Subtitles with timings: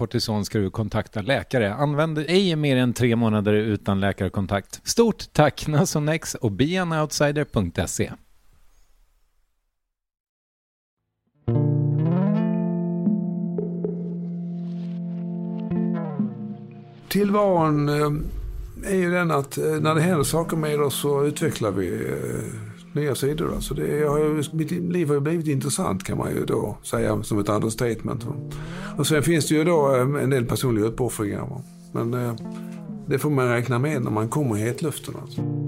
[0.00, 1.74] kortison ska du kontakta läkare.
[1.74, 4.80] Använd ej mer än tre månader utan läkarkontakt.
[4.84, 8.12] Stort tack Nasonex och beanoutsider.se.
[17.08, 21.70] Tillvaron eh, är ju den att eh, när det händer saker med oss så utvecklar
[21.70, 23.54] vi eh, nya sidor.
[23.54, 23.74] alltså.
[23.74, 27.48] det har mitt liv har ju blivit intressant kan man ju då säga som ett
[27.48, 28.26] understatement.
[28.96, 31.62] Och sen finns det ju då eh, en del personliga uppoffringar.
[31.92, 32.34] Men eh,
[33.06, 35.14] det får man räkna med när man kommer i hetluften.
[35.22, 35.59] Alltså.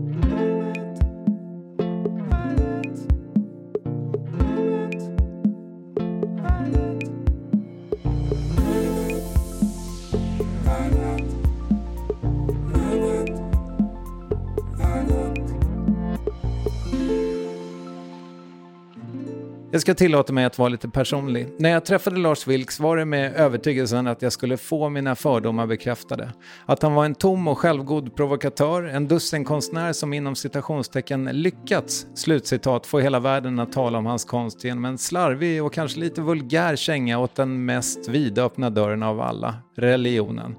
[19.75, 21.49] Jag ska tillåta mig att vara lite personlig.
[21.59, 25.67] När jag träffade Lars Vilks var det med övertygelsen att jag skulle få mina fördomar
[25.67, 26.33] bekräftade.
[26.67, 32.87] Att han var en tom och självgod provokatör, en dussinkonstnär som inom citationstecken lyckats, slutcitat,
[32.87, 36.77] få hela världen att tala om hans konst genom en slarvig och kanske lite vulgär
[36.77, 40.55] känga åt den mest vidöppna dörren av alla, religionen.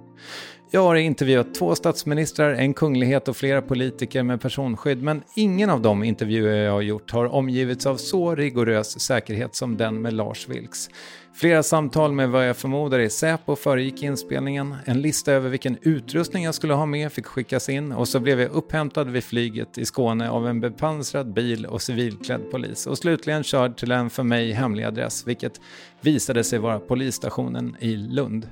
[0.76, 5.82] Jag har intervjuat två statsministrar, en kunglighet och flera politiker med personskydd, men ingen av
[5.82, 10.48] de intervjuer jag har gjort har omgivits av så rigorös säkerhet som den med Lars
[10.48, 10.90] Vilks.
[11.34, 14.76] Flera samtal med vad jag förmodar är Säpo föregick inspelningen.
[14.86, 18.42] En lista över vilken utrustning jag skulle ha med fick skickas in och så blev
[18.42, 23.44] jag upphämtad vid flyget i Skåne av en bepansrad bil och civilklädd polis och slutligen
[23.44, 25.62] körd till en för mig hemlig adress, vilket
[26.02, 28.48] visade sig vara polisstationen i Lund.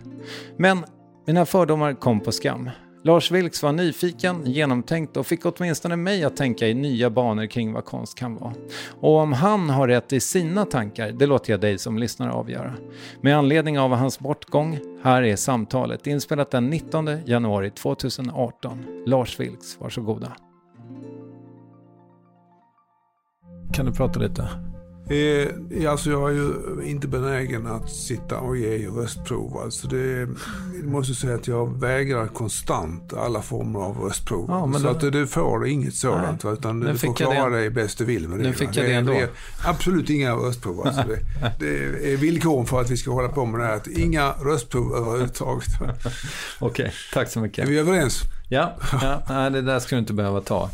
[0.58, 0.84] Men
[1.26, 2.70] mina fördomar kom på skam.
[3.04, 7.74] Lars Vilks var nyfiken, genomtänkt och fick åtminstone mig att tänka i nya banor kring
[7.74, 8.54] vad konst kan vara.
[8.90, 12.74] Och om han har rätt i sina tankar, det låter jag dig som lyssnar avgöra.
[13.22, 19.04] Med anledning av hans bortgång, här är samtalet inspelat den 19 januari 2018.
[19.06, 20.32] Lars Vilks, varsågoda.
[23.74, 24.50] Kan du prata lite?
[25.12, 26.54] Eh, alltså jag är ju
[26.84, 29.58] inte benägen att sitta och ge röstprov.
[29.58, 30.20] Alltså det,
[30.76, 34.46] jag måste säga att jag vägrar konstant alla former av röstprov.
[34.48, 36.44] Ja, så då, att du får inget sådant.
[36.44, 38.44] Va, utan du får klara dig bäst du vill med det.
[38.44, 39.14] Nu fick jag det ändå.
[39.14, 39.30] Det är
[39.66, 40.88] absolut inga röstprov.
[40.88, 41.20] Alltså det,
[41.60, 43.76] det är villkoren för att vi ska hålla på med det här.
[43.76, 45.70] Att inga röstprov överhuvudtaget.
[46.60, 47.66] Okej, tack så mycket.
[47.66, 48.22] Är vi överens?
[48.50, 50.70] Ja, ja nej, det där ska du inte behöva ta.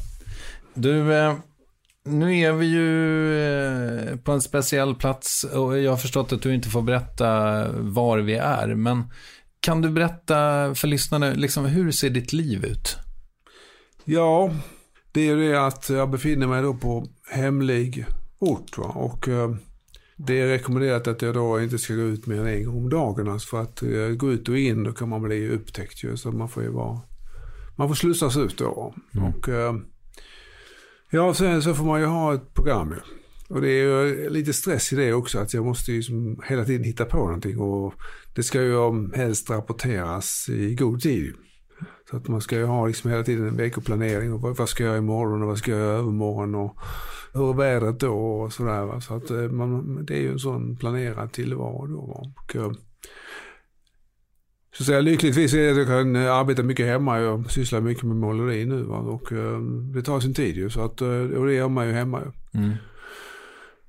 [0.73, 1.35] Du, eh,
[2.07, 2.89] nu är vi ju
[3.43, 8.17] eh, på en speciell plats och jag har förstått att du inte får berätta var
[8.17, 8.75] vi är.
[8.75, 9.03] Men
[9.59, 10.35] kan du berätta
[10.75, 12.95] för lyssnarna, liksom, hur ser ditt liv ut?
[14.05, 14.51] Ja,
[15.11, 18.05] det är det att jag befinner mig då på hemlig
[18.39, 18.77] ort.
[18.77, 18.85] Va?
[18.85, 19.55] Och eh,
[20.15, 22.89] det är rekommenderat att jag då inte ska gå ut mer än en gång om
[22.89, 23.27] dagen.
[23.27, 26.17] Alltså för att uh, gå ut och in då kan man bli upptäckt ju.
[26.17, 26.99] Så man får ju vara,
[27.75, 28.93] man får slussas ut då.
[29.15, 29.27] Mm.
[29.27, 29.49] Och
[31.09, 32.99] Ja, sen så får man ju ha ett program ju.
[33.55, 36.65] Och det är ju lite stress i det också, att jag måste ju liksom hela
[36.65, 37.59] tiden hitta på någonting.
[37.59, 37.93] Och
[38.35, 41.33] det ska ju helst rapporteras i god tid.
[42.09, 44.33] Så att man ska ju ha liksom hela tiden en veckoplanering.
[44.33, 46.55] Och vad ska jag göra imorgon och vad ska jag göra övermorgon.
[46.55, 46.77] Och
[47.33, 48.99] hur är vädret då och sådär.
[48.99, 51.99] Så att eh, man, det är ju en sån planerad tillvaro då.
[51.99, 52.71] Och, eh,
[54.77, 57.19] så säga, lyckligtvis är det att jag kan eh, arbeta mycket hemma.
[57.19, 58.97] Jag sysslar mycket med måleri nu va?
[58.97, 59.59] och uh,
[59.93, 60.69] det tar sin tid ju.
[60.69, 62.21] Så att, uh, och det gör man ju hemma.
[62.21, 62.59] Ju.
[62.59, 62.75] Mm.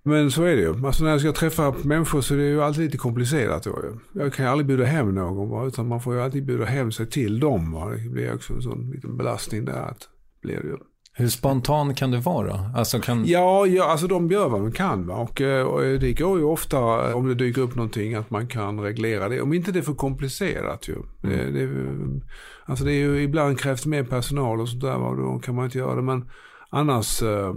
[0.03, 0.87] Men så är det ju.
[0.87, 3.63] Alltså när jag ska träffa människor så är det ju alltid lite komplicerat.
[3.63, 3.79] Då.
[4.13, 5.67] Jag kan ju aldrig bjuda hem någon va?
[5.67, 7.73] utan man får ju alltid bjuda hem sig till dem.
[7.73, 7.91] Va?
[7.91, 9.83] Det blir också en sån liten belastning där.
[9.83, 10.09] Att,
[10.43, 10.77] blir det ju.
[11.19, 12.71] Hur spontan kan du vara?
[12.75, 13.27] Alltså kan...
[13.27, 15.07] Ja, ja, alltså de gör vad de kan.
[15.07, 15.15] Va?
[15.15, 16.79] Och, eh, och det går ju ofta,
[17.15, 19.41] om det dyker upp någonting, att man kan reglera det.
[19.41, 20.95] Om inte det är för komplicerat ju.
[20.95, 21.55] Mm.
[21.55, 22.21] Det, det,
[22.65, 25.79] alltså det är ju, ibland krävs mer personal och sådär, och då kan man inte
[25.79, 26.03] göra det.
[26.03, 26.31] Men
[26.71, 27.55] annars eh,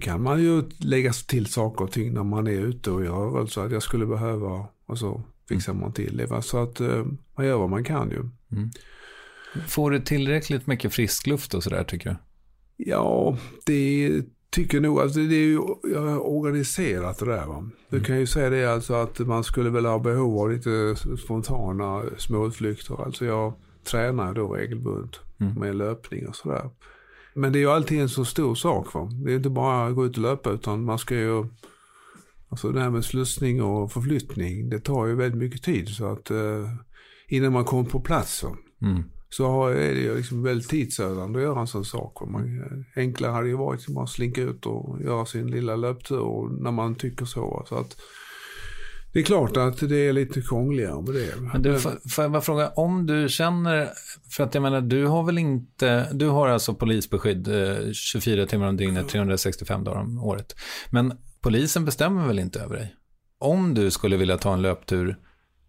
[0.00, 3.62] kan man ju lägga till saker och ting när man är ute och gör rörelse.
[3.62, 6.26] Att jag skulle behöva, och så fixar man till det.
[6.26, 6.42] Va?
[6.42, 7.04] Så att eh,
[7.36, 8.20] man gör vad man kan ju.
[8.52, 8.70] Mm.
[9.68, 12.16] Får du tillräckligt mycket frisk luft och sådär tycker du?
[12.76, 13.36] Ja,
[13.66, 15.00] det tycker jag nog.
[15.00, 15.58] Alltså det är ju
[16.18, 17.46] organiserat det där.
[17.46, 17.70] Va?
[17.88, 22.02] Du kan ju säga det alltså att man skulle väl ha behov av lite spontana
[22.18, 23.04] småutflykter.
[23.04, 23.54] Alltså jag
[23.84, 25.54] tränar då regelbundet mm.
[25.54, 26.70] med löpning och sådär.
[27.34, 28.94] Men det är ju alltid en så stor sak.
[28.94, 29.10] Va?
[29.24, 31.46] Det är inte bara att gå ut och löpa utan man ska ju
[32.48, 35.88] Alltså det här med slussning och förflyttning, det tar ju väldigt mycket tid.
[35.88, 36.68] Så att eh,
[37.28, 39.02] innan man kommer på plats så, mm
[39.36, 42.28] så är det ju liksom väldigt tidsödande att göra en sån sak.
[42.28, 46.70] Man, enklare hade ju varit att bara slinka ut och göra sin lilla löptur när
[46.70, 47.64] man tycker så.
[47.68, 47.96] så att,
[49.12, 51.34] det är klart att det är lite krångligare med det.
[51.52, 53.88] Men du, får, jag bara fråga, om du känner,
[54.30, 58.68] för att jag menar, du har väl inte, du har alltså polisbeskydd eh, 24 timmar
[58.68, 60.56] om dygnet, 365 dagar om året.
[60.90, 62.94] Men polisen bestämmer väl inte över dig?
[63.38, 65.18] Om du skulle vilja ta en löptur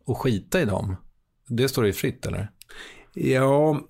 [0.06, 0.96] och skita i dem,
[1.48, 2.52] det står dig fritt eller?
[3.16, 3.82] Ja,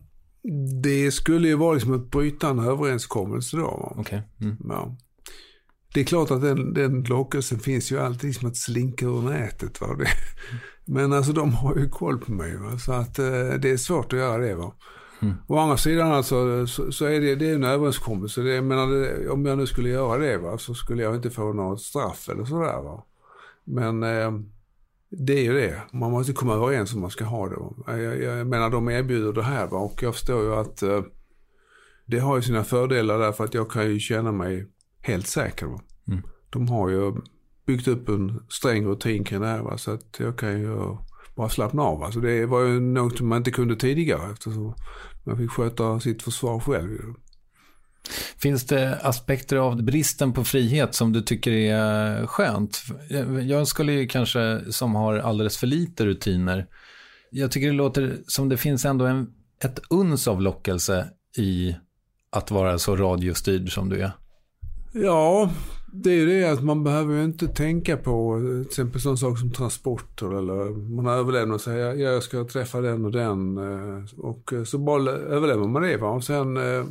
[0.82, 3.94] det skulle ju vara liksom att bryta en överenskommelse då.
[3.98, 4.22] Okay.
[4.42, 4.58] Mm.
[4.70, 4.98] Ja.
[5.94, 9.82] Det är klart att den, den lockelsen finns ju alltid som att slinka ur nätet.
[9.82, 9.96] Va?
[9.96, 10.08] Det,
[10.86, 12.58] men alltså de har ju koll på mig.
[12.58, 12.78] Va?
[12.78, 13.26] Så att eh,
[13.60, 14.56] det är svårt att göra det.
[14.56, 14.74] Va?
[15.22, 15.36] Mm.
[15.48, 18.42] Å andra sidan alltså, så, så, är det, det är en överenskommelse.
[18.42, 21.54] Det, menar, det, om jag nu skulle göra det va, så skulle jag inte få
[21.54, 22.82] något straff eller sådär.
[22.82, 23.04] Va?
[23.64, 24.32] Men eh,
[25.10, 25.82] det är ju det.
[25.94, 28.02] Man måste komma överens om man ska ha det.
[28.04, 29.78] Jag, jag menar de erbjuder det här va?
[29.78, 31.04] och jag förstår ju att eh,
[32.06, 34.68] det har ju sina fördelar därför att jag kan ju känna mig
[35.02, 35.66] helt säker.
[35.66, 36.24] Mm.
[36.50, 37.14] De har ju
[37.66, 39.78] byggt upp en sträng rutin kring det här va?
[39.78, 40.98] så att jag kan ju
[41.36, 42.04] bara slappna av.
[42.04, 44.74] Alltså det var ju något man inte kunde tidigare eftersom
[45.24, 47.14] man fick sköta sitt försvar själv.
[48.38, 52.84] Finns det aspekter av bristen på frihet som du tycker är skönt?
[53.44, 56.68] Jag skulle ju kanske, som har alldeles för lite rutiner,
[57.32, 59.28] jag tycker det låter som det finns ändå en,
[59.64, 61.08] ett uns av lockelse
[61.38, 61.76] i
[62.32, 64.12] att vara så radiostyrd som du är.
[64.94, 65.52] Ja,
[65.94, 69.36] det är ju det att man behöver ju inte tänka på till exempel sådana saker
[69.36, 74.54] som transporter eller man överlämnar och säger jag ska träffa den och den eh, och
[74.66, 75.98] så bara överlämnar man det.
[75.98, 76.10] Va?
[76.10, 76.86] Och sen eh,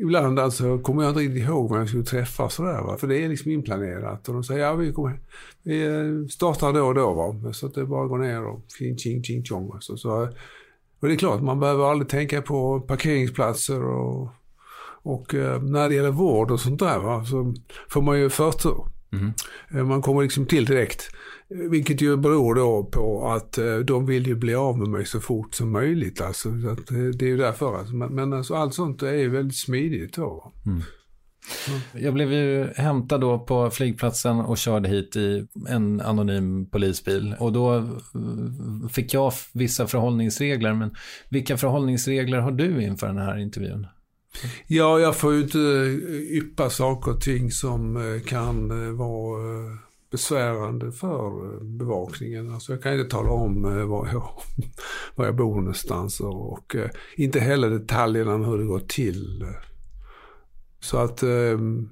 [0.00, 2.96] Ibland alltså kommer jag inte riktigt ihåg vem jag skulle träffa sådär va.
[2.96, 4.28] För det är liksom inplanerat.
[4.28, 5.20] Och de säger ja vi, kommer,
[5.62, 7.52] vi eh, startar då och då va.
[7.52, 9.72] Så att det bara går ner och ching ching ching chong.
[9.80, 10.28] Så, så,
[11.00, 14.28] och det är klart man behöver aldrig tänka på parkeringsplatser och,
[15.02, 17.24] och eh, när det gäller vård och sånt där va.
[17.24, 17.54] Så
[17.88, 18.84] får man ju förtur.
[19.12, 19.88] Mm.
[19.88, 21.10] Man kommer liksom till direkt.
[21.50, 25.20] Vilket ju beror då på att eh, de vill ju bli av med mig så
[25.20, 26.20] fort som möjligt.
[26.20, 26.86] Alltså, att
[27.18, 27.78] det är ju därför.
[27.78, 27.94] Alltså.
[27.94, 30.52] Men, alltså, allt sånt är ju väldigt smidigt då.
[30.66, 30.82] Mm.
[31.92, 37.34] Jag blev ju hämtad då på flygplatsen och körde hit i en anonym polisbil.
[37.38, 40.74] Och då eh, fick jag vissa förhållningsregler.
[40.74, 40.94] Men
[41.28, 43.86] vilka förhållningsregler har du inför den här intervjun?
[44.66, 45.58] Ja, jag får ju inte
[46.30, 49.40] yppa saker och ting som eh, kan eh, vara
[50.10, 52.54] besvärande för eh, bevakningen.
[52.54, 54.32] Alltså jag kan inte tala om eh, var jag,
[55.14, 59.46] var jag bor någonstans och eh, inte heller detaljerna om hur det går till.
[60.80, 61.88] Så att ehm,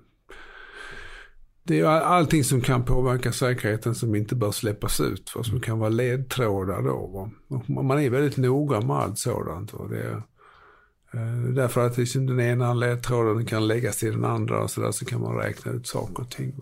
[1.63, 5.33] det är allting som kan påverka säkerheten som inte bör släppas ut.
[5.35, 7.31] Vad som kan vara ledtrådar då.
[7.67, 9.73] Man är väldigt noga med allt sådant.
[9.73, 9.87] Va?
[9.89, 10.23] det är,
[11.55, 15.05] därför att liksom den ena ledtråden kan läggas till den andra och så där så
[15.05, 16.55] kan man räkna ut saker och ting.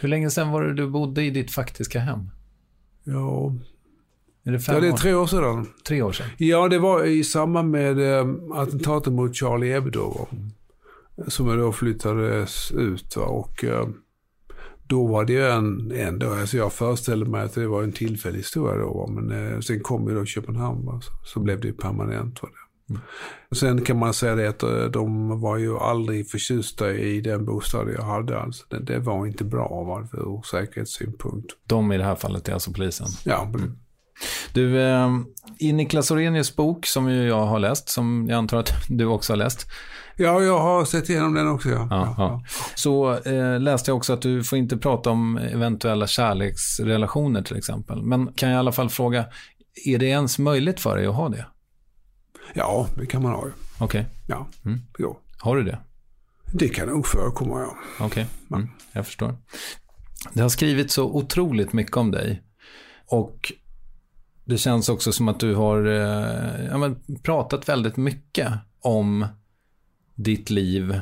[0.00, 2.30] Hur länge sedan var det du bodde i ditt faktiska hem?
[3.04, 3.54] Ja,
[4.44, 5.66] är det fem ja, det är tre år sedan.
[5.86, 6.26] Tre år sedan?
[6.36, 10.26] Ja, det var i samband med äh, attentatet mot Charlie Hebdo.
[10.32, 10.50] Mm
[11.28, 13.16] som då flyttades ut.
[13.16, 13.88] Och eh,
[14.86, 18.38] då var det ju en, ändå, alltså jag föreställde mig att det var en tillfällig
[18.38, 19.06] historia då.
[19.06, 22.42] Men eh, sen kom ju då Köpenhamn va, så, så blev det ju permanent.
[22.42, 22.48] Va.
[23.56, 27.88] Sen kan man säga det att eh, de var ju aldrig förtjusta i den bostad
[27.96, 28.40] jag hade.
[28.40, 28.64] Alltså.
[28.68, 31.52] Det, det var inte bra va, ur säkerhetssynpunkt.
[31.66, 33.06] De i det här fallet är alltså polisen?
[33.24, 33.42] Ja.
[33.42, 33.78] Mm.
[34.52, 35.08] Du, eh,
[35.58, 39.38] i Niklas Orenius bok som jag har läst, som jag antar att du också har
[39.38, 39.66] läst,
[40.20, 41.68] Ja, jag har sett igenom den också.
[41.68, 41.86] Ja.
[41.90, 42.42] ja, ja.
[42.74, 48.02] Så eh, läste jag också att du får inte prata om eventuella kärleksrelationer till exempel.
[48.02, 49.24] Men kan jag i alla fall fråga,
[49.86, 51.46] är det ens möjligt för dig att ha det?
[52.54, 53.52] Ja, det kan man ha ju.
[53.78, 54.00] Okej.
[54.00, 54.04] Okay.
[54.26, 54.80] Ja, mm.
[54.98, 55.18] jo.
[55.38, 55.78] Har du det?
[56.52, 57.76] Det kan nog förekomma, ja.
[58.00, 58.58] Okej, okay.
[58.58, 59.34] mm, jag förstår.
[60.32, 62.42] Det har skrivit så otroligt mycket om dig.
[63.06, 63.52] Och
[64.44, 69.26] det känns också som att du har eh, ja, men, pratat väldigt mycket om
[70.14, 71.00] ditt liv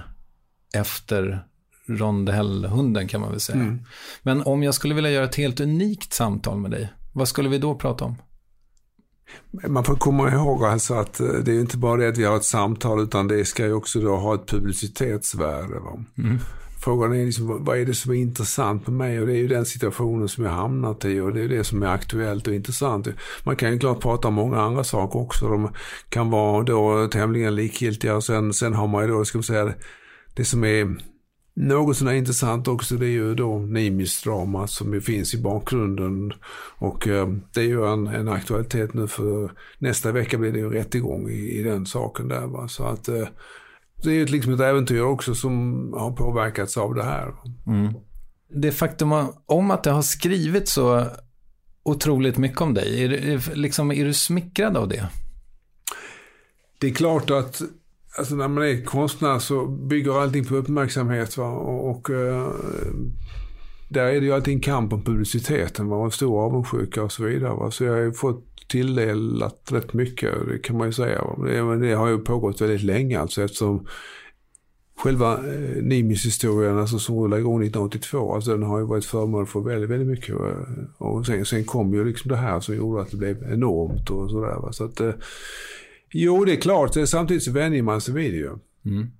[0.75, 1.45] efter
[1.87, 3.59] rondellhunden kan man väl säga.
[3.59, 3.85] Mm.
[4.23, 7.59] Men om jag skulle vilja göra ett helt unikt samtal med dig, vad skulle vi
[7.59, 8.17] då prata om?
[9.50, 12.37] Man får komma ihåg alltså att eh, det är inte bara det att vi har
[12.37, 15.76] ett samtal utan det ska ju också då ha ett publicitetsvärde.
[16.18, 16.38] Mm.
[16.80, 19.20] Frågan är liksom, vad är det som är intressant med mig?
[19.20, 21.82] Och det är ju den situationen som jag hamnat i och det är det som
[21.82, 23.08] är aktuellt och intressant.
[23.44, 25.49] Man kan ju klart prata om många andra saker också.
[25.49, 25.70] De
[26.08, 29.73] kan vara då tämligen likgiltiga och sen, sen har man ju då, ska man säga,
[30.35, 30.97] det som är
[31.59, 36.33] något som är intressant också det är ju då Nimis-drama som ju finns i bakgrunden.
[36.79, 40.71] Och eh, det är ju en, en, aktualitet nu för nästa vecka blir det ju
[40.71, 42.47] rättegång i, i den saken där.
[42.47, 42.69] Va?
[42.69, 43.29] Så att eh,
[44.03, 47.35] det är liksom ett äventyr också som har påverkats av det här.
[47.67, 47.95] Mm.
[48.55, 49.12] Det faktum
[49.47, 51.07] om att det har skrivit så
[51.83, 55.09] otroligt mycket om dig, är, det, liksom, är du smickrad av det?
[56.79, 57.62] Det är klart att
[58.18, 61.37] alltså när man är konstnär så bygger allting på uppmärksamhet.
[61.37, 61.50] Va?
[61.50, 62.50] Och, och uh,
[63.88, 65.96] där är det ju alltid en kamp om publiciteten va?
[65.96, 67.54] och stor avundsjuka och så vidare.
[67.54, 67.70] Va?
[67.70, 71.25] Så jag har ju fått tilldelat rätt mycket, det kan man ju säga.
[71.44, 73.87] Det, det har ju pågått väldigt länge alltså eftersom
[74.98, 79.60] själva eh, Nimis-historien alltså, som rullade igång 1982, alltså, den har ju varit föremål för
[79.60, 80.30] väldigt, väldigt mycket.
[80.30, 84.10] Eh, och sen, sen kom ju liksom det här som gjorde att det blev enormt
[84.10, 84.72] och sådär.
[84.72, 85.12] Så att, eh,
[86.11, 88.59] jo, det är klart, samtidigt så vänjer man sig vid det ju.
[88.85, 89.11] Mm.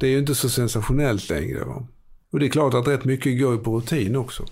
[0.00, 1.64] Det är ju inte så sensationellt längre.
[1.64, 1.86] Va?
[2.32, 4.44] Och det är klart att rätt mycket går på rutin också.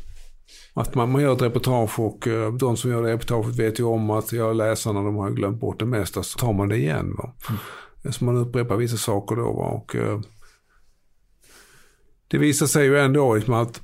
[0.75, 4.11] Att man, man gör ett reportage och uh, de som gör reportaget vet ju om
[4.11, 6.23] att jag läsarna de har glömt bort det mesta.
[6.23, 7.15] Så tar man det igen.
[7.19, 7.33] Va?
[7.49, 8.13] Mm.
[8.13, 9.53] Så man upprepar vissa saker då.
[9.53, 9.65] Va?
[9.65, 10.21] Och, uh,
[12.29, 13.83] det visar sig ju ändå liksom att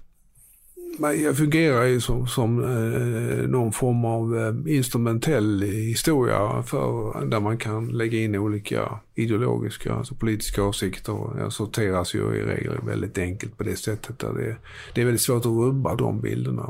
[0.99, 7.59] jag fungerar ju som, som eh, någon form av eh, instrumentell historia för, där man
[7.59, 11.17] kan lägga in olika ideologiska, alltså politiska åsikter.
[11.39, 14.19] Jag sorteras ju i regel väldigt enkelt på det sättet.
[14.19, 14.57] Där det,
[14.95, 16.69] det är väldigt svårt att rubba de bilderna,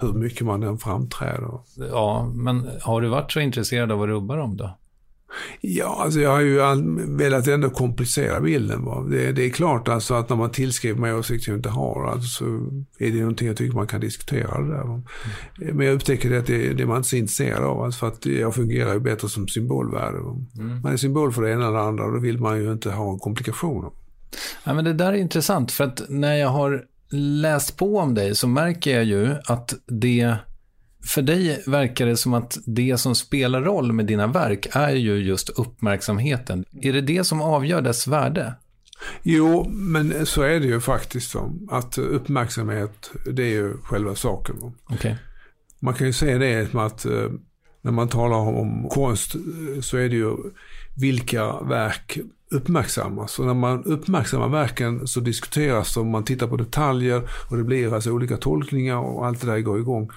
[0.00, 1.58] hur mycket man än framträder.
[1.76, 4.78] Ja, men har du varit så intresserad av att rubba dem då?
[5.60, 6.60] Ja, alltså jag har ju
[7.16, 8.84] velat ändå komplicera bilden.
[8.84, 9.06] Va?
[9.10, 12.28] Det, det, är klart alltså att när man tillskriver mig åsikter jag inte har, alltså,
[12.28, 12.44] så
[12.98, 14.60] är det någonting jag tycker man kan diskutera.
[14.60, 14.82] Det där?
[14.82, 15.02] Mm.
[15.56, 18.26] Men jag upptäcker att det, det är man inte så intresserad av, alltså, för att
[18.26, 20.18] jag fungerar ju bättre som symbolvärde.
[20.18, 20.80] Mm.
[20.82, 22.90] Man är symbol för det ena eller det andra och då vill man ju inte
[22.90, 23.90] ha komplikationer.
[24.64, 28.34] Ja, men det där är intressant, för att när jag har läst på om dig
[28.34, 30.36] så märker jag ju att det
[31.04, 35.16] för dig verkar det som att det som spelar roll med dina verk är ju
[35.16, 36.64] just uppmärksamheten.
[36.82, 38.54] Är det det som avgör dess värde?
[39.22, 41.34] Jo, men så är det ju faktiskt.
[41.70, 44.56] Att uppmärksamhet, det är ju själva saken.
[44.88, 45.14] Okay.
[45.80, 47.30] Man kan ju säga det som att eh,
[47.82, 50.36] när man talar om konst eh, så är det ju
[50.96, 52.18] vilka verk
[52.50, 53.38] uppmärksammas.
[53.38, 57.94] Och när man uppmärksammar verken så diskuteras de, man tittar på detaljer och det blir
[57.94, 60.10] alltså olika tolkningar och allt det där går igång.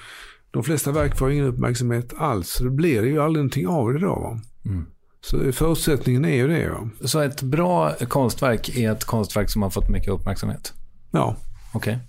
[0.51, 2.49] De flesta verk får ingen uppmärksamhet alls.
[2.49, 4.39] Så det blir ju aldrig någonting av det då.
[4.65, 4.85] Mm.
[5.21, 6.61] Så förutsättningen är ju det.
[6.61, 6.89] Ja.
[7.07, 10.73] Så ett bra konstverk är ett konstverk som har fått mycket uppmärksamhet?
[11.11, 11.35] Ja.
[11.73, 11.93] Okej.
[11.93, 12.05] Okay.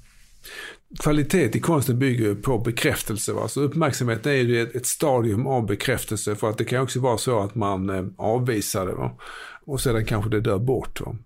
[1.00, 3.32] Kvalitet i konsten bygger på bekräftelse.
[3.32, 3.48] Va?
[3.48, 6.36] Så uppmärksamhet är ju ett, ett, stadium av bekräftelse.
[6.36, 8.94] För att det kan också vara så att man eh, avvisar det.
[8.94, 9.18] Va?
[9.66, 11.00] Och sedan kanske det dör bort.
[11.00, 11.16] Va?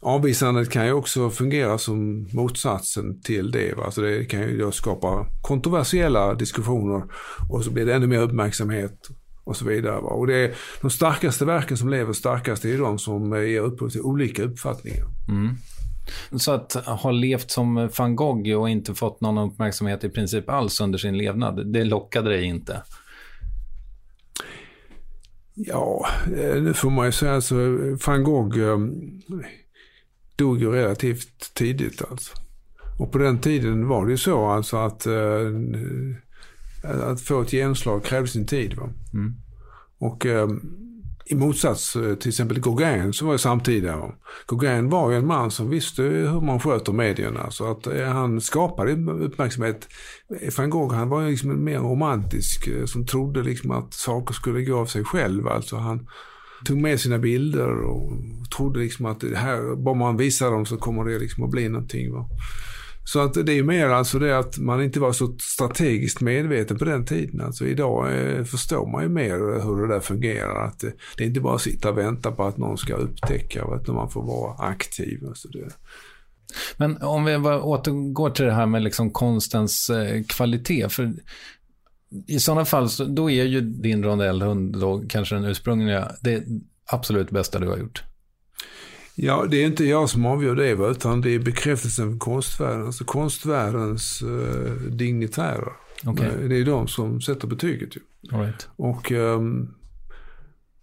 [0.00, 3.76] Avvisandet kan ju också fungera som motsatsen till det.
[3.76, 3.90] Va?
[3.90, 7.02] Så det kan ju skapa kontroversiella diskussioner
[7.48, 9.08] och så blir det ännu mer uppmärksamhet
[9.44, 10.00] och så vidare.
[10.00, 10.08] Va?
[10.08, 14.00] Och det är de starkaste verken som lever starkast är de som ger upphov till
[14.00, 15.06] olika uppfattningar.
[15.28, 15.54] Mm.
[16.38, 20.80] Så att ha levt som van Gogh och inte fått någon uppmärksamhet i princip alls
[20.80, 22.82] under sin levnad, det lockade dig inte?
[25.54, 27.56] Ja, eh, nu får man ju säga så.
[28.06, 28.78] Van Gogh eh,
[30.38, 32.32] dog ju relativt tidigt alltså.
[32.98, 35.52] Och på den tiden var det ju så alltså att, eh,
[36.84, 38.74] att få ett genomslag krävde sin tid.
[38.74, 38.90] Va?
[39.12, 39.34] Mm.
[39.98, 40.26] Och
[41.30, 44.12] i motsats eh, till exempel Gauguin som var samtida.
[44.46, 47.50] Gauguin var ju en man som visste hur man sköter medierna.
[47.50, 49.88] Så att eh, han skapade uppmärksamhet.
[50.56, 54.62] Van Gogh han var ju liksom mer romantisk eh, som trodde liksom att saker skulle
[54.62, 55.48] gå av sig själv.
[55.48, 56.08] Alltså han
[56.64, 58.12] tog med sina bilder och
[58.56, 61.68] trodde liksom att det här, bara man visar dem så kommer det liksom att bli
[61.68, 62.12] någonting.
[62.12, 62.28] Va?
[63.04, 66.84] Så att det är mer alltså det att man inte var så strategiskt medveten på
[66.84, 67.40] den tiden.
[67.40, 70.66] Alltså idag eh, förstår man ju mer hur det där fungerar.
[70.66, 73.64] Att det, det är inte bara att sitta och vänta på att någon ska upptäcka,
[73.82, 75.24] utan man får vara aktiv.
[75.28, 75.68] Alltså det.
[76.76, 80.88] Men om vi återgår till det här med liksom konstens eh, kvalitet.
[80.88, 81.12] För
[82.26, 86.44] i sådana fall, så, då är ju din rondellhund då kanske den ursprungliga, det
[86.92, 88.02] absolut bästa du har gjort.
[89.14, 92.86] Ja, det är inte jag som avgör det, utan det är bekräftelsen för konstvärlden.
[92.86, 95.72] Alltså konstvärldens eh, dignitärer.
[96.06, 96.48] Okay.
[96.48, 97.96] Det är de som sätter betyget.
[97.96, 98.00] Ju.
[98.38, 98.68] Right.
[98.76, 99.74] Och um,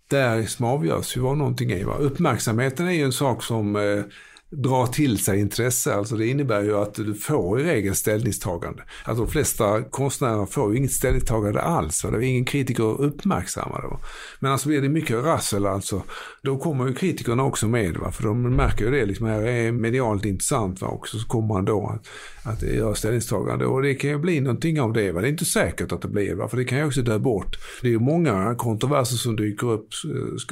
[0.07, 1.85] där som avgörs ju vad någonting är.
[1.85, 1.95] Va?
[1.95, 4.03] Uppmärksamheten är ju en sak som eh,
[4.51, 5.95] dra till sig intresse.
[5.95, 8.83] Alltså det innebär ju att du får i regel ställningstagande.
[9.03, 12.03] Alltså de flesta konstnärer får ju inget ställningstagande alls.
[12.03, 12.11] Va?
[12.11, 13.97] Det är ingen kritiker uppmärksammar det.
[14.39, 16.03] Men alltså blir det mycket rassel alltså,
[16.45, 17.97] då kommer ju kritikerna också med.
[17.97, 18.11] Va?
[18.11, 20.87] För de märker ju det, liksom, här är medialt intressant va?
[20.87, 21.17] också.
[21.17, 22.07] Så kommer man då att,
[22.53, 23.65] att göra ställningstagande.
[23.65, 25.11] Och det kan ju bli någonting av det.
[25.11, 25.21] Va?
[25.21, 26.47] Det är inte säkert att det blir, va?
[26.47, 27.57] för det kan ju också dö bort.
[27.81, 29.87] Det är ju många kontroverser som dyker upp,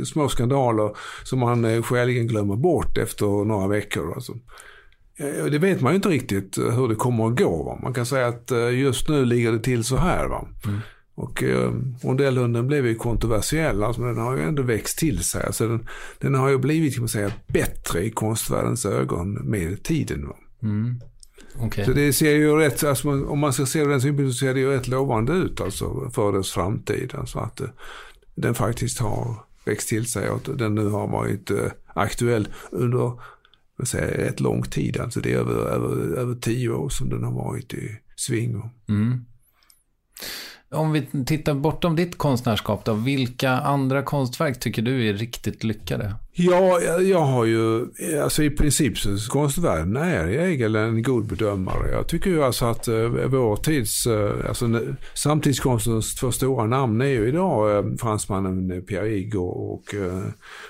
[0.05, 0.91] små skandaler
[1.23, 4.13] som man eh, skäligen glömmer bort efter några veckor.
[4.13, 4.33] Alltså.
[5.51, 7.63] Det vet man ju inte riktigt hur det kommer att gå.
[7.63, 7.79] Va?
[7.83, 10.27] Man kan säga att eh, just nu ligger det till så här.
[10.27, 10.47] Va?
[10.65, 10.79] Mm.
[11.15, 11.71] Och eh,
[12.01, 15.43] rondellhunden blev ju kontroversiell, alltså, men den har ju ändå växt till sig.
[15.45, 15.87] Alltså, den,
[16.19, 20.29] den har ju blivit kan man säga, bättre i konstvärldens ögon med tiden.
[20.63, 21.01] Mm.
[21.59, 21.85] Okay.
[21.85, 24.53] Så det ser ju rätt, alltså, om man ska se det den synpunkten så ser
[24.53, 27.15] det ju rätt lovande ut alltså, för dess framtid.
[27.15, 27.67] Alltså att eh,
[28.35, 33.11] den faktiskt har växt till sig och den nu har varit eh, aktuell under
[33.83, 34.97] säga, rätt lång tid.
[34.97, 38.61] Alltså det är över, över, över tio år som den har varit i sving.
[38.89, 39.25] Mm.
[40.73, 46.15] Om vi tittar bortom ditt konstnärskap då, vilka andra konstverk tycker du är riktigt lyckade?
[46.35, 47.87] Ja, jag har ju,
[48.23, 51.91] alltså i princip så konstvärlden är i regel en god bedömare.
[51.91, 54.65] Jag tycker ju alltså att eh, vår tids, eh, alltså
[55.13, 60.23] samtidskonstens två stora namn är ju idag eh, fransmannen Pierre Igor och eh,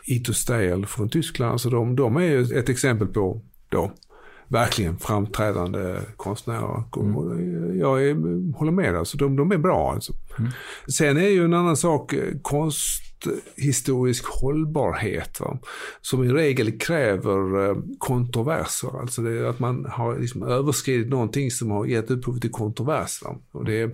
[0.05, 1.49] Ito Steil från Tyskland.
[1.49, 3.91] Så alltså de, de är ju ett exempel på då
[4.47, 6.83] verkligen framträdande konstnärer.
[6.95, 7.79] Mm.
[7.79, 8.13] Jag är,
[8.57, 9.91] håller med, alltså, de, de är bra.
[9.93, 10.13] Alltså.
[10.39, 10.51] Mm.
[10.87, 15.39] Sen är ju en annan sak eh, konsthistorisk hållbarhet.
[15.39, 15.59] Va?
[16.01, 18.99] Som i regel kräver eh, kontroverser.
[19.01, 23.21] Alltså det, att man har liksom överskridit någonting som har gett upphov till kontrovers.
[23.23, 23.35] Va?
[23.51, 23.91] Och det,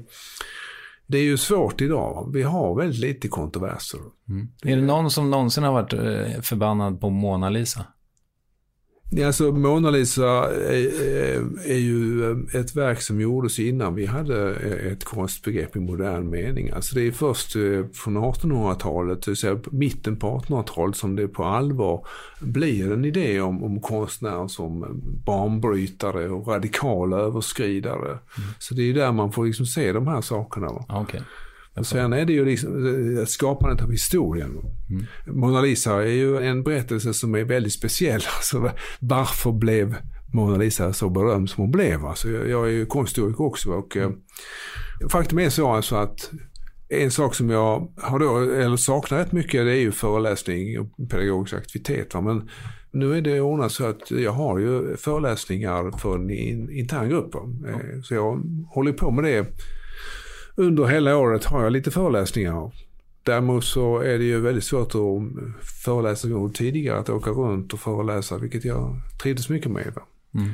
[1.08, 2.30] det är ju svårt idag.
[2.34, 4.00] Vi har väldigt lite kontroverser.
[4.30, 4.48] Mm.
[4.64, 7.86] Är det någon som någonsin har varit eh, förbannad på Mona Lisa?
[9.26, 14.92] Alltså Mona Lisa är, är, ju eh, ett verk som gjordes innan vi hade eh,
[14.92, 16.70] ett konstbegrepp i modern mening.
[16.70, 21.28] Alltså det är först eh, från 1800-talet, det vill säga mitten på 1800-talet som det
[21.28, 22.06] på allvar
[22.40, 28.08] blir en idé om, om konstnären som banbrytare och radikala överskridare.
[28.08, 28.50] Mm.
[28.60, 30.68] Så det är där man får liksom se de här sakerna.
[31.02, 31.22] Okay.
[31.78, 34.50] Och sen är det ju liksom eh, skapandet av historien.
[34.90, 35.06] Mm.
[35.28, 38.22] Mona Lisa är ju en berättelse som är väldigt speciell.
[38.38, 39.96] Alltså, varför blev
[40.34, 42.06] Mona Lisa så berömd som hon blev?
[42.06, 43.70] Alltså, jag är ju konsthistoriker också.
[43.70, 44.14] Och, mm.
[45.12, 46.32] Faktum är så alltså att
[46.90, 51.10] en sak som jag har då, eller saknar rätt mycket det är ju föreläsning och
[51.10, 52.14] pedagogisk aktivitet.
[52.14, 52.22] Va?
[52.22, 52.50] Men
[52.92, 56.30] nu är det ordnat så att jag har ju föreläsningar för en
[56.72, 57.34] intern grupp.
[57.34, 57.42] Va?
[57.68, 59.48] Eh, så jag håller på med det.
[60.60, 62.72] Under hela året har jag lite föreläsningar.
[63.24, 68.38] Däremot så är det ju väldigt svårt att föreläsa tidigare, att åka runt och föreläsa,
[68.38, 69.94] vilket jag trivdes mycket med.
[70.36, 70.50] Mm.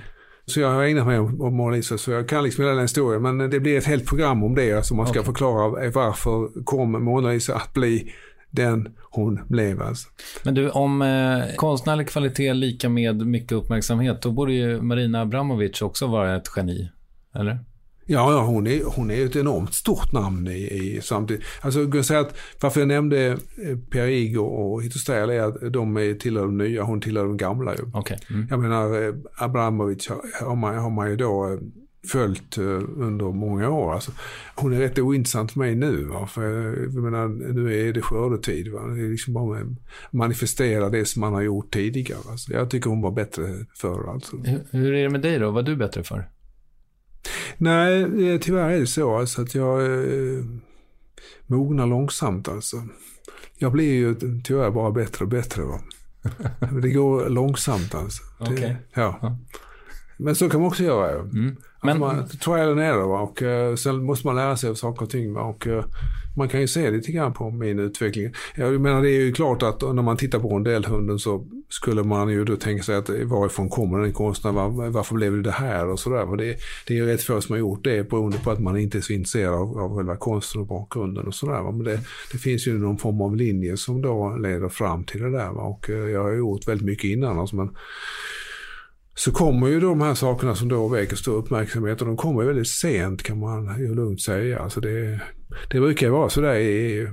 [0.46, 3.22] Så jag har ägnat mig åt Mona Lisa, så jag kan liksom hela den historien.
[3.22, 5.26] Men det blir ett helt program om det, alltså man ska okay.
[5.26, 8.14] förklara varför kom Mona Lisa att bli
[8.50, 10.10] den hon blev alltså.
[10.44, 15.82] Men du, om eh, konstnärlig kvalitet lika med mycket uppmärksamhet, då borde ju Marina Abramovic
[15.82, 16.92] också vara ett geni,
[17.34, 17.60] eller?
[18.08, 21.44] Ja, ja hon, är, hon är ett enormt stort namn i, i samtidigt.
[21.62, 25.74] Alltså, jag kan säga att varför jag nämnde eh, Per Igor och Hitler är att
[25.74, 27.76] de är tillhör de nya, hon tillhör de gamla.
[27.76, 27.84] Ju.
[27.94, 28.18] Okay.
[28.30, 28.48] Mm.
[28.50, 30.10] Jag menar, eh, Abramovic
[30.42, 31.60] har man, har man ju då eh,
[32.08, 33.94] följt under många år.
[33.94, 34.12] Alltså,
[34.56, 36.06] hon är rätt ointressant för mig nu.
[36.06, 36.28] Va?
[36.28, 36.44] För
[36.84, 38.72] jag menar, nu är det skördetid.
[38.72, 38.88] Va?
[38.88, 39.68] Det är liksom bara att
[40.12, 42.20] manifestera det som man har gjort tidigare.
[42.30, 43.44] Alltså, jag tycker hon var bättre
[43.76, 44.12] förr.
[44.14, 44.38] Alltså.
[44.38, 45.52] Hur, hur är det med dig då?
[45.52, 46.30] Vad är du bättre för?
[47.58, 50.44] Nej, tyvärr är det så alltså att jag eh,
[51.48, 52.84] mognar långsamt alltså.
[53.58, 55.64] Jag blir ju tyvärr bara bättre och bättre.
[55.64, 55.80] Va?
[56.82, 58.24] Det går långsamt alltså.
[58.40, 58.56] Okay.
[58.56, 59.38] Det, ja.
[60.18, 61.20] Men så kan man också göra.
[61.20, 61.56] Mm.
[61.84, 62.00] Men...
[62.00, 65.34] Man trial and error och uh, sen måste man lära sig av saker och ting.
[65.34, 65.42] Va?
[65.42, 65.86] Och, uh,
[66.36, 68.34] man kan ju se lite grann på min utveckling.
[68.56, 72.30] Jag menar det är ju klart att när man tittar på rondellhunden så skulle man
[72.30, 75.88] ju då tänka sig att varifrån kommer den konstnären, var, varför blev det det här
[75.88, 76.38] och sådär.
[76.38, 76.56] Det,
[76.88, 79.02] det är ju rätt få som har gjort det beroende på att man inte är
[79.02, 81.72] så intresserad av, av själva konsten och bakgrunden och sådär.
[81.72, 82.00] Men det,
[82.32, 85.52] det, finns ju någon form av linje som då leder fram till det där.
[85.52, 85.62] Va?
[85.62, 87.40] Och eh, jag har gjort väldigt mycket innan.
[87.40, 87.70] Alltså, men
[89.18, 92.68] så kommer ju de här sakerna som då väcker stor uppmärksamhet och de kommer väldigt
[92.68, 94.60] sent kan man ju lugnt säga.
[94.60, 95.20] Alltså det,
[95.70, 97.08] det brukar vara sådär i,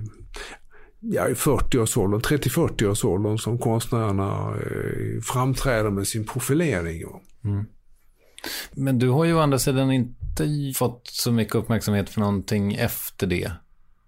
[1.00, 7.02] ja, i 40-årsåldern, 30-40-årsåldern som konstnärerna eh, framträder med sin profilering.
[7.44, 7.64] Mm.
[8.72, 13.26] Men du har ju å andra sidan inte fått så mycket uppmärksamhet för någonting efter
[13.26, 13.52] det.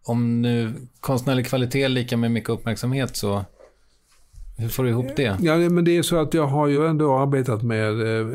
[0.04, 3.44] Om nu konstnärlig kvalitet är lika med mycket uppmärksamhet så
[4.57, 5.38] hur får du ihop det?
[5.40, 8.27] Ja, men det är så att jag har ju ändå arbetat med eh,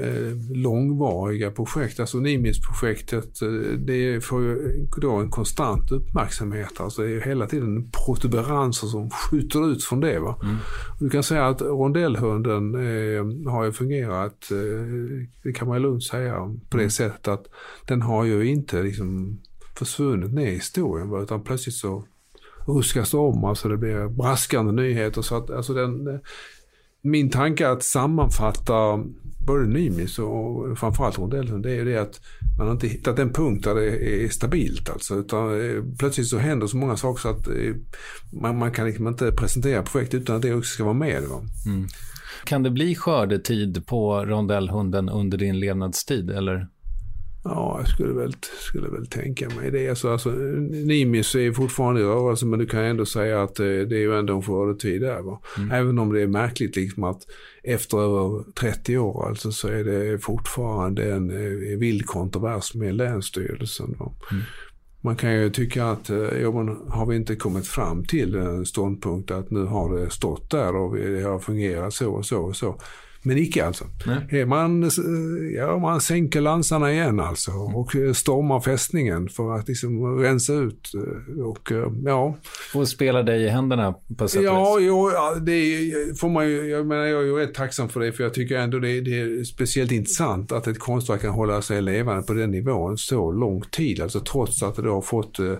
[0.54, 2.00] långvariga projekt.
[2.00, 6.80] Alltså Nimis-projektet, eh, det får ju då en konstant uppmärksamhet.
[6.80, 10.20] Alltså det är ju hela tiden protuberanser som skjuter ut från det.
[10.20, 10.40] Va?
[10.44, 10.56] Mm.
[11.00, 16.04] Du kan säga att rondellhunden eh, har ju fungerat, eh, det kan man ju lugnt
[16.04, 16.36] säga,
[16.70, 16.90] på det mm.
[16.90, 17.46] sättet att
[17.88, 19.40] den har ju inte liksom
[19.78, 21.24] försvunnit ner i historien.
[21.24, 22.04] Utan plötsligt så
[22.70, 25.22] ruskas om, alltså det blir braskande nyheter.
[25.22, 26.20] Så att, alltså den,
[27.02, 29.04] min tanke att sammanfatta
[29.48, 32.22] både Nymis och framförallt rondellen, det är ju det att
[32.58, 34.90] man inte hittat en punkt där det är stabilt.
[34.90, 37.76] Alltså, utan eh, plötsligt så händer så många saker så att eh,
[38.42, 41.24] man, man kan liksom inte presentera projekt utan att det också ska vara med.
[41.66, 41.88] Mm.
[42.46, 46.30] Kan det bli skördetid på rondellhunden under din levnadstid?
[46.30, 46.68] Eller?
[47.44, 49.90] Ja, jag skulle väl, skulle väl tänka mig det.
[49.90, 53.96] Alltså, alltså, Nimis är fortfarande i rörelse men du kan ändå säga att det, det
[53.96, 55.22] är ju ändå en skördetid där.
[55.22, 55.42] Va?
[55.58, 55.72] Mm.
[55.72, 57.22] Även om det är märkligt liksom att
[57.64, 61.30] efter över 30 år alltså, så är det fortfarande en,
[61.72, 63.96] en vild kontrovers med Länsstyrelsen.
[63.96, 64.44] Mm.
[65.02, 66.10] Man kan ju tycka att
[66.42, 70.52] ja, men har vi inte kommit fram till en ståndpunkt att nu har det stått
[70.52, 72.80] där och det har fungerat så och så och så.
[73.22, 73.86] Men icke alltså.
[74.06, 74.46] Nej.
[74.46, 74.92] Man,
[75.56, 77.76] ja, man sänker lansarna igen alltså mm.
[77.76, 80.92] och stormar fästningen för att liksom rensa ut.
[80.96, 82.38] Eh, och, eh, ja.
[82.74, 86.86] Och spela dig i händerna på sätt ja, jo, ja, det får man ju, jag
[86.86, 89.44] menar jag är ju rätt tacksam för det för jag tycker ändå det, det är
[89.44, 94.02] speciellt intressant att ett konstverk kan hålla sig levande på den nivån så lång tid.
[94.02, 95.54] Alltså trots att det har fått eh,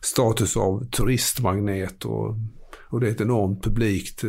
[0.00, 2.34] status av turistmagnet och,
[2.88, 4.24] och det är ett enormt publikt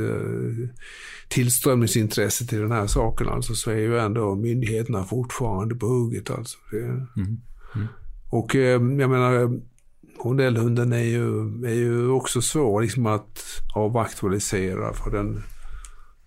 [1.26, 6.30] eh, tillströmningsintresse till den här saken alltså, så är ju ändå myndigheterna fortfarande på hugget.
[6.30, 6.58] Alltså.
[6.74, 7.08] Mm.
[7.76, 7.88] Mm.
[8.30, 9.60] Och eh, jag menar,
[10.24, 13.44] rondellhunden är ju, är ju också svår liksom, att
[13.76, 15.44] avaktualisera för den,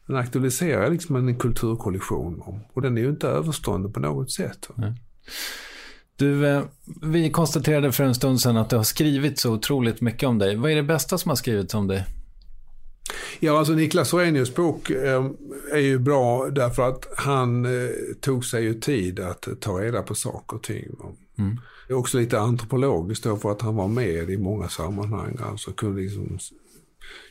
[0.07, 4.69] den aktualiserar liksom en kulturkollektion och den är ju inte överstående på något sätt.
[4.79, 4.95] Mm.
[6.17, 6.63] Du, eh,
[7.03, 10.57] vi konstaterade för en stund sedan att det har skrivit så otroligt mycket om dig.
[10.57, 12.05] Vad är det bästa som har skrivits om dig?
[13.40, 15.31] Ja, alltså Niklas Orenius bok eh,
[15.73, 17.90] är ju bra därför att han eh,
[18.21, 20.85] tog sig ju tid att ta reda på saker och ting.
[21.38, 21.61] Mm.
[21.87, 25.38] Det är också lite antropologiskt då för att han var med i många sammanhang.
[25.42, 26.38] Alltså kunde liksom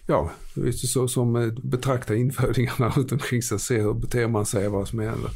[0.05, 4.69] ja, visst, så, som eh, betraktar infödingarna runt omkring sig, ser hur beter man sig,
[4.69, 5.31] vad som händer.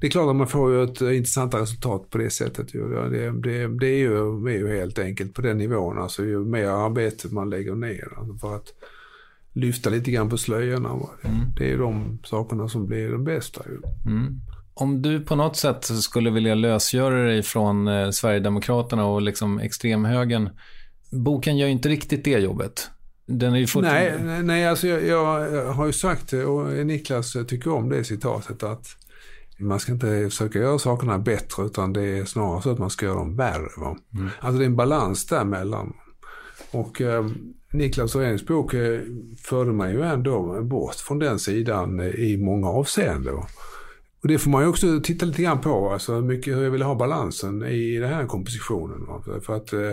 [0.00, 2.74] Det är klart att man får ju ett intressanta resultat på det sättet.
[2.74, 2.88] Ju.
[2.88, 6.66] Det, det, det är, ju, är ju helt enkelt på den nivån, alltså ju mer
[6.66, 8.72] arbete man lägger ner alltså för att
[9.54, 10.88] lyfta lite grann på slöjorna.
[10.88, 11.36] Mm.
[11.56, 13.62] Det är de sakerna som blir de bästa.
[14.06, 14.40] Mm.
[14.74, 20.50] Om du på något sätt skulle vilja lösgöra dig från eh, Sverigedemokraterna och liksom extremhögern,
[21.10, 22.90] boken gör ju inte riktigt det jobbet.
[23.26, 24.18] Den är ju fortfarande...
[24.24, 28.86] Nej, nej alltså jag, jag, har ju sagt och Niklas tycker om det citatet att
[29.58, 33.06] man ska inte försöka göra sakerna bättre utan det är snarare så att man ska
[33.06, 33.96] göra dem värre.
[34.14, 34.30] Mm.
[34.40, 35.92] Alltså det är en balans däremellan.
[36.70, 37.24] Och eh,
[37.74, 39.00] Niklas Åhréns bok eh,
[39.42, 43.34] förde mig ju ändå bort från den sidan eh, i många avseenden.
[44.22, 46.82] Och det får man ju också titta lite grann på, alltså mycket, hur jag vill
[46.82, 49.06] ha balansen i den här kompositionen.
[49.42, 49.92] För att eh,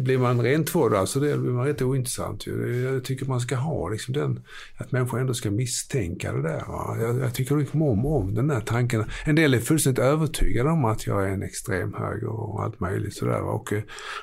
[0.00, 2.46] blir man rentvådd, alltså det blir man rätt ointressant.
[2.46, 4.40] Jag tycker man ska ha liksom den,
[4.76, 6.64] att människor ändå ska misstänka det där.
[7.00, 9.04] Jag, jag, tycker liksom om, om den där tanken.
[9.24, 13.14] En del är fullständigt övertygade om att jag är en extrem höger och allt möjligt
[13.14, 13.42] sådär.
[13.42, 13.72] Och,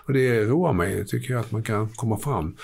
[0.06, 2.56] och det roar mig, tycker jag, att man kan komma fram.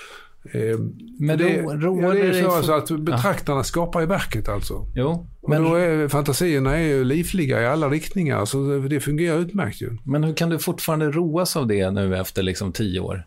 [0.52, 0.78] Eh,
[1.18, 3.64] men det, ro, ja, det är så alltså att betraktarna ja.
[3.64, 4.86] skapar i verket alltså.
[4.94, 9.82] Jo, men då är, fantasierna är ju livliga i alla riktningar, så det fungerar utmärkt
[9.82, 9.98] ju.
[10.04, 13.24] Men hur kan du fortfarande roas av det nu efter liksom tio år?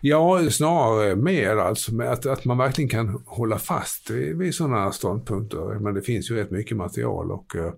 [0.00, 5.78] Ja, snarare mer alltså, att, att man verkligen kan hålla fast vid, sådana ståndpunkter.
[5.80, 7.72] Men det finns ju rätt mycket material och uh,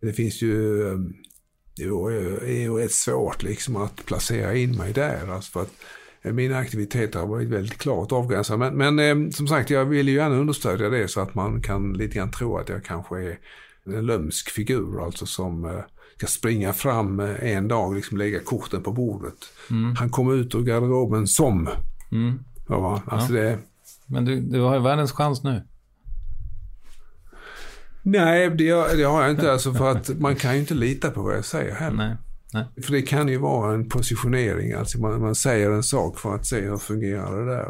[0.00, 1.14] det finns ju, um,
[1.76, 5.32] det är ju rätt svårt liksom att placera in mig där.
[5.32, 5.72] Alltså för att
[6.22, 8.70] mina aktiviteter har varit väldigt klart avgränsade.
[8.70, 11.92] Men, men eh, som sagt, jag vill ju gärna understödja det så att man kan
[11.92, 13.38] lite grann tro att jag kanske är
[13.84, 15.80] en lömsk figur, alltså som eh,
[16.16, 19.52] ska springa fram eh, en dag, liksom lägga korten på bordet.
[19.70, 19.96] Mm.
[19.96, 21.68] Han kom ut ur garderoben som.
[22.12, 22.38] Mm.
[22.68, 23.42] Ja, alltså ja.
[23.42, 23.58] Det...
[24.06, 25.62] Men du, du har ju världens chans nu.
[28.02, 29.52] Nej, det, det, har jag inte.
[29.52, 31.96] Alltså för att man kan ju inte lita på vad jag säger heller.
[31.96, 32.16] Nej.
[32.52, 32.64] Nej.
[32.82, 36.46] För det kan ju vara en positionering, alltså man, man säger en sak för att
[36.46, 37.68] se hur fungerar det där.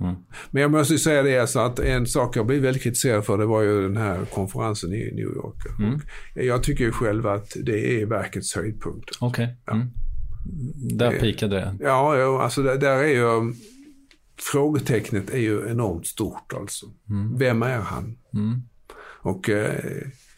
[0.00, 0.16] Mm.
[0.50, 3.46] Men jag måste säga det alltså att en sak jag blev väldigt kritiserad för det
[3.46, 5.56] var ju den här konferensen i New York.
[5.78, 6.00] Mm.
[6.34, 9.10] jag tycker ju själv att det är verkets höjdpunkt.
[9.20, 9.44] Okej.
[9.44, 9.56] Okay.
[9.66, 9.72] Ja.
[9.72, 9.88] Mm.
[10.98, 11.76] Där pikade det.
[11.80, 13.54] Ja, ja alltså där, där, är ju
[14.52, 16.86] frågetecknet är ju enormt stort alltså.
[17.10, 17.38] Mm.
[17.38, 18.16] Vem är han?
[18.34, 18.62] Mm.
[19.20, 19.74] Och eh,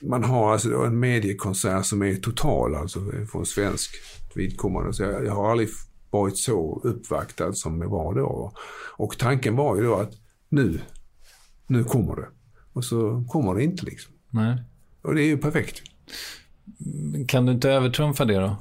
[0.01, 3.01] man har alltså en mediekonsert som är total, alltså
[3.33, 3.91] från svensk
[4.35, 4.93] vidkommande.
[4.93, 5.69] Så jag, jag har aldrig
[6.11, 8.53] varit så uppvaktad som jag var då.
[8.97, 10.13] Och tanken var ju då att
[10.49, 10.81] nu,
[11.67, 12.29] nu kommer det.
[12.73, 14.13] Och så kommer det inte liksom.
[14.31, 14.63] Nej.
[15.03, 15.83] Och det är ju perfekt.
[17.29, 18.57] Kan du inte övertrumfa det då?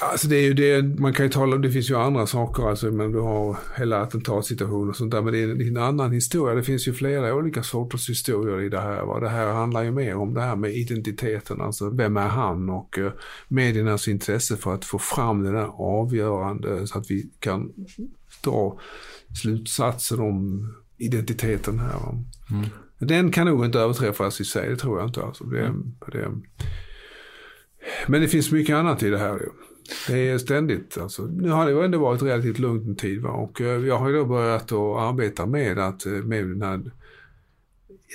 [0.00, 2.68] Alltså det är ju det, man kan ju tala om, det finns ju andra saker,
[2.68, 6.54] alltså, men du har hela attentatsituationen och sånt där, men det är en annan historia.
[6.54, 9.02] Det finns ju flera olika sorters historier i det här.
[9.02, 9.20] Va?
[9.20, 12.98] Det här handlar ju mer om det här med identiteten, alltså vem är han och
[12.98, 13.10] uh,
[13.48, 17.72] mediernas intresse för att få fram det där avgörande så att vi kan
[18.44, 18.80] dra
[19.42, 21.98] slutsatser om identiteten här.
[22.50, 22.66] Mm.
[22.98, 25.22] Den kan nog inte överträffas i sig, det tror jag inte.
[25.22, 25.44] Alltså.
[25.44, 25.94] Det, mm.
[26.12, 26.30] det,
[28.06, 29.48] men det finns mycket annat i det här.
[30.06, 30.98] Det är ständigt.
[30.98, 33.30] Alltså, nu har det ändå varit relativt lugnt en tid va?
[33.30, 36.90] och eh, jag har ju då börjat att arbeta med att eh, med den här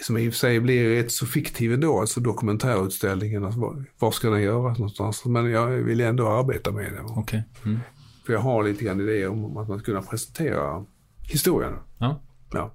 [0.04, 3.46] som i och för sig blir rätt så fiktiv ändå, alltså dokumentärutställningen.
[3.46, 5.26] Alltså, var, var ska den göras någonstans?
[5.26, 7.20] Men jag vill ändå arbeta med det.
[7.20, 7.42] Okay.
[7.66, 7.80] Mm.
[8.26, 10.86] För jag har lite grann idéer om att man ska kunna presentera
[11.22, 11.74] historien.
[11.98, 12.22] Ja.
[12.52, 12.74] Ja.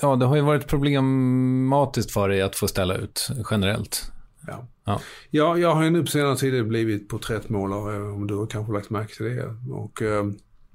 [0.00, 4.12] ja, det har ju varit problematiskt för dig att få ställa ut generellt.
[4.46, 4.68] Ja.
[4.84, 5.00] Ja.
[5.30, 8.90] ja, jag har ju nu på senare tid blivit porträttmålare, om du har kanske lagt
[8.90, 9.56] märke till det.
[9.70, 10.24] Och, eh,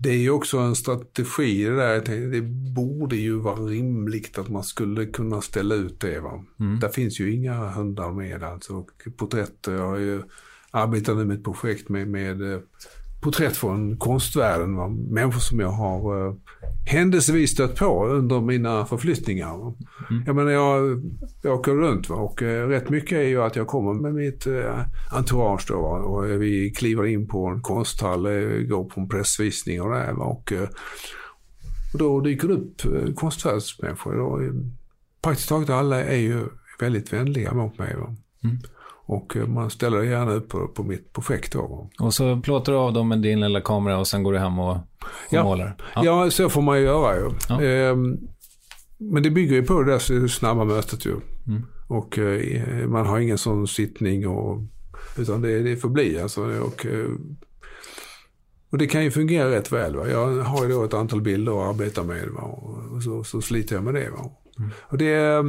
[0.01, 2.31] det är ju också en strategi det där.
[2.31, 2.41] Det
[2.75, 6.19] borde ju vara rimligt att man skulle kunna ställa ut det.
[6.19, 6.43] Va?
[6.59, 6.79] Mm.
[6.79, 8.73] Där finns ju inga hundar med alltså.
[8.73, 10.21] Och porträtter, jag har ju
[10.71, 12.59] arbetat med ett projekt med, med eh,
[13.21, 14.75] porträtt från konstvärlden.
[14.75, 14.87] Va?
[14.87, 16.35] Människor som jag har
[16.89, 19.55] händelsevis stött på under mina förflyttningar.
[19.55, 20.23] Mm.
[20.25, 21.01] Jag menar, jag,
[21.41, 22.15] jag åker runt va?
[22.15, 25.97] och uh, rätt mycket är ju att jag kommer med mitt uh, entourage då, va?
[25.99, 30.13] och vi kliver in på en konsthall, uh, går på en pressvisning och det.
[30.13, 30.25] Va?
[30.25, 30.67] Och, uh,
[31.93, 34.19] och då dyker det upp uh, konstvärldsmänniskor.
[34.19, 34.39] Och,
[35.21, 36.43] praktiskt taget alla är ju
[36.79, 37.95] väldigt vänliga mot mig.
[38.43, 38.57] Mm.
[39.09, 41.53] Och eh, man ställer gärna upp på, på mitt projekt.
[41.53, 41.89] Då.
[41.99, 44.59] Och så plåtar du av dem med din lilla kamera och sen går du hem
[44.59, 44.77] och, och
[45.29, 45.43] ja.
[45.43, 45.75] målar?
[45.95, 46.05] Ja.
[46.05, 47.29] ja, så får man ju göra ju.
[47.49, 47.61] Ja.
[47.61, 48.17] Ehm,
[48.97, 51.15] men det bygger ju på det där snabba mötet ju.
[51.47, 51.65] Mm.
[51.87, 54.61] Och eh, man har ingen sån sittning och,
[55.17, 56.41] utan det, det får bli alltså.
[56.41, 57.09] Och, eh,
[58.69, 59.95] Och det kan ju fungera rätt väl.
[59.95, 60.09] Va?
[60.09, 62.41] Jag har ju då ett antal bilder att arbeta med va?
[62.41, 64.09] och så, så sliter jag med det.
[64.09, 64.31] Va?
[64.57, 64.71] Mm.
[64.81, 65.39] Och det är,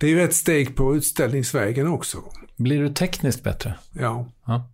[0.00, 2.18] det är ju ett steg på utställningsvägen också.
[2.56, 3.74] Blir du tekniskt bättre?
[3.92, 4.26] Ja.
[4.44, 4.68] Ja,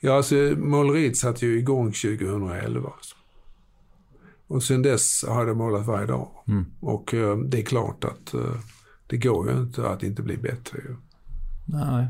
[0.00, 2.90] ja alltså, måleriet satte ju igång 2011.
[2.96, 3.16] Alltså.
[4.46, 6.28] Och sen dess har jag målat varje dag.
[6.48, 6.66] Mm.
[6.80, 8.54] Och uh, det är klart att uh,
[9.06, 10.78] det går ju inte att inte bli bättre.
[10.78, 10.96] Ju.
[11.64, 12.06] Nej,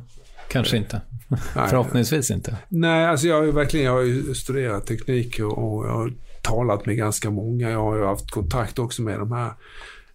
[0.49, 1.01] kanske inte.
[1.29, 2.57] Nej, Förhoppningsvis inte.
[2.69, 6.87] Nej, alltså jag har ju verkligen jag har ju studerat teknik och jag har talat
[6.87, 7.71] med ganska många.
[7.71, 9.53] Jag har ju haft kontakt också med de här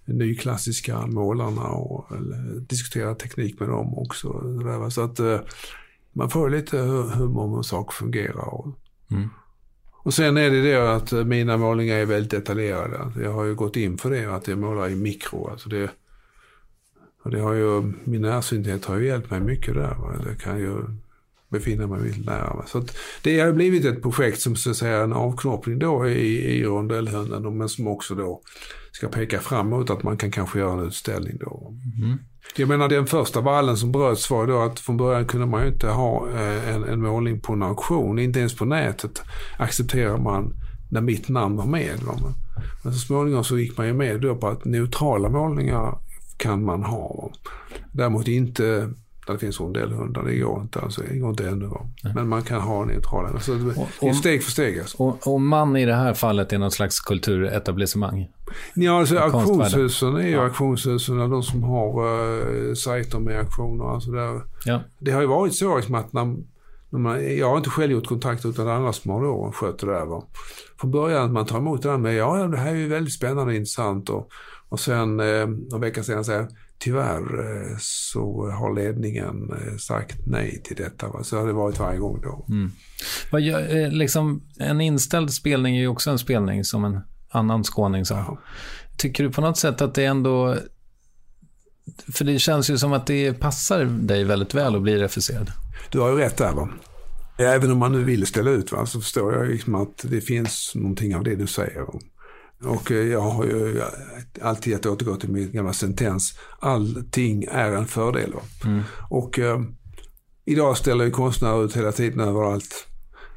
[0.05, 2.07] nyklassiska målarna och
[2.59, 4.41] diskuterat teknik med dem också.
[4.91, 5.39] Så att uh,
[6.13, 8.53] man får lite hur, hur många saker fungerar.
[8.53, 8.67] Och,
[9.11, 9.29] mm.
[9.91, 13.21] Och sen är det det att mina målningar är väldigt detaljerade.
[13.23, 15.49] Jag har ju gått in för det, att jag målar i mikro.
[15.49, 15.89] Alltså det,
[17.23, 19.97] och det har ju, min närsynthet har ju hjälpt mig mycket där.
[20.25, 20.83] Jag kan ju
[21.59, 22.65] befinna mig väldigt nära.
[22.67, 22.83] Så
[23.21, 27.57] det har blivit ett projekt som så att säga en avknoppning då i, i rondellhunden,
[27.57, 28.41] men som också då
[28.91, 31.73] ska peka framåt att man kan kanske göra en utställning då.
[32.03, 32.17] Mm.
[32.57, 35.67] Jag menar den första vallen som bröts var då att från början kunde man ju
[35.67, 38.19] inte ha eh, en, en målning på en auktion.
[38.19, 39.21] Inte ens på nätet
[39.57, 40.53] accepterar man
[40.91, 41.99] när mitt namn var med.
[42.83, 45.97] Men så småningom så gick man ju med då på att neutrala målningar
[46.37, 47.31] kan man ha.
[47.91, 48.93] Däremot inte
[49.33, 50.79] det finns rondellhundar, det går inte.
[50.79, 51.69] Alltså, det går inte ännu.
[52.15, 53.29] Men man kan ha neutrala.
[53.29, 53.55] Alltså,
[54.01, 54.79] det är steg för steg.
[54.79, 55.03] Alltså.
[55.03, 58.27] Och, och, man i det här fallet är något slags kulturetablissemang?
[58.73, 60.43] Ja, alltså auktionshusen är ju ja.
[60.43, 63.93] auktionshusen, de som har uh, sajter med auktioner.
[63.93, 64.41] Alltså där.
[64.65, 64.81] Ja.
[64.99, 66.25] Det har ju varit så liksom, att när,
[66.89, 69.87] när man, jag har inte själv gjort kontakt utan andra som har då skött det
[69.87, 70.05] där.
[70.05, 70.23] Va?
[70.79, 73.13] Från början att man tar emot det där med, ja det här är ju väldigt
[73.13, 74.09] spännande och intressant.
[74.09, 74.29] Och,
[74.69, 76.47] och sen eh, några veckor senare säger
[76.79, 81.23] Tyvärr eh, så har ledningen eh, sagt nej till detta.
[81.23, 82.45] Så har det varit varje gång då.
[82.49, 82.71] Mm.
[83.43, 88.05] Gör, eh, liksom, en inställd spelning är ju också en spelning som en annan skåning
[88.05, 88.15] sa.
[88.15, 88.39] Ja.
[88.97, 90.55] Tycker du på något sätt att det ändå...
[92.13, 95.51] För det känns ju som att det passar dig väldigt väl att bli refuserad.
[95.89, 96.51] Du har ju rätt där.
[96.51, 96.69] Va?
[97.37, 100.71] Även om man nu vill ställa ut va, så förstår jag liksom att det finns
[100.75, 101.85] någonting av det du säger.
[102.63, 103.81] Och eh, jag har ju
[104.41, 106.39] alltid att återgå till min gamla sentens.
[106.59, 108.33] Allting är en fördel.
[108.65, 108.81] Mm.
[109.09, 109.61] Och eh,
[110.45, 112.87] idag ställer ju konstnärer ut hela tiden överallt.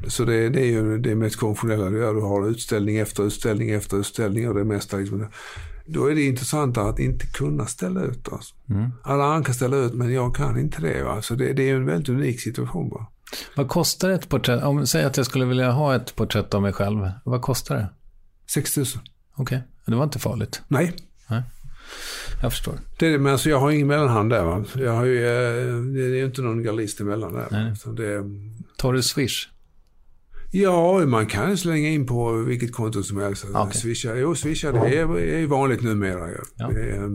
[0.07, 2.15] Så det, det är ju det mest konventionella du gör.
[2.15, 4.97] Du har utställning efter utställning efter utställning och det mesta.
[4.97, 5.27] Liksom.
[5.87, 8.29] Då är det intressant att inte kunna ställa ut.
[8.33, 8.55] Alltså.
[8.71, 8.91] Mm.
[9.03, 11.11] Alla andra kan ställa ut men jag kan inte det.
[11.11, 12.89] Alltså det, det är en väldigt unik situation.
[12.89, 13.07] Bara.
[13.57, 14.63] Vad kostar ett porträtt?
[14.63, 17.11] Om säg att jag skulle vilja ha ett porträtt av mig själv.
[17.25, 17.89] Vad kostar det?
[18.51, 18.87] 6 000.
[18.87, 19.03] Okej,
[19.43, 19.59] okay.
[19.85, 20.63] det var inte farligt.
[20.69, 20.93] Nej.
[21.27, 21.43] Nej.
[22.43, 22.75] Jag förstår.
[22.99, 24.45] Det, men alltså jag har ingen mellanhand där.
[24.45, 24.65] Va?
[24.77, 27.49] Jag har ju, eh, det är ju inte någon gallist emellan där.
[27.51, 27.77] Nej.
[27.77, 28.25] Så det,
[28.77, 29.49] Tar du Swish?
[30.51, 33.45] Ja, man kan slänga in på vilket konto som helst.
[33.45, 33.73] Okay.
[33.73, 36.29] Swisha, jo, swisha det är, är vanligt numera.
[36.57, 36.71] Ja.
[36.71, 37.09] Är, eh,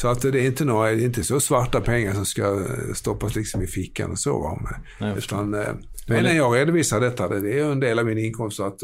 [0.00, 3.34] så att det är inte, några, det är inte så svarta pengar som ska stoppas
[3.34, 4.38] liksom i fickan och så.
[4.38, 4.76] Va?
[5.00, 5.68] Nej, Utan, eh,
[6.06, 8.60] men när jag redovisar detta, det är en del av min inkomst.
[8.60, 8.82] Att,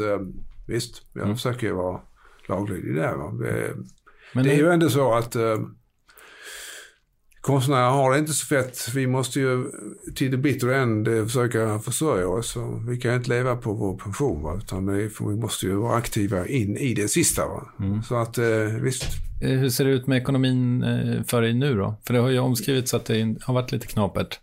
[0.69, 1.35] Visst, jag mm.
[1.35, 1.99] försöker ju vara
[2.47, 3.43] laglydig där.
[3.43, 3.75] Det,
[4.33, 5.57] Men det är ju ändå så att eh,
[7.41, 8.89] konstnärer har det inte så fett.
[8.95, 9.65] Vi måste ju
[10.15, 12.57] till det bitter end försöka försörja oss.
[12.89, 14.43] Vi kan inte leva på vår pension.
[14.43, 14.57] Va?
[14.57, 17.41] Utan vi måste ju vara aktiva in i det sista.
[17.79, 18.03] Mm.
[18.03, 18.45] Så att eh,
[18.81, 19.03] visst.
[19.41, 21.95] Eh, hur ser det ut med ekonomin eh, för dig nu då?
[22.07, 24.39] För det har ju omskrivits att det har varit lite knapert.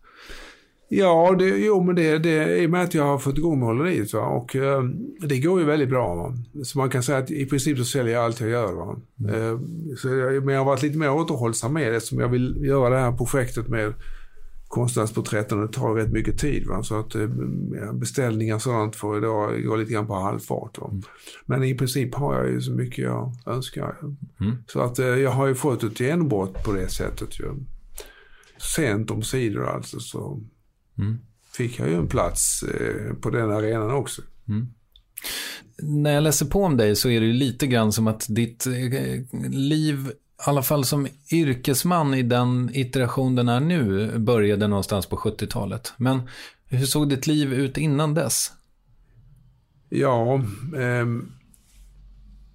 [0.89, 4.13] Ja, det, jo, men det, det, i och med att jag har fått igång måleriet
[4.13, 4.21] va?
[4.21, 4.83] och eh,
[5.21, 6.15] det går ju väldigt bra.
[6.15, 6.35] Va?
[6.65, 8.73] Så man kan säga att i princip så säljer jag allt jag gör.
[8.73, 8.97] Va?
[9.21, 9.35] Mm.
[9.35, 9.59] Eh,
[9.97, 12.95] så jag, men jag har varit lite mer återhållsam med det eftersom jag vill göra
[12.95, 13.95] det här projektet med
[14.69, 15.61] konstnärsporträtten.
[15.61, 16.67] Det tar rätt mycket tid.
[16.67, 16.83] Va?
[16.83, 17.29] Så att eh,
[17.93, 20.79] beställningar och sådant får idag gå lite grann på halvfart.
[20.79, 21.03] Mm.
[21.47, 23.97] Men i princip har jag ju så mycket jag önskar.
[24.41, 24.57] Mm.
[24.67, 27.41] Så att eh, jag har ju fått ett genombrott på det sättet.
[27.41, 27.47] Ju.
[28.77, 30.01] Sent om sidor alltså.
[30.01, 30.41] Så
[30.99, 31.19] Mm.
[31.53, 34.23] Fick jag ju en plats eh, på den arenan också.
[34.49, 34.69] Mm.
[35.79, 38.67] När jag läser på om dig så är det ju lite grann som att ditt
[38.67, 38.73] eh,
[39.51, 45.17] liv, i alla fall som yrkesman i den iteration den är nu, började någonstans på
[45.17, 45.93] 70-talet.
[45.97, 46.21] Men
[46.67, 48.53] hur såg ditt liv ut innan dess?
[49.89, 50.35] Ja,
[50.77, 51.07] eh,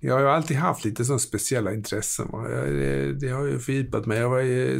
[0.03, 2.27] jag har ju alltid haft lite sådana speciella intressen.
[2.31, 4.17] Det, eh, det, har ju fördjupat mig.
[4.17, 4.79] Jag var ju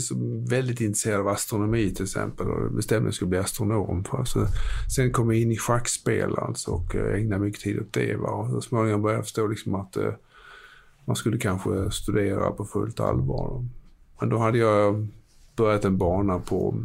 [0.49, 4.05] väldigt intresserad av astronomi till exempel och bestämde mig att jag skulle bli astronom.
[4.25, 4.47] Så,
[4.95, 8.15] sen kom jag in i schackspel alltså, och eh, ägnade mycket tid åt det.
[8.15, 8.29] Va?
[8.29, 10.13] Och så småningom började jag förstå liksom att eh,
[11.05, 13.65] man skulle kanske studera på fullt allvar.
[14.19, 15.07] Men då hade jag
[15.55, 16.83] börjat en bana på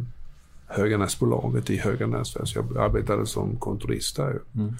[0.67, 2.27] Höganäsbolaget i Höganäs.
[2.27, 4.41] Så jag arbetade som kontorist där.
[4.55, 4.73] Mm.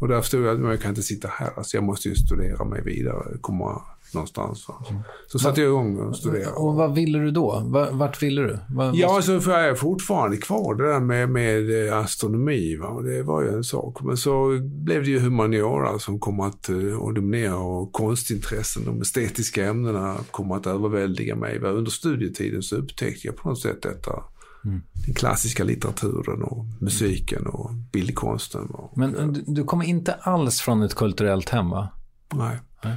[0.00, 1.50] Och där förstod jag att jag kan inte sitta här.
[1.56, 3.82] Alltså jag måste ju studera mig vidare, komma
[4.14, 4.48] någonstans.
[4.68, 4.74] Alltså.
[5.26, 6.50] Så satte jag igång och studerade.
[6.56, 7.62] Och vad ville du då?
[7.66, 8.58] Va- Vart ville du?
[8.74, 12.76] Va- Ja, alltså, för jag är fortfarande kvar det där med, med eh, astronomi.
[12.76, 12.86] Va?
[12.88, 14.02] Och det var ju en sak.
[14.02, 19.00] Men så blev det ju humaniora som kom att uh, att dominera och konstintressen, de
[19.00, 21.58] estetiska ämnena kom att överväldiga mig.
[21.58, 21.68] Va?
[21.68, 24.22] Under studietiden så upptäckte jag på något sätt detta.
[24.62, 28.66] Den klassiska litteraturen och musiken och bildkonsten.
[28.66, 31.88] Och, Men du, du kommer inte alls från ett kulturellt hem va?
[32.34, 32.58] nej.
[32.84, 32.96] Nej.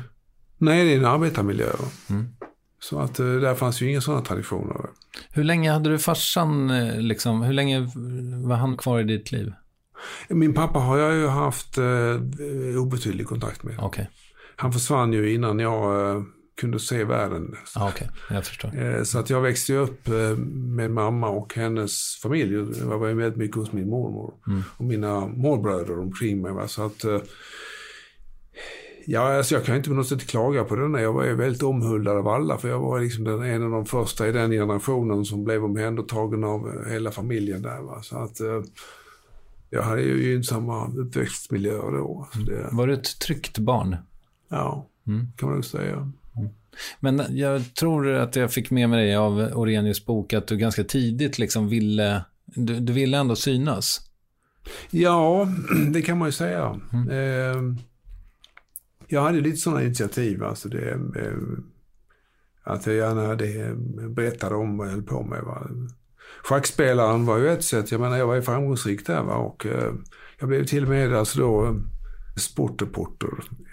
[0.58, 1.70] nej, det är en arbetarmiljö.
[2.10, 2.28] Mm.
[2.80, 4.90] Så att uh, där fanns ju inga sådana traditioner.
[5.30, 7.80] Hur länge hade du farsan, eh, liksom, hur länge
[8.48, 9.54] var han kvar i ditt liv?
[10.30, 13.80] Min pappa har jag ju haft uh, obetydlig kontakt med.
[13.80, 14.10] Okej,
[14.56, 16.24] Han försvann ju innan jag eh,
[16.62, 17.56] kunde se världen.
[17.76, 18.78] ja, okej, jag förstår.
[18.80, 22.54] Eh, Så att jag växte upp eh, med mamma och hennes familj.
[22.80, 24.34] Jag var väldigt mycket hos min mormor
[24.78, 26.52] och mina morbröder omkring mig.
[26.52, 26.68] Va?
[26.68, 27.20] Så att, eh,
[29.06, 30.94] ja, alltså jag kan inte på något sätt klaga på den.
[30.94, 33.86] Jag var ju väldigt omhuldad av alla för jag var liksom den, en av de
[33.86, 37.82] första i den generationen som blev omhändertagen av hela familjen där.
[37.82, 38.02] Va?
[38.02, 38.38] Så att
[39.70, 42.28] jag hade ju gynnsamma uppväxtmiljöer då.
[42.34, 43.96] Så det, Var du ett tryggt barn?
[44.50, 44.88] ja,
[45.38, 46.12] kan man nog säga.
[47.00, 51.40] Men jag tror att jag fick med mig av Orenius bok att du ganska tidigt
[51.40, 54.02] liksom ville, du, du ville ändå synas.
[54.90, 55.48] Ja,
[55.94, 56.80] det kan man ju säga.
[57.12, 57.62] Eh,
[59.08, 60.44] jag hade lite sådana initiativ.
[60.44, 61.38] Alltså det, eh,
[62.64, 63.76] att jag gärna det,
[64.10, 65.42] berättade om vad jag höll på med.
[65.42, 65.68] Va?
[66.44, 67.92] Schackspelaren var ju ett sätt.
[67.92, 69.24] Jag menar, jag var ju framgångsrik där.
[69.24, 69.36] Va?
[69.36, 69.94] Och, eh,
[70.40, 71.76] jag blev till och med alltså då, eh,
[72.38, 73.65] sportreporter eh,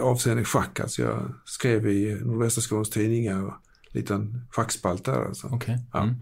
[0.00, 0.80] avseende schack.
[0.80, 3.52] Alltså jag skrev i Nordvästra Skånes Tidningar en
[3.88, 5.24] liten schackspalt där.
[5.24, 5.48] Alltså.
[5.52, 5.78] Okej.
[5.92, 6.02] Ja.
[6.02, 6.14] Mm.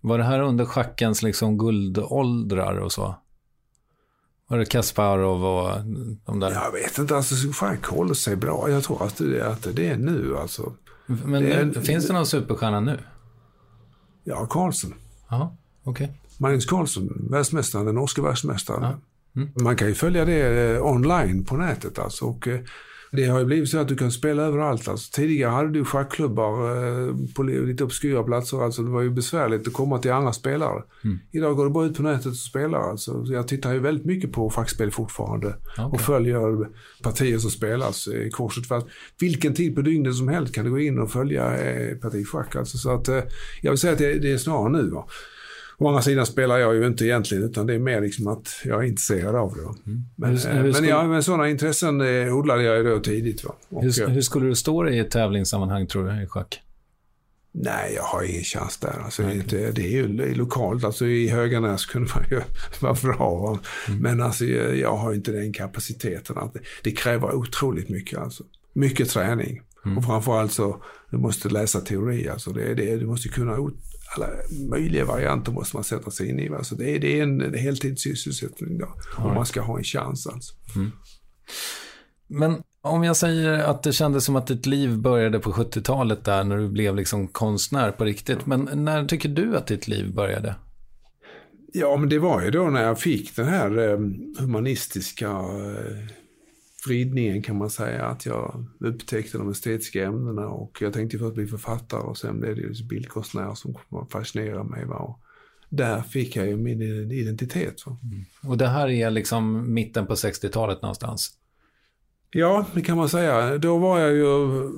[0.00, 3.14] Var det här under schackens liksom guldåldrar och så?
[4.48, 5.70] Var det Kasparov och
[6.26, 6.50] de där?
[6.50, 8.70] Jag vet inte, alltså schack håller sig bra.
[8.70, 10.72] Jag tror att det, att det är nu alltså.
[11.06, 12.98] Men det nu, finns det någon superstjärna nu?
[14.24, 14.94] Ja, Karlsson.
[15.28, 16.20] Ja, okej.
[16.38, 18.82] Magnus Carlsen, världsmästaren, den norske världsmästaren.
[18.82, 18.98] Ja.
[19.36, 19.48] Mm.
[19.60, 22.24] Man kan ju följa det eh, online på nätet alltså.
[22.24, 22.60] Och, eh,
[23.12, 24.88] det har ju blivit så att du kan spela överallt.
[24.88, 28.64] Alltså, tidigare hade du schackklubbar eh, på li- lite obskyra platser.
[28.64, 30.82] Alltså, det var ju besvärligt att komma till andra spelare.
[31.04, 31.18] Mm.
[31.32, 32.78] Idag går du bara ut på nätet och spelar.
[32.90, 33.26] Alltså.
[33.26, 35.48] Så Jag tittar ju väldigt mycket på schackspel fortfarande.
[35.48, 35.84] Okej.
[35.84, 36.68] Och följer
[37.02, 38.84] partier som spelas eh, kors och tvärs.
[39.20, 42.56] Vilken tid på dygnet som helst kan du gå in och följa eh, parti schack.
[42.56, 42.78] Alltså.
[42.78, 43.08] Så att,
[43.62, 44.90] jag vill säga att det, det är snarare nu.
[44.90, 45.06] Va?
[45.78, 48.84] Å andra sidan spelar jag ju inte egentligen utan det är mer liksom att jag
[48.84, 49.62] är intresserad av det.
[49.62, 49.74] va.
[50.16, 52.98] Men, Hur- eh, hur men, skulle- ja, men sådana intressen eh, odlade jag ju då
[53.00, 53.44] tidigt.
[53.44, 53.54] Va?
[53.68, 56.60] Och, Hur, eh, hur skulle du stå dig i ett tävlingssammanhang tror du i schack?
[57.58, 59.00] Nej, jag har ingen chans där.
[59.04, 60.84] Alltså, det, är inte- det är ju lokalt.
[60.84, 62.40] Alltså, I Höganäs kunde man ju
[62.80, 63.34] vara bra.
[63.36, 63.58] va.
[64.00, 66.38] Men alltså, jag, har inte den kapaciteten.
[66.38, 68.18] Att det, det kräver otroligt mycket.
[68.18, 68.44] Alltså.
[68.72, 69.60] Mycket träning.
[69.96, 72.28] Och framförallt så du måste läsa teori.
[72.28, 73.58] Alltså, det, det, du måste kunna
[74.14, 74.28] alla
[74.70, 76.48] möjliga varianter måste man sätta sig in i.
[76.48, 76.64] Va?
[76.64, 80.26] Så det, är, det är en heltidssysselsättning då, om man ska ha en chans.
[80.26, 80.54] Alltså.
[82.26, 86.44] Men om jag säger att det kändes som att ditt liv började på 70-talet där
[86.44, 88.46] när du blev liksom konstnär på riktigt.
[88.46, 90.54] Men när tycker du att ditt liv började?
[91.72, 93.98] Ja, men det var ju då när jag fick den här eh,
[94.38, 95.28] humanistiska
[96.86, 98.04] vridningen kan man säga.
[98.06, 102.56] Att jag upptäckte de estetiska ämnena och jag tänkte först bli författare och sen blev
[102.56, 104.84] det ju bildkonstnär som kom att fascinera mig.
[104.84, 104.96] Va?
[104.96, 105.20] Och
[105.68, 106.82] där fick jag ju min
[107.12, 107.86] identitet.
[107.86, 107.98] Va?
[108.42, 111.30] Och det här är liksom mitten på 60-talet någonstans.
[112.30, 113.58] Ja, det kan man säga.
[113.58, 114.70] Då var jag ju...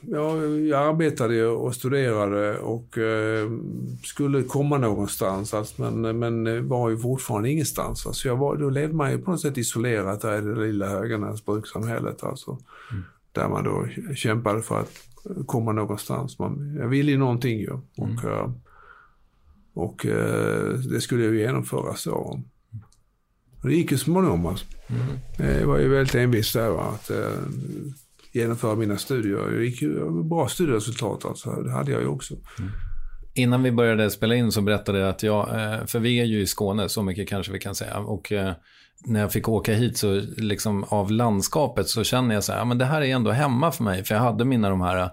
[0.00, 3.50] Ja, jag arbetade och studerade och eh,
[4.04, 5.54] skulle komma någonstans.
[5.54, 8.06] Alltså, men, men var ju fortfarande ingenstans.
[8.06, 10.88] Alltså, jag var, då levde man ju på något sätt isolerat där i det lilla
[10.88, 12.24] Höganäs brukssamhället.
[12.24, 12.58] Alltså,
[13.32, 14.92] Där man då kämpade för att
[15.46, 16.38] komma någonstans.
[16.38, 17.72] Man, jag ville ju någonting ju.
[17.96, 18.50] Och, eh,
[19.74, 22.40] och eh, det skulle jag ju genomföra så.
[23.62, 24.46] Och det gick ju småningom.
[24.46, 24.66] Alltså.
[25.38, 27.10] Jag var ju väldigt envis där va, att
[28.32, 29.52] genomföra mina studier.
[29.52, 31.50] Jag gick ju bra studieresultat alltså.
[31.50, 32.34] Det hade jag ju också.
[32.34, 32.70] Mm.
[33.34, 36.40] Innan vi började spela in så berättade jag att jag, eh, för vi är ju
[36.40, 37.98] i Skåne, så mycket kanske vi kan säga.
[37.98, 38.52] Och eh,
[39.04, 42.64] när jag fick åka hit så liksom av landskapet så känner jag så här, ja,
[42.64, 44.04] men det här är ändå hemma för mig.
[44.04, 45.10] För jag hade mina de här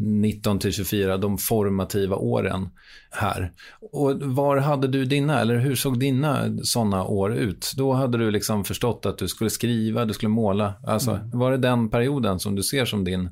[0.00, 2.68] 19 till 24, de formativa åren
[3.10, 3.52] här.
[3.92, 7.72] Och var hade du dina, eller hur såg dina sådana år ut?
[7.76, 10.74] Då hade du liksom förstått att du skulle skriva, du skulle måla.
[10.86, 13.30] Alltså, var det den perioden som du ser som din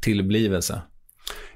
[0.00, 0.82] tillblivelse?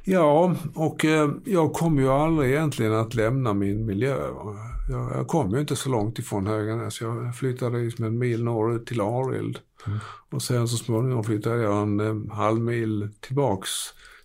[0.05, 4.17] Ja, och eh, jag kom ju aldrig egentligen att lämna min miljö.
[4.89, 7.01] Jag, jag kom ju inte så långt ifrån Höganäs.
[7.01, 9.59] Jag flyttade liksom en mil norrut till Arild.
[9.87, 9.99] Mm.
[10.30, 13.70] Och sen så småningom flyttade jag en, en halv mil tillbaks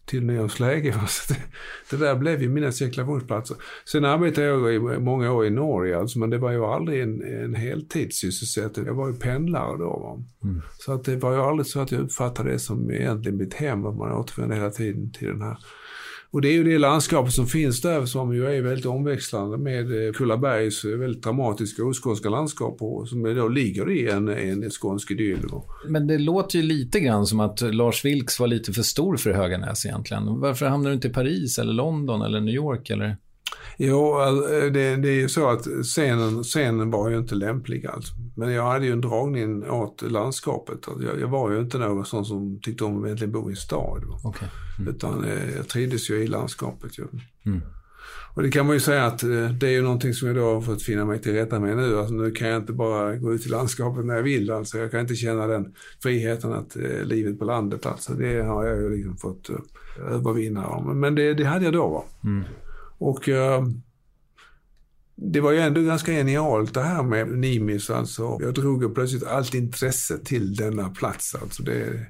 [0.06, 0.92] till Nyhamnsläge.
[1.28, 3.58] Det, det där blev ju mina cirkulationsplatser.
[3.86, 7.44] Sen arbetade jag i många år i Norge, alltså, men det var ju aldrig en,
[7.44, 8.86] en heltidssysselsättning.
[8.86, 10.24] Jag var ju pendlare då.
[10.44, 10.62] Mm.
[10.80, 13.86] Så att det var ju aldrig så att jag uppfattade det som egentligen mitt hem,
[13.86, 15.58] att man återvände hela tiden till den här
[16.32, 20.08] och det är ju det landskapet som finns där som ju är väldigt omväxlande med
[20.08, 25.12] eh, Kullabergs eh, väldigt dramatiska oskånska landskap och som då ligger i en, en skånsk
[25.12, 25.46] idyll.
[25.88, 29.32] Men det låter ju lite grann som att Lars Vilks var lite för stor för
[29.32, 30.40] Höganäs egentligen.
[30.40, 33.18] Varför hamnade du inte i Paris eller London eller New York eller?
[33.78, 34.16] Jo,
[34.74, 38.14] det, det är ju så att scenen, scenen var ju inte lämplig alltså.
[38.36, 40.80] Men jag hade ju en dragning åt landskapet.
[41.00, 44.04] Jag, jag var ju inte någon sån som tyckte om att bo i en stad.
[44.24, 44.48] Okay.
[44.80, 44.96] Mm.
[44.96, 47.00] Utan eh, jag trivdes ju i landskapet.
[47.00, 47.04] Ju.
[47.46, 47.62] Mm.
[48.34, 50.54] Och det kan man ju säga att eh, det är ju någonting som jag då
[50.54, 51.98] har fått finna mig till rätta med nu.
[51.98, 54.52] Alltså nu kan jag inte bara gå ut i landskapet när jag vill.
[54.52, 55.74] Alltså jag kan inte känna den
[56.04, 57.86] friheten att eh, livet på landet.
[57.86, 59.56] Alltså det har jag ju liksom fått eh,
[60.16, 60.80] övervinna.
[60.94, 62.06] Men det, det hade jag då.
[62.24, 62.44] Mm.
[63.02, 63.64] Och eh,
[65.16, 67.90] det var ju ändå ganska genialt det här med Nimis.
[67.90, 68.38] Alltså.
[68.42, 71.36] Jag drog ju plötsligt allt intresse till denna plats.
[71.42, 72.06] Alltså det,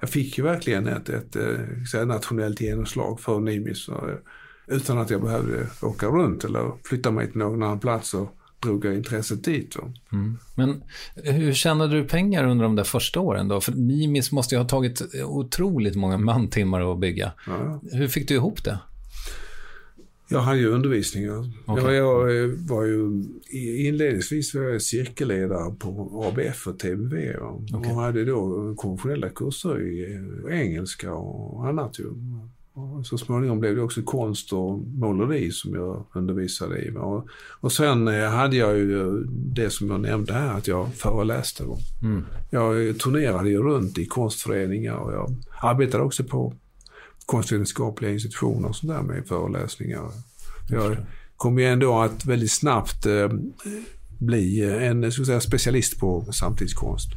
[0.00, 3.88] jag fick ju verkligen ett, ett, ett eh, nationellt genomslag för Nimis.
[3.88, 3.94] Eh,
[4.66, 8.84] utan att jag behövde åka runt eller flytta mig till någon annan plats och drog
[8.84, 9.76] jag intresset dit.
[10.12, 10.38] Mm.
[10.56, 10.82] Men
[11.14, 13.60] hur tjänade du pengar under de där första åren då?
[13.60, 17.32] För Nimis måste ju ha tagit otroligt många mantimmar att bygga.
[17.46, 17.80] Ja.
[17.92, 18.78] Hur fick du ihop det?
[20.32, 21.52] Jag hade ju undervisningar.
[21.66, 21.94] Okay.
[21.94, 23.24] Jag, jag var ju
[23.88, 27.92] inledningsvis var jag cirkelledare på ABF och TBV okay.
[27.92, 30.20] och hade då konventionella kurser i
[30.50, 31.98] engelska och annat.
[31.98, 32.06] Ju.
[32.74, 36.90] Och så småningom blev det också konst och måleri som jag undervisade i.
[36.96, 37.26] Och,
[37.60, 41.64] och sen eh, hade jag ju det som jag nämnde här, att jag föreläste.
[42.02, 42.24] Mm.
[42.50, 46.54] Jag turnerade ju runt i konstföreningar och jag arbetade också på
[47.26, 50.10] konstvetenskapliga institutioner och sånt där med föreläsningar.
[50.68, 50.96] Jag
[51.36, 53.28] kom ju ändå att väldigt snabbt eh,
[54.18, 57.08] bli en ska säga, specialist på samtidskonst.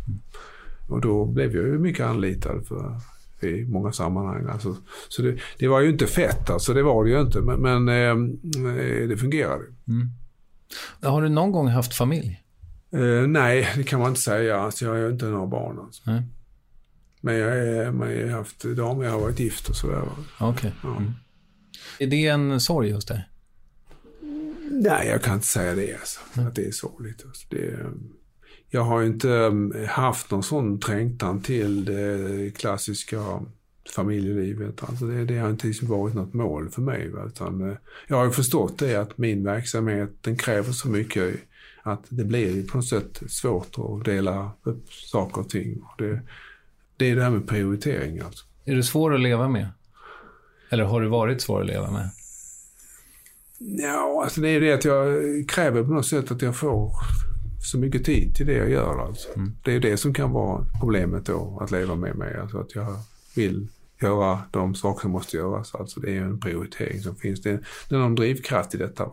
[0.88, 3.00] Och då blev jag ju mycket anlitad för,
[3.48, 4.50] i många sammanhang.
[4.50, 4.76] Alltså,
[5.08, 7.88] så det, det, var ju inte fett, alltså, det var det ju inte, men, men
[7.88, 9.64] eh, det fungerade.
[9.88, 10.10] Mm.
[11.02, 12.42] Har du någon gång haft familj?
[12.92, 14.60] Eh, nej, det kan man inte säga.
[14.60, 15.80] Alltså, jag har ju inte några barn.
[15.80, 16.10] Alltså.
[16.10, 16.24] Mm.
[17.26, 20.02] Men jag, är, jag har haft damer, jag har varit gift och sådär.
[20.40, 20.50] Okej.
[20.50, 20.72] Okay.
[20.84, 20.98] Ja.
[20.98, 21.12] Mm.
[22.00, 23.30] Är det en sorg hos dig?
[24.72, 25.94] Nej, jag kan inte säga det.
[25.94, 26.48] Alltså, mm.
[26.48, 27.24] Att det är sorgligt.
[27.26, 27.80] Alltså, det,
[28.70, 33.42] jag har inte um, haft någon sån trängtan till det klassiska
[33.96, 34.84] familjelivet.
[34.84, 37.12] Alltså det, det har inte liksom varit något mål för mig.
[37.28, 41.36] Utan, eh, jag har förstått det att min verksamhet den kräver så mycket
[41.84, 45.82] att det blir på något sätt svårt att dela upp saker och ting.
[45.98, 46.22] Det,
[46.98, 48.20] det är det här med prioritering.
[48.20, 48.46] Alltså.
[48.66, 49.68] Är du svår att leva med?
[50.70, 52.10] Eller har du varit svår att leva med?
[53.58, 56.92] Ja, alltså det är det att jag kräver på något sätt att jag får
[57.72, 59.06] så mycket tid till det jag gör.
[59.08, 59.30] Alltså.
[59.36, 59.52] Mm.
[59.64, 62.38] Det är det som kan vara problemet då, att leva med mig.
[62.38, 62.96] Alltså att jag
[63.36, 63.68] vill
[64.02, 65.76] göra de saker som måste göras.
[65.76, 67.42] Alltså det är en prioritering som finns.
[67.42, 69.10] Det är, det är någon drivkraft i detta.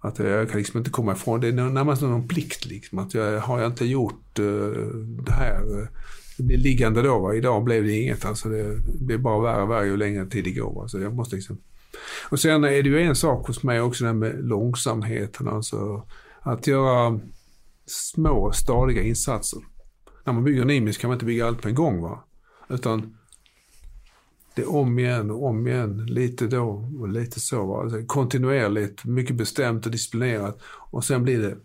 [0.00, 1.48] Att jag kan liksom inte komma ifrån det.
[1.48, 2.66] är närmast någon plikt.
[2.66, 2.98] Liksom.
[2.98, 5.88] Att jag, har jag inte gjort uh, det här
[6.36, 7.18] det blir liggande då.
[7.18, 7.34] Va?
[7.34, 8.24] Idag blev det inget.
[8.24, 10.86] Alltså det blir bara värre och värre ju längre tid det går.
[10.88, 11.58] Så jag måste liksom...
[12.28, 15.48] Och sen är det ju en sak hos mig också, det här med långsamheten.
[15.48, 16.06] Alltså
[16.40, 17.20] att göra
[17.86, 19.60] små stadiga insatser.
[20.24, 22.02] När man bygger Nimis kan man inte bygga allt på en gång.
[22.02, 22.24] Va?
[22.68, 23.16] Utan
[24.54, 27.66] det är om igen och om igen, lite då och lite så.
[27.66, 27.82] Va?
[27.82, 30.58] Alltså kontinuerligt, mycket bestämt och disciplinerat.
[30.90, 31.56] Och sen blir det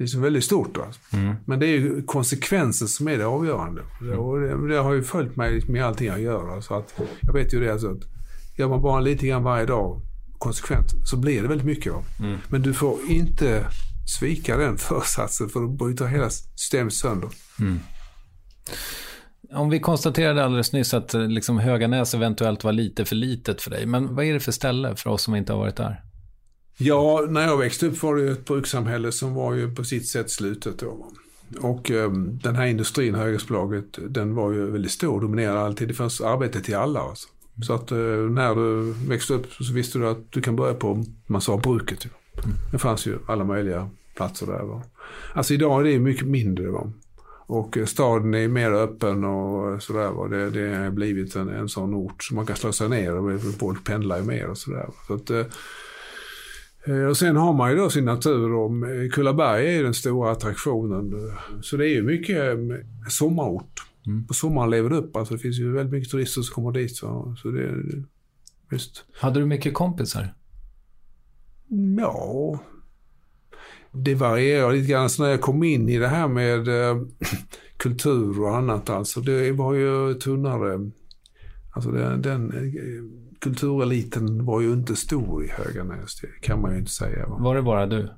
[0.00, 0.78] det är så väldigt stort.
[1.12, 1.34] Mm.
[1.44, 3.82] Men det är ju konsekvensen som är det avgörande.
[4.18, 6.54] Och det, det, har ju följt mig med allting jag gör.
[6.54, 8.02] Alltså att, jag vet ju det alltså att
[8.56, 10.00] gör man bara lite grann varje dag
[10.38, 11.92] konsekvent så blir det väldigt mycket.
[12.20, 12.38] Mm.
[12.48, 13.66] Men du får inte
[14.18, 17.28] svika den försatsen för då bryter hela systemet sönder.
[17.58, 17.80] Mm.
[19.52, 23.86] Om vi konstaterade alldeles nyss att liksom Höganäs eventuellt var lite för litet för dig.
[23.86, 26.09] Men vad är det för ställe för oss som inte har varit där?
[26.82, 30.30] Ja, när jag växte upp var det ett brukssamhälle som var ju på sitt sätt
[30.30, 31.06] slutet då.
[31.60, 35.88] Och eh, den här industrin, Höghusbolaget, den var ju väldigt stor, och dominerade alltid.
[35.88, 37.00] Det fanns arbete till alla.
[37.00, 37.28] Alltså.
[37.66, 37.98] Så att eh,
[38.30, 42.04] när du växte upp så visste du att du kan börja på, man sa bruket.
[42.04, 42.08] Ju.
[42.72, 44.62] Det fanns ju alla möjliga platser där.
[44.62, 44.82] Va?
[45.34, 46.70] Alltså idag är det mycket mindre.
[46.70, 46.92] Va?
[47.46, 50.28] Och eh, staden är mer öppen och sådär.
[50.28, 53.40] Det, det har blivit en, en sån ort som man kan slå sig ner och
[53.58, 54.88] folk pendlar ju mer och sådär.
[55.06, 55.46] Så att, eh, Eh,
[57.08, 58.70] och sen har man ju då sin natur och
[59.12, 61.12] Kullaberg är ju den stora attraktionen.
[61.62, 62.58] Så det är ju mycket eh,
[63.08, 63.80] sommarort.
[64.06, 64.26] Mm.
[64.26, 65.16] På sommaren lever det upp.
[65.16, 66.96] Alltså det finns ju väldigt mycket turister som kommer dit.
[66.96, 67.74] Så, så det,
[68.70, 69.04] visst.
[69.20, 70.34] Hade du mycket kompisar?
[71.98, 72.58] Ja,
[73.92, 75.10] det varierar lite grann.
[75.10, 77.02] Så när jag kom in i det här med eh,
[77.76, 80.90] kultur och annat, alltså det var ju tunnare.
[81.70, 82.52] Alltså den, den
[83.40, 87.26] kultureliten var ju inte stor i Höganäs, det kan man ju inte säga.
[87.26, 87.38] Va?
[87.38, 88.08] Var det bara du?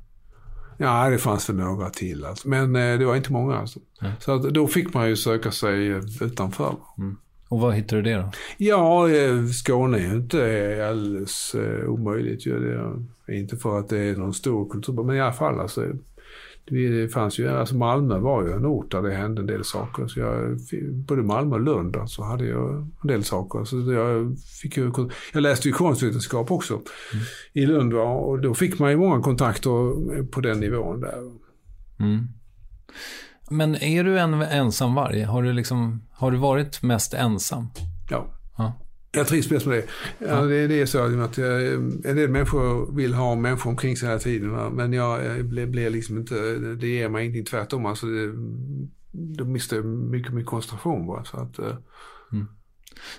[0.76, 2.24] Ja, det fanns väl några till.
[2.24, 2.48] Alltså.
[2.48, 3.56] Men eh, det var inte många.
[3.56, 3.80] Alltså.
[4.00, 4.12] Mm.
[4.18, 6.76] Så att, då fick man ju söka sig eh, utanför.
[6.98, 7.16] Mm.
[7.48, 8.30] Och vad hittade du det då?
[8.56, 12.46] Ja, eh, Skåne är ju inte alldeles eh, omöjligt.
[12.46, 12.60] Ju.
[13.26, 15.60] Det är inte för att det är någon stor kultur, men i alla fall.
[15.60, 15.86] Alltså,
[16.64, 20.06] det fanns ju, alltså Malmö var ju en ort där det hände en del saker.
[20.06, 20.58] Så jag,
[21.06, 23.64] både Malmö och Lund alltså, hade jag en del saker.
[23.64, 24.92] Så jag, fick ju,
[25.32, 27.24] jag läste ju konstvetenskap också mm.
[27.52, 31.18] i Lund och då fick man ju många kontakter på den nivån där.
[31.98, 32.28] Mm.
[33.50, 35.22] Men är du en ensam varg?
[35.22, 37.68] Har du, liksom, har du varit mest ensam?
[38.10, 38.26] Ja.
[39.12, 39.18] Ja.
[39.18, 39.86] Jag trivs bäst med det.
[40.26, 44.08] Ja, det, det är så att jag, en del människor vill ha människor omkring sig
[44.08, 44.50] hela tiden.
[44.50, 46.34] Men jag blir, blir liksom inte,
[46.80, 47.86] det ger mig ingenting tvärtom.
[47.86, 48.32] Alltså det,
[49.12, 51.24] då mister jag mycket, mycket koncentration bara.
[51.24, 51.76] Så att, eh.
[52.32, 52.46] mm.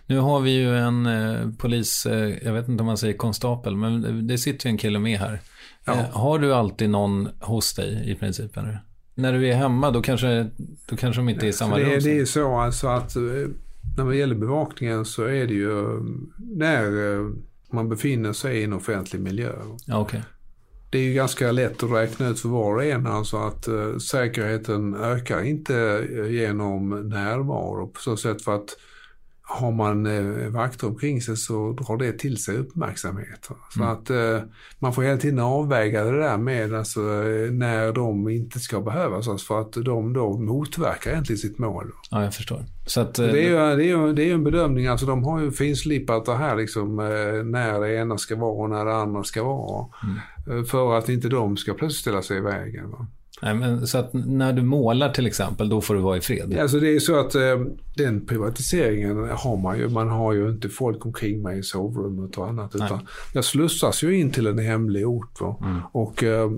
[0.05, 3.75] Nu har vi ju en eh, polis, eh, jag vet inte om man säger konstapel,
[3.75, 5.39] men det sitter ju en kille med här.
[5.85, 5.93] Ja.
[5.93, 8.57] Eh, har du alltid någon hos dig i princip?
[8.57, 8.83] Eller?
[9.15, 10.49] När du är hemma, då kanske,
[10.89, 11.99] då kanske de inte är i samma det, rum?
[12.03, 13.21] Det är så alltså att eh,
[13.97, 15.99] när det gäller bevakningen så är det ju
[16.37, 17.29] när eh,
[17.71, 19.51] man befinner sig i en offentlig miljö.
[19.85, 20.21] Ja, okay.
[20.89, 23.97] Det är ju ganska lätt att räkna ut för var och en alltså att uh,
[23.97, 28.77] säkerheten ökar inte genom närvaro på så sätt för att
[29.45, 33.49] har man eh, vakter omkring sig så drar det till sig uppmärksamhet.
[33.69, 33.91] Så mm.
[33.91, 34.39] att eh,
[34.79, 39.43] man får hela tiden avväga det där med alltså, eh, när de inte ska behövas.
[39.43, 41.91] För att de då motverkar egentligen sitt mål.
[42.11, 42.65] Ja, jag förstår.
[42.85, 45.41] Så att, det, är ju, det, är ju, det är en bedömning, alltså de har
[45.41, 49.23] ju finslipat det här liksom eh, när det ena ska vara och när det andra
[49.23, 49.87] ska vara.
[50.03, 50.59] Mm.
[50.59, 52.91] Eh, för att inte de ska plötsligt ställa sig i vägen.
[52.91, 53.07] Va?
[53.43, 56.57] Nej, men så att när du målar till exempel, då får du vara i fred?
[56.59, 57.41] Alltså det är så att eh,
[57.97, 59.89] den privatiseringen har man ju.
[59.89, 62.75] Man har ju inte folk omkring mig i sovrummet och annat.
[62.75, 65.41] Utan jag slussas ju in till en hemlig ort.
[65.41, 65.79] Mm.
[65.91, 66.51] Och eh,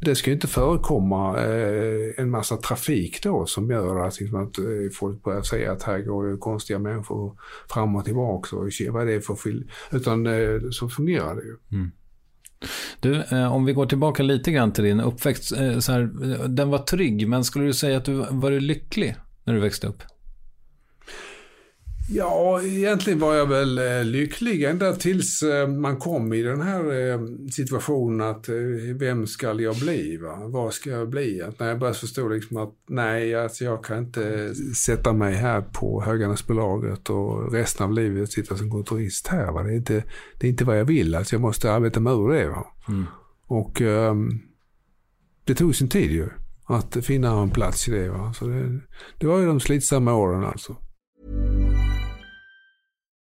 [0.00, 4.58] det ska ju inte förekomma eh, en massa trafik då som gör att, liksom, att
[4.58, 7.36] eh, folk börjar säga att här går ju konstiga människor
[7.68, 8.56] fram och tillbaka.
[8.56, 9.68] Och vad är det för film?
[9.92, 11.56] Utan eh, så fungerar det ju.
[11.72, 11.90] Mm.
[13.00, 15.52] Du, eh, om vi går tillbaka lite grann till din uppväxt.
[15.52, 18.60] Eh, så här, eh, den var trygg, men skulle du säga att du var du
[18.60, 20.02] lycklig när du växte upp?
[22.10, 27.10] Ja, egentligen var jag väl eh, lycklig ända tills eh, man kom i den här
[27.10, 28.48] eh, situationen att
[28.94, 30.16] vem ska jag bli?
[30.16, 30.38] Va?
[30.46, 31.42] Vad ska jag bli?
[31.42, 34.54] Att när jag började förstå liksom att nej, alltså jag kan inte
[34.86, 39.52] sätta mig här på Höganäsbolaget och resten av livet sitta som kontorist här.
[39.52, 39.62] Va?
[39.62, 40.04] Det, är inte,
[40.38, 42.54] det är inte vad jag vill, alltså jag måste arbeta mig ur det.
[42.88, 43.04] Mm.
[43.46, 44.42] Och um,
[45.44, 46.28] det tog sin tid ju
[46.64, 48.08] att finna en plats i det.
[48.08, 48.32] Va?
[48.32, 48.80] Så det,
[49.18, 50.76] det var ju de slitsamma åren alltså.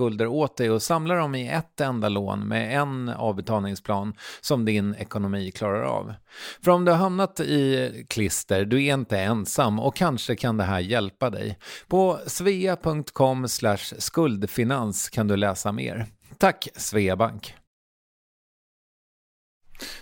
[0.00, 4.94] skulder åt dig och samla dem i ett enda lån med en avbetalningsplan som din
[4.94, 6.14] ekonomi klarar av.
[6.62, 10.64] För om du har hamnat i klister, du är inte ensam och kanske kan det
[10.64, 11.58] här hjälpa dig.
[11.88, 13.48] På svea.com
[13.98, 16.06] skuldfinans kan du läsa mer.
[16.38, 17.54] Tack Sveabank!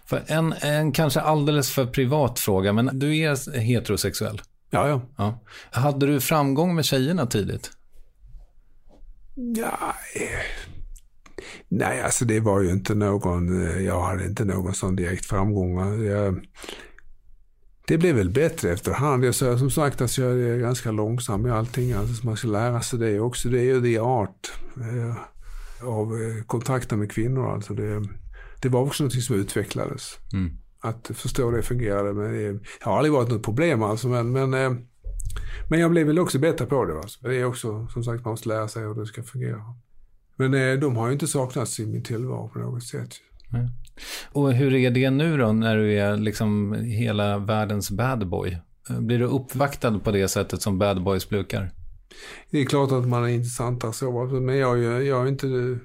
[0.05, 4.43] För en, en kanske alldeles för privat fråga, men du är heterosexuell?
[4.71, 5.01] Ja, ja.
[5.17, 5.41] ja.
[5.71, 7.78] Hade du framgång med tjejerna tidigt?
[9.57, 9.95] Ja,
[11.69, 16.05] nej, alltså det var ju inte någon, jag hade inte någon sån direkt framgång.
[16.05, 16.41] Jag,
[17.89, 19.25] det blev väl bättre efterhand.
[19.25, 21.93] Jag sa som sagt att alltså, jag är ganska långsam i allting.
[21.93, 23.49] Alltså, man ska lära sig det också.
[23.49, 25.17] Det är ju the art eh,
[25.89, 27.53] av eh, kontakter med kvinnor.
[27.53, 28.09] Alltså det,
[28.63, 30.19] det var också något som utvecklades.
[30.33, 30.51] Mm.
[30.81, 32.13] Att förstå det fungerade.
[32.13, 34.09] Men det har aldrig varit något problem alltså.
[34.09, 34.73] Men, men eh,
[35.69, 36.97] men jag blev väl också bättre på det.
[36.97, 37.29] Alltså.
[37.29, 39.63] Det är också, som sagt, man måste lära sig hur det ska fungera.
[40.37, 43.11] Men eh, de har ju inte saknats i min tillvaro på något sätt.
[43.55, 43.67] Mm.
[44.33, 48.59] Och hur är det nu då, när du är liksom hela världens bad boy?
[48.89, 51.71] Blir du uppvaktad på det sättet som bad boys brukar?
[52.51, 55.79] Det är klart att man är intressantare så, men jag, jag, jag är inte...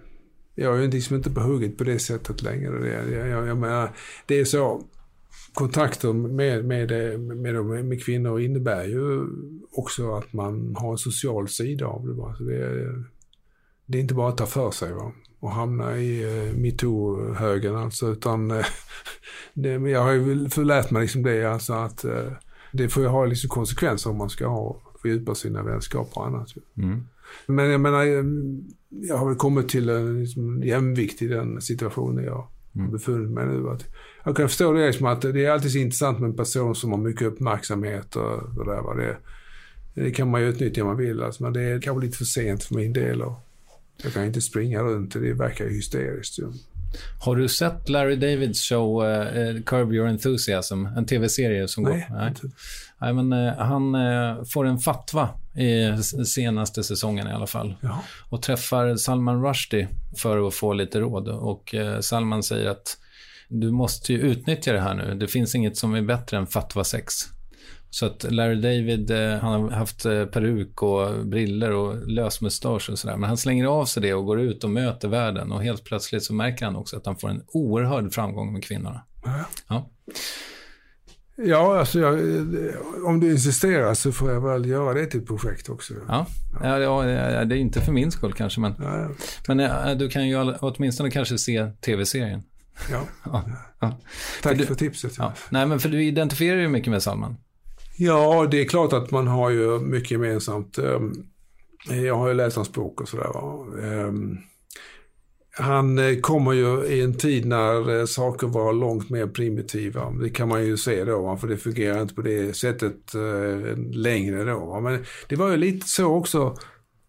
[0.56, 2.88] Jag är liksom inte på hugget på det sättet längre.
[2.88, 3.91] Jag, jag, jag menar,
[4.26, 4.84] det är så
[5.54, 9.28] kontakter med, med, med, med, kvinnor innebär ju
[9.72, 12.24] också att man har en social sida av det.
[12.24, 13.04] Alltså det, är,
[13.86, 15.12] det är inte bara att ta för sig va?
[15.43, 18.66] och hamna i uh, metoo-högen alltså, utan uh,
[19.54, 22.32] det, jag har ju förlärt mig liksom det alltså att uh,
[22.72, 26.47] det får ju ha liksom konsekvenser om man ska ha, fördjupa sina vänskaper och annat.
[26.78, 27.04] Mm.
[27.45, 28.04] Men jag menar,
[28.89, 32.91] jag har väl kommit till en liksom, jämvikt i den situationen jag mm.
[32.91, 33.70] befunnit mig nu.
[33.70, 33.86] Att
[34.26, 36.91] jag kan förstå det som att det är alltid så intressant med en person som
[36.91, 38.97] har mycket uppmärksamhet och det där.
[38.97, 39.17] Det,
[39.93, 42.26] det kan man ju utnyttja om man vill, alltså, men det är kanske lite för
[42.26, 43.21] sent för min del.
[43.21, 43.34] Och
[44.03, 46.39] jag kan inte springa runt, det verkar hysteriskt.
[46.39, 46.45] Ju.
[47.19, 50.86] Har du sett Larry Davids show uh, Curb Your Enthusiasm?
[50.86, 52.17] En tv-serie som Nej, går...
[52.17, 52.41] Nej, inte.
[52.97, 57.76] Nej men uh, han uh, får en fatwa i senaste säsongen i alla fall.
[57.82, 58.03] Ja.
[58.30, 61.28] Och träffar Salman Rushdie för att få lite råd.
[61.28, 62.97] Och Salman säger att
[63.54, 65.16] du måste ju utnyttja det här nu.
[65.16, 67.14] Det finns inget som är bättre än fatwa sex.
[67.89, 72.99] Så att Larry David, eh, han har haft eh, peruk och briller och lösmustasch och
[72.99, 73.18] sådär.
[73.18, 75.51] Men han slänger av sig det och går ut och möter världen.
[75.51, 79.06] Och helt plötsligt så märker han också att han får en oerhörd framgång med kvinnorna.
[79.68, 79.89] Ja.
[81.36, 82.14] Ja, alltså jag,
[83.06, 85.93] om du insisterar så får jag väl göra det till ett projekt också.
[86.08, 86.26] Ja,
[86.64, 86.80] ja.
[86.80, 89.10] ja, det är inte för min skull kanske, men, ja,
[89.47, 92.43] men eh, du kan ju åtminstone kanske se tv-serien.
[92.91, 93.07] Ja.
[93.80, 93.99] ja.
[94.41, 95.17] Tack för, för tipset.
[95.49, 97.36] Nej, men för du identifierar ju mycket med Salman.
[97.97, 100.78] Ja, det är klart att man har ju mycket gemensamt.
[100.78, 101.13] Ehm,
[101.89, 103.32] jag har ju läst hans bok och sådär.
[103.84, 104.38] Ehm,
[105.57, 110.11] han eh, kommer ju i en tid när eh, saker var långt mer primitiva.
[110.11, 114.43] Det kan man ju se då, för det fungerar inte på det sättet eh, längre
[114.43, 114.80] då.
[114.80, 116.57] Men det var ju lite så också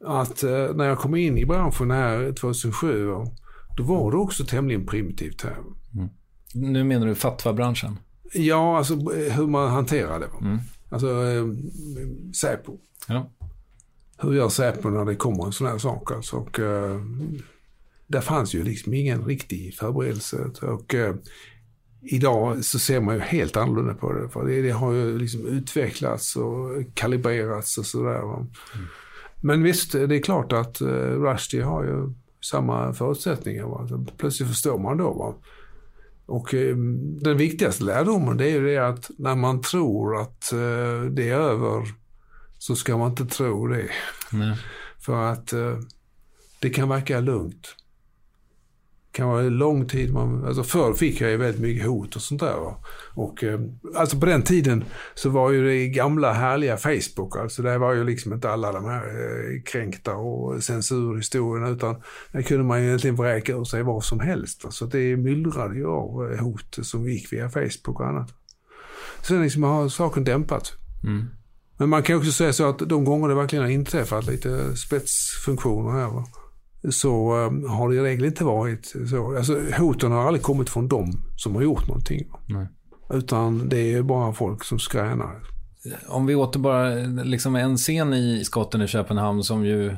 [0.05, 0.43] att
[0.75, 3.09] när jag kom in i branschen här 2007,
[3.77, 5.57] då var det också tämligen primitivt här.
[5.95, 6.09] Mm.
[6.55, 7.99] Nu menar du fatwa-branschen?
[8.33, 10.47] Ja, alltså hur man hanterar det.
[10.47, 10.59] Mm.
[10.91, 11.45] Alltså eh,
[12.33, 12.79] Säpo.
[13.09, 13.31] Ja.
[14.19, 16.13] Hur gör Säpo när det kommer en sån här sak?
[16.13, 17.01] Alltså, och, eh,
[18.07, 20.51] där fanns ju liksom ingen riktig förberedelse.
[20.63, 21.15] Och, eh,
[22.03, 24.29] idag så ser man ju helt annorlunda på det.
[24.29, 28.23] För det, det har ju liksom utvecklats och kalibrerats och sådär.
[28.23, 28.47] Mm.
[29.41, 30.89] Men visst, det är klart att uh,
[31.23, 32.13] Rushdie har ju
[32.45, 33.65] samma förutsättningar.
[33.65, 34.07] Va?
[34.17, 35.13] Plötsligt förstår man då.
[35.13, 35.35] Va?
[36.27, 36.77] Och eh,
[37.21, 41.39] den viktigaste lärdomen det är ju det att när man tror att eh, det är
[41.39, 41.83] över
[42.59, 43.91] så ska man inte tro det.
[44.33, 44.59] Nej.
[44.99, 45.79] För att eh,
[46.61, 47.77] det kan verka lugnt.
[49.15, 50.13] Kan vara lång tid.
[50.13, 52.75] Man, alltså förr fick jag ju väldigt mycket hot och sånt där.
[53.15, 53.61] Och eh,
[53.97, 54.85] alltså på den tiden
[55.15, 57.37] så var ju det gamla härliga Facebook.
[57.37, 61.97] Alltså det var ju liksom inte alla de här eh, kränkta och censurhistorierna utan
[62.33, 64.65] där kunde man ju egentligen vräka ur sig vad som helst.
[64.71, 68.31] Så det myllrade ju av eh, hot som gick via Facebook och annat.
[69.23, 70.73] Sen liksom har saken dämpats.
[71.05, 71.25] Mm.
[71.77, 76.01] Men man kan också säga så att de gånger det verkligen har inträffat lite spetsfunktioner
[76.01, 76.25] här va?
[76.91, 79.37] Så um, har det i regel inte varit så.
[79.37, 82.29] Alltså, hoten har aldrig kommit från dem som har gjort någonting.
[82.47, 82.67] Nej.
[83.11, 85.43] Utan det är bara folk som skränar.
[86.09, 86.89] Om vi åter bara,
[87.25, 89.97] liksom en scen i skotten i Köpenhamn som ju,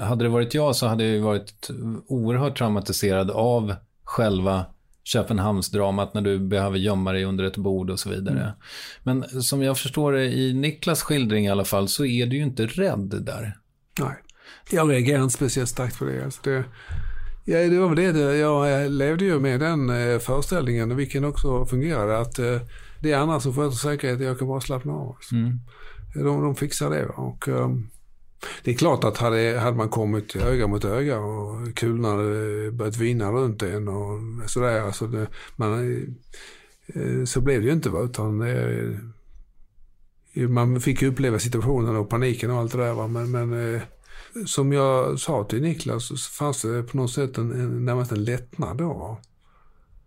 [0.00, 1.70] hade det varit jag så hade jag varit
[2.06, 3.74] oerhört traumatiserad av
[4.04, 4.66] själva
[5.04, 8.40] Köpenhamnsdramat när du behöver gömma dig under ett bord och så vidare.
[8.40, 8.52] Mm.
[9.02, 12.42] Men som jag förstår det i Niklas skildring i alla fall så är du ju
[12.42, 13.56] inte rädd där.
[14.00, 14.16] Nej,
[14.72, 16.24] jag reagerar inte speciellt starkt på det.
[16.24, 16.64] Alltså det
[17.44, 18.36] Ja, det var väl det.
[18.36, 22.18] Jag levde ju med den eh, föreställningen, vilken också fungerade.
[22.18, 22.60] Att eh,
[23.00, 25.08] det är andra som sköter säkerhet, jag kan bara slappna av.
[25.08, 25.34] Alltså.
[25.34, 25.60] Mm.
[26.14, 27.06] De, de fixar det.
[27.06, 27.90] Och, um,
[28.64, 32.96] det är klart att hade, hade man kommit öga mot öga och kulorna hade börjat
[32.96, 34.80] vina runt en och sådär.
[34.80, 36.02] Alltså det, man,
[36.86, 37.90] eh, så blev det ju inte.
[37.90, 38.00] Va?
[38.00, 38.98] Utan det,
[40.48, 42.92] man fick uppleva situationen och paniken och allt det där.
[42.92, 43.06] Va?
[43.06, 43.80] Men, men
[44.46, 48.24] som jag sa till Niklas så fanns det på något sätt en, en, närmast en
[48.24, 49.20] lättnad då.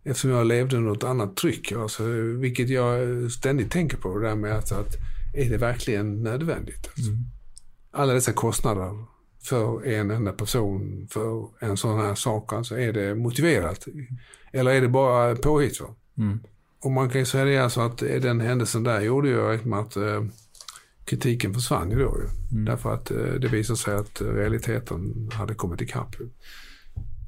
[0.03, 1.71] Eftersom jag levde under ett annat tryck.
[1.71, 2.03] Alltså,
[2.39, 4.17] vilket jag ständigt tänker på.
[4.17, 4.95] Det där med att, att
[5.34, 6.88] är det verkligen nödvändigt?
[6.88, 7.11] Alltså?
[7.11, 7.24] Mm.
[7.91, 9.05] Alla dessa kostnader
[9.43, 12.53] för en enda person för en sån här sak.
[12.53, 13.88] Alltså, är det motiverat?
[14.51, 15.80] Eller är det bara påhitt?
[16.17, 16.39] Mm.
[16.84, 20.24] Och man kan ju säga det alltså att den händelsen där gjorde ju att eh,
[21.06, 22.16] kritiken försvann ju då.
[22.51, 22.66] Mm.
[22.66, 26.16] Därför att eh, det visade sig att realiteten hade kommit ikapp.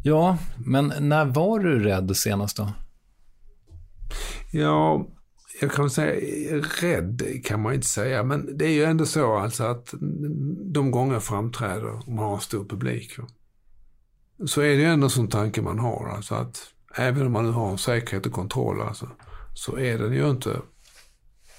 [0.03, 2.71] Ja, men när var du rädd senast då?
[4.51, 5.07] Ja,
[5.61, 6.15] jag kan säga
[6.81, 8.23] rädd kan man inte säga.
[8.23, 9.93] Men det är ju ändå så alltså att
[10.73, 13.17] de gånger jag framträder och man har stor publik.
[14.45, 16.09] Så är det ju ändå som tanke man har.
[16.09, 16.57] Alltså att
[16.95, 19.09] även om man nu har säkerhet och kontroll alltså,
[19.53, 20.61] så är den ju inte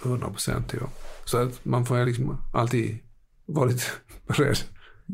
[0.02, 0.80] hundraprocentig.
[1.26, 2.98] Så att man får liksom alltid
[3.46, 3.84] vara lite
[4.26, 4.58] rädd.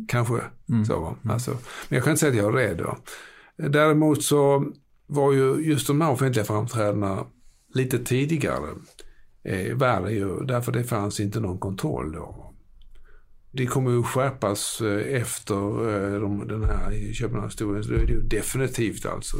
[0.09, 0.85] Kanske mm.
[0.85, 1.01] så.
[1.01, 1.33] Va?
[1.33, 2.81] Alltså, men jag kan inte säga att jag är rädd.
[2.81, 2.99] Va?
[3.57, 4.73] Däremot så
[5.07, 7.27] var ju just de här offentliga framträdandena
[7.75, 8.69] lite tidigare
[9.45, 12.53] eh, värre ju, därför det fanns inte någon kontroll då.
[13.55, 17.85] Det kommer ju skärpas eh, efter eh, de, den här Köpenhamnshistorien.
[17.89, 19.37] Det är ju definitivt alltså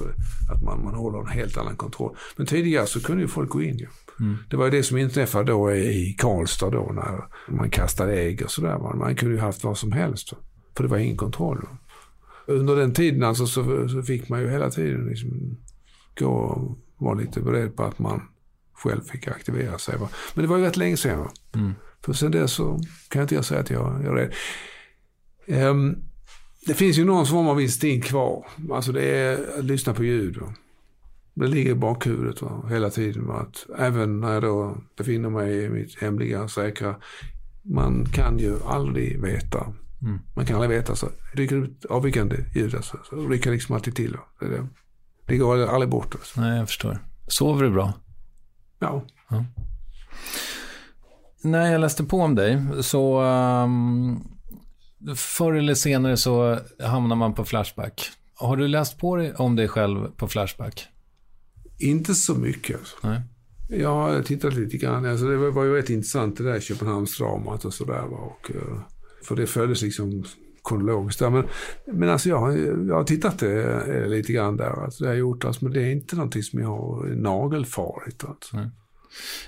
[0.55, 2.17] att man, man håller en helt annan kontroll.
[2.37, 3.87] Men tidigare så kunde ju folk gå in ju.
[4.23, 4.37] Mm.
[4.51, 7.25] Det var ju det som inträffade då i Karlstad då när
[7.57, 8.79] man kastade ägg och sådär.
[8.79, 10.33] Man kunde ju haft vad som helst.
[10.77, 11.67] För det var ingen kontroll.
[12.47, 15.57] Under den tiden alltså så, så fick man ju hela tiden liksom
[16.19, 18.23] gå och vara lite beredd på att man
[18.73, 19.95] själv fick aktivera sig.
[20.35, 21.29] Men det var ju rätt länge sedan.
[21.55, 21.73] Mm.
[22.05, 24.31] För sen dess så kan inte jag säga att jag, jag är
[25.47, 25.71] rädd.
[25.71, 25.97] Um,
[26.67, 28.47] det finns ju någon form av instinkt kvar.
[28.73, 30.37] Alltså det är att lyssna på ljud.
[30.37, 30.55] Va?
[31.35, 32.63] Det ligger i bakhuvudet va?
[32.71, 33.27] hela tiden.
[33.27, 33.35] Va?
[33.35, 36.97] Att även när jag då befinner mig i mitt hemliga säkra.
[37.63, 39.67] Man kan ju aldrig veta.
[40.03, 40.19] Mm.
[40.35, 40.97] Man kan aldrig veta.
[40.97, 44.17] Så dyker det ut avvikande ljud alltså, så rycker liksom alltid till.
[44.41, 44.67] Det, det,
[45.27, 46.15] det går aldrig bort.
[46.15, 46.41] Alltså.
[46.41, 46.99] Nej, jag förstår.
[47.27, 47.93] Sover du bra?
[48.79, 49.05] Ja.
[49.29, 49.45] ja.
[51.43, 54.25] När jag läste på om dig så um,
[55.17, 58.11] förr eller senare så hamnar man på Flashback.
[58.35, 60.89] Har du läst på dig om dig själv på Flashback?
[61.83, 62.79] Inte så mycket.
[62.79, 62.97] Alltså.
[63.03, 63.21] Nej.
[63.69, 65.07] Jag har tittat lite grann.
[65.07, 68.03] Alltså det var ju rätt intressant det där Köpenhamnsdramat och sådär.
[68.49, 68.81] Eh,
[69.23, 70.25] för det följdes liksom
[70.65, 71.31] kronologiskt där.
[71.31, 71.45] Men,
[71.87, 72.59] men alltså jag,
[72.89, 74.85] jag har tittat det, eh, lite grann där.
[74.85, 78.25] Alltså det har gjort, alltså, men det är inte någonting som jag har nagelfarit.
[78.25, 78.57] Alltså.
[78.57, 78.71] Nej.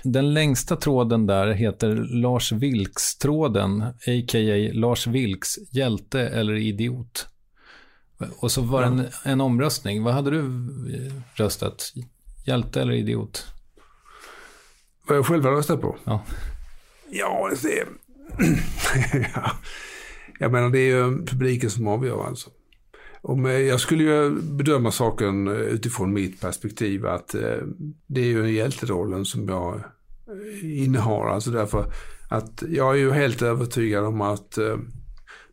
[0.03, 4.71] Den längsta tråden där heter Lars Vilks-tråden, a.k.a.
[4.73, 7.27] Lars Vilks, hjälte eller idiot.
[8.39, 10.03] Och så var det en, en omröstning.
[10.03, 10.71] Vad hade du
[11.35, 11.93] röstat?
[12.45, 13.45] Hjälte eller idiot?
[15.07, 15.97] Vad jag själv har röstat på?
[16.03, 16.25] Ja.
[17.09, 17.85] Ja, det...
[19.35, 19.51] ja.
[20.39, 22.49] Jag menar, det är ju publiken som avgör alltså.
[23.21, 27.57] Om, jag skulle ju bedöma saken utifrån mitt perspektiv att eh,
[28.07, 31.27] det är ju hjälterollen som jag eh, innehar.
[31.27, 31.85] Alltså därför
[32.29, 34.77] att jag är ju helt övertygad om att eh,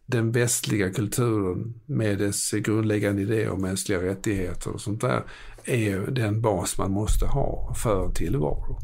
[0.06, 5.22] den västliga kulturen med dess grundläggande idéer om mänskliga rättigheter och sånt där
[5.64, 8.78] är den bas man måste ha för tillvaro.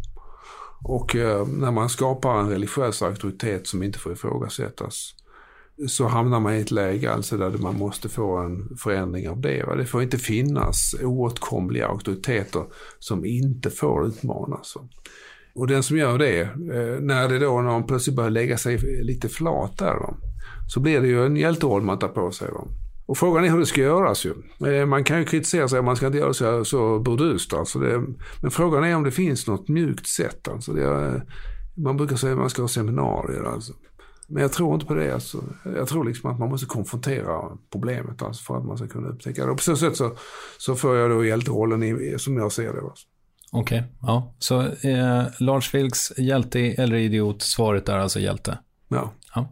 [0.84, 5.14] Och eh, när man skapar en religiös auktoritet som inte får ifrågasättas
[5.88, 9.64] så hamnar man i ett läge alltså där man måste få en förändring av det.
[9.66, 9.74] Va?
[9.74, 12.64] Det får inte finnas oåtkomliga auktoriteter
[12.98, 14.76] som inte får utmanas.
[15.54, 19.28] Och den som gör det, eh, när det då någon plötsligt börjar lägga sig lite
[19.28, 20.14] flat där, va?
[20.68, 22.48] så blir det ju en hjälteroll man tar på sig.
[23.08, 24.34] Och frågan är hur det ska göras ju.
[24.72, 27.52] Eh, man kan ju kritisera sig, man ska inte göra så, så burdust.
[27.52, 28.02] Alltså det,
[28.42, 30.48] men frågan är om det finns något mjukt sätt.
[30.48, 31.22] Alltså det,
[31.76, 33.44] man brukar säga att man ska ha seminarier.
[33.44, 33.72] Alltså.
[34.26, 35.14] Men jag tror inte på det.
[35.14, 35.42] Alltså.
[35.76, 37.40] Jag tror liksom att man måste konfrontera
[37.72, 39.50] problemet alltså, för att man ska kunna upptäcka det.
[39.50, 40.12] Och på så sätt så,
[40.58, 42.80] så får jag då hjälterollen i, som jag ser det.
[42.80, 43.06] Alltså.
[43.52, 44.34] Okej, okay, ja.
[44.38, 48.58] Så eh, Lars Vilks hjälte eller idiot, svaret är alltså hjälte?
[48.88, 49.12] Ja.
[49.34, 49.48] ja.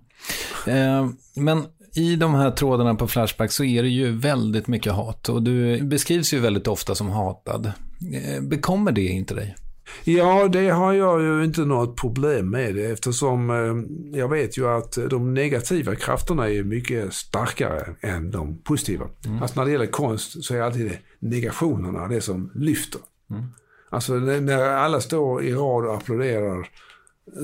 [0.72, 1.66] Eh, men
[1.96, 5.82] i de här trådarna på Flashback så är det ju väldigt mycket hat och du
[5.82, 7.66] beskrivs ju väldigt ofta som hatad.
[8.12, 9.56] Eh, bekommer det inte dig?
[10.04, 14.98] Ja, det har jag ju inte något problem med eftersom eh, jag vet ju att
[15.10, 19.06] de negativa krafterna är mycket starkare än de positiva.
[19.26, 19.42] Mm.
[19.42, 23.00] Alltså när det gäller konst så är alltid det negationerna det som lyfter.
[23.30, 23.44] Mm.
[23.90, 26.68] Alltså när alla står i rad och applåderar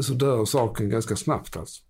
[0.02, 1.82] så dör saken ganska snabbt alltså.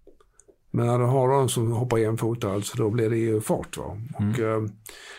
[0.75, 3.77] Men när du har de som hoppar jämfota, alltså, då blir det ju fart.
[3.77, 3.97] Va?
[4.19, 4.31] Mm.
[4.31, 4.63] Och, eh,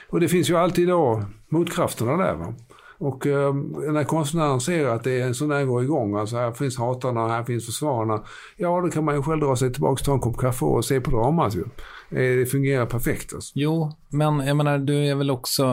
[0.09, 2.33] och det finns ju alltid då motkrafterna där.
[2.33, 2.53] Va?
[2.97, 3.53] Och eh,
[3.93, 7.27] när konstnären ser att det är en sån där går igång, alltså här finns hatarna,
[7.27, 8.23] här finns försvararna.
[8.57, 11.01] Ja, då kan man ju själv dra sig tillbaka, ta en kopp kaffe och se
[11.01, 11.63] på dramat ju.
[12.09, 13.51] Eh, det fungerar perfekt alltså.
[13.55, 15.63] Jo, men jag menar, du är väl också,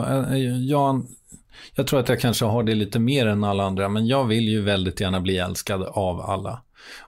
[0.69, 1.01] jag,
[1.75, 4.47] jag tror att jag kanske har det lite mer än alla andra, men jag vill
[4.47, 6.61] ju väldigt gärna bli älskad av alla.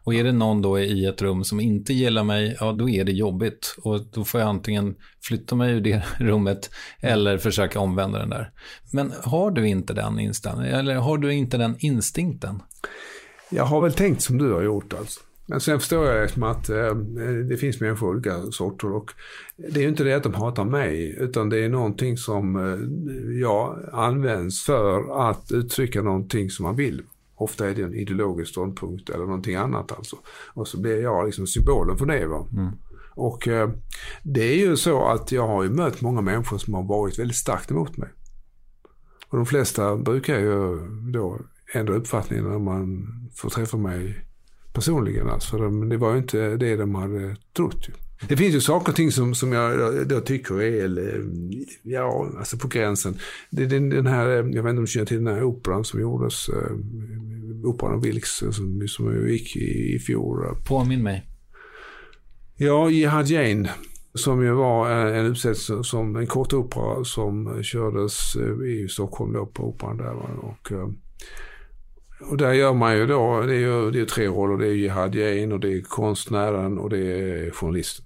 [0.03, 3.03] Och är det någon då i ett rum som inte gillar mig, ja då är
[3.03, 3.76] det jobbigt.
[3.78, 6.69] Och då får jag antingen flytta mig ur det rummet
[6.99, 8.51] eller försöka omvända den där.
[8.93, 12.61] Men har du inte den inställningen, eller har du inte den instinkten?
[13.49, 15.19] Jag har väl tänkt som du har gjort alltså.
[15.45, 16.95] Men sen förstår jag liksom att eh,
[17.49, 19.11] det finns människor av olika sorter och
[19.57, 23.39] det är ju inte det att de hatar mig utan det är någonting som eh,
[23.41, 27.01] jag används för att uttrycka någonting som man vill.
[27.36, 30.18] Ofta är det en ideologisk ståndpunkt eller någonting annat alltså.
[30.54, 32.28] Och så blir jag liksom symbolen för det.
[32.28, 32.48] Va?
[32.54, 32.72] Mm.
[33.16, 33.70] Och eh,
[34.24, 37.38] det är ju så att jag har ju mött många människor som har varit väldigt
[37.38, 38.10] starkt emot mig.
[39.28, 40.80] Och de flesta brukar ju
[41.14, 41.40] då
[41.74, 44.26] ändra uppfattningen när man får träffa mig
[44.74, 45.30] personligen.
[45.30, 47.90] Alltså, för de, det var ju inte det de hade trott.
[47.90, 47.94] Ju.
[48.28, 51.24] Det finns ju saker och ting som, som jag då tycker är,
[51.82, 53.18] ja, alltså på gränsen.
[53.49, 56.01] Det, den, den här, jag vet inte om du känner till den här operan som
[56.01, 56.72] gjordes, äh,
[57.64, 60.57] operan av Vilks som, som gick i, i fjol.
[60.68, 61.28] Påminn mig.
[62.57, 63.70] Ja, Jihad Jane.
[64.16, 69.45] Som ju var en uppsättning som en kort opera som kördes eh, i Stockholm då
[69.45, 70.14] på operan där.
[70.39, 70.88] Och, eh,
[72.30, 74.57] och där gör man ju då, det är ju det är tre roller.
[74.57, 78.05] Det är Jihad Jane och det är konstnären och det är journalisten.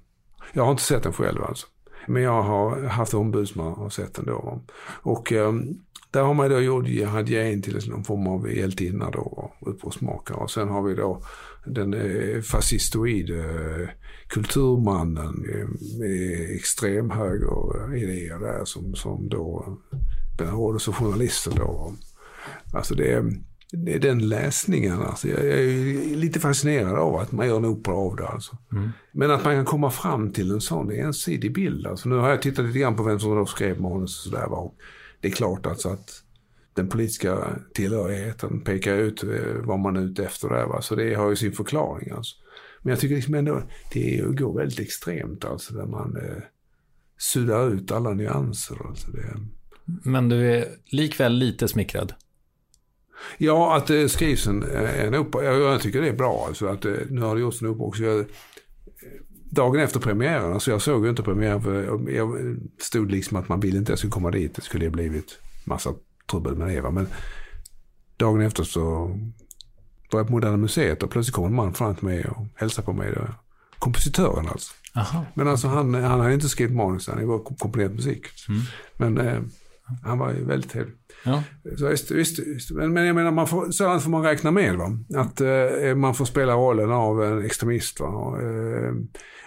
[0.53, 1.67] Jag har inte sett den själv alltså.
[2.07, 4.61] Men jag har haft ombud som har sett den då.
[5.01, 5.77] Och um,
[6.11, 10.37] där har man då gjort Jihad Jane till någon form av hjältinna då, upprorsmakare.
[10.37, 11.21] Och sen har vi då
[11.65, 13.89] den eh, fascistoid eh,
[14.27, 15.67] kulturmannen eh,
[15.99, 19.77] med extremhögeridéer där som, som då
[20.37, 21.93] benådades som journalisten då.
[22.73, 23.33] Alltså det är
[23.71, 25.01] den läsningen.
[25.01, 25.27] Alltså.
[25.27, 28.27] Jag är lite fascinerad av att man gör en opera av det.
[28.27, 28.57] Alltså.
[28.71, 28.89] Mm.
[29.11, 31.87] Men att man kan komma fram till en sån ensidig bild.
[31.87, 32.09] Alltså.
[32.09, 34.71] Nu har jag tittat lite grann på vem som då skrev manus och sådär.
[35.21, 36.23] Det är klart alltså att
[36.73, 39.29] den politiska tillhörigheten pekar ut eh,
[39.63, 40.65] vad man är ute efter där.
[40.65, 40.81] Va?
[40.81, 42.11] Så det har ju sin förklaring.
[42.11, 42.35] Alltså.
[42.81, 43.61] Men jag tycker liksom ändå
[43.93, 46.43] det går väldigt extremt alltså där man eh,
[47.17, 48.77] suddar ut alla nyanser.
[48.87, 49.37] Alltså det...
[49.85, 52.13] Men du är likväl lite smickrad?
[53.37, 55.43] Ja, att det skrivs en, en opera.
[55.43, 56.45] Jag, tycker det är bra.
[56.47, 58.03] Alltså att, nu har det gjorts en också.
[58.03, 58.25] Jag,
[59.49, 63.59] dagen efter premiären, alltså jag såg ju inte premiären för jag stod liksom att man
[63.59, 64.55] ville inte att jag skulle komma dit.
[64.55, 65.93] Det skulle ha blivit massa
[66.31, 66.91] trubbel med det.
[66.91, 67.07] Men
[68.17, 68.83] dagen efter så
[70.11, 72.85] var jag på Moderna Museet och plötsligt kom en man fram till mig och hälsade
[72.85, 73.17] på mig.
[73.79, 74.73] Kompositören alltså.
[74.95, 75.25] Aha.
[75.33, 78.25] Men alltså han, han hade inte skrivit manus, han hade bara komponerat musik.
[78.49, 78.61] Mm.
[78.97, 79.41] Men eh,
[80.03, 80.95] han var ju väldigt trevlig.
[81.23, 81.43] Ja.
[81.77, 82.71] Så visst, visst, visst.
[82.71, 84.75] Men, men jag menar, man får, sådant får man räkna med.
[84.75, 84.97] Va?
[85.15, 87.99] Att eh, man får spela rollen av en extremist.
[87.99, 88.07] Va?
[88.07, 88.93] Och, eh,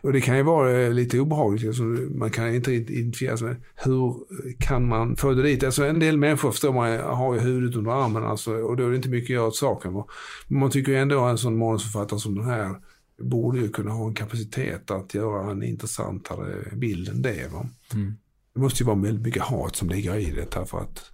[0.02, 1.66] och det kan ju vara eh, lite obehagligt.
[1.66, 4.14] Alltså, man kan inte identifiera sig med hur
[4.58, 5.64] kan man få det dit.
[5.64, 8.90] Alltså, en del människor förstår man har ju huvudet under armen alltså, och då är
[8.90, 9.94] det inte mycket att göra åt saken.
[9.94, 10.06] Va?
[10.48, 12.76] Men man tycker ju ändå att en sån manusförfattare som den här
[13.20, 17.52] borde ju kunna ha en kapacitet att göra en intressantare bild än det.
[17.52, 17.66] Va?
[17.94, 18.14] Mm.
[18.54, 21.10] Det måste ju vara väldigt mycket hat som ligger i det här för att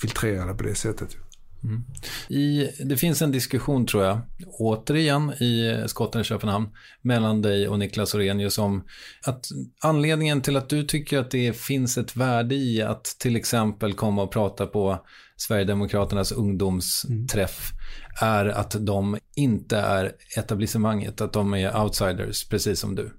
[0.00, 1.16] filtrera det på det sättet.
[2.28, 6.68] I, det finns en diskussion tror jag, återigen i skotten i Köpenhamn,
[7.02, 8.84] mellan dig och Niklas Orenius om
[9.26, 9.46] att
[9.80, 14.22] anledningen till att du tycker att det finns ett värde i att till exempel komma
[14.22, 17.72] och prata på Sverigedemokraternas ungdomsträff
[18.20, 23.10] är att de inte är etablissemanget, att de är outsiders, precis som du.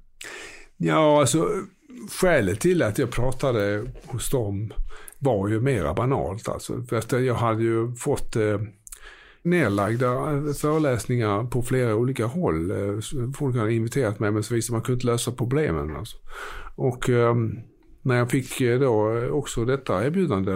[0.77, 1.47] Ja, alltså
[2.21, 4.73] skälet till att jag pratade hos dem
[5.19, 6.83] var ju mera banalt alltså.
[6.83, 8.61] För jag hade ju fått eh,
[9.43, 12.71] nedlagda eh, föreläsningar på flera olika håll.
[12.71, 12.99] Eh,
[13.37, 15.95] folk hade inviterat mig men så visade man kunde inte lösa problemen.
[15.95, 16.17] Alltså.
[16.75, 17.35] Och eh,
[18.01, 20.51] när jag fick eh, då också detta erbjudande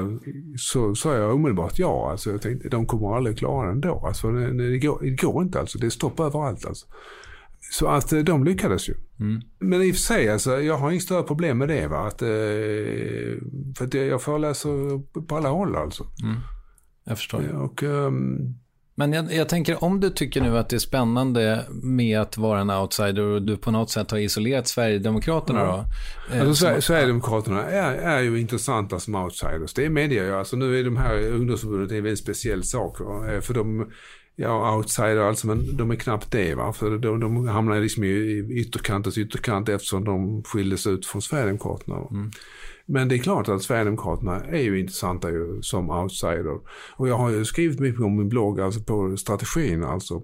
[0.57, 2.11] så sa jag omedelbart ja.
[2.11, 4.03] Alltså jag tänkte de kommer aldrig klara det ändå.
[4.07, 5.77] Alltså, det, det, går, det går inte alltså.
[5.77, 6.85] Det är stopp överallt alltså.
[7.71, 8.93] Så att eh, de lyckades ju.
[9.19, 9.41] Mm.
[9.59, 11.87] Men i och för sig, alltså, jag har inget större problem med det.
[11.87, 12.07] Va?
[12.07, 12.27] Att, eh,
[13.77, 16.03] för att jag föreläser på alla håll alltså.
[17.05, 17.55] Jag förstår.
[17.61, 18.37] Och, ehm,
[18.95, 22.59] Men jag, jag tänker om du tycker nu att det är spännande med att vara
[22.61, 25.85] en outsider och du på något sätt har isolerat Sverigedemokraterna då.
[26.35, 29.73] eh, Alltså, som- Sver- Sverigedemokraterna är, är ju intressanta som outsiders.
[29.73, 30.39] Det medger jag.
[30.39, 32.97] Alltså, nu är de här ungdomsförbundet en väldigt speciell sak.
[33.41, 33.91] För de,
[34.35, 36.55] ja outsider alltså, men de är knappt det.
[36.55, 36.73] Va?
[36.73, 41.95] För de, de hamnar liksom i ytterkantens ytterkant eftersom de skildes ut från Sverigedemokraterna.
[41.95, 42.09] va?
[42.85, 46.59] Men det är klart att Sverigedemokraterna är ju intressanta ju som outsider.
[46.95, 50.21] Och jag har ju skrivit mycket om min blogg, alltså på strategin alltså.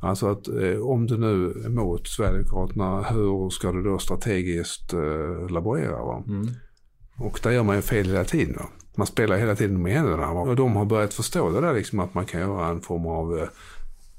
[0.00, 5.48] Alltså att eh, om du nu är emot Sverigedemokraterna, hur ska du då strategiskt eh,
[5.50, 6.04] laborera?
[6.04, 6.24] Va?
[7.16, 8.56] Och där gör man ju fel hela tiden.
[8.56, 8.68] Va?
[8.94, 10.30] Man spelar hela tiden med händerna.
[10.30, 13.38] Och de har börjat förstå det där liksom att man kan göra en form av
[13.38, 13.48] eh,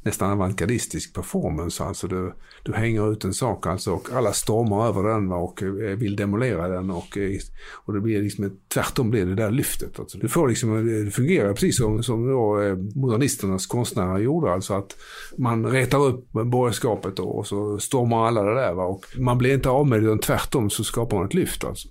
[0.03, 1.83] nästan avantgardistisk performance.
[1.83, 2.33] Alltså du,
[2.63, 6.67] du hänger ut en sak alltså och alla stormar över den och eh, vill demolera
[6.67, 7.39] den och, eh,
[7.85, 9.99] och det blir liksom tvärtom blir det där lyftet.
[9.99, 10.17] Alltså.
[10.17, 14.53] Du får liksom, det fungerar precis som, som då, eh, modernisternas konstnärer gjorde.
[14.53, 14.95] Alltså att
[15.37, 19.53] man retar upp borgerskapet då, och så stormar alla det där va, och man blir
[19.53, 21.87] inte av med det utan tvärtom så skapar man ett lyft alltså.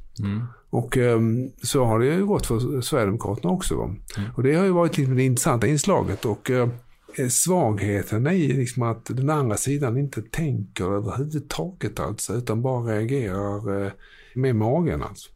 [0.70, 3.76] Och ehm, så har det ju gått för Sverigedemokraterna också.
[3.76, 3.94] Va?
[4.36, 6.24] Och det har ju varit liksom det intressanta inslaget.
[6.24, 6.68] Och eh,
[7.30, 13.84] svagheten är ju liksom att den andra sidan inte tänker överhuvudtaget alltså, utan bara reagerar
[13.84, 13.92] eh,
[14.34, 15.30] med magen alltså.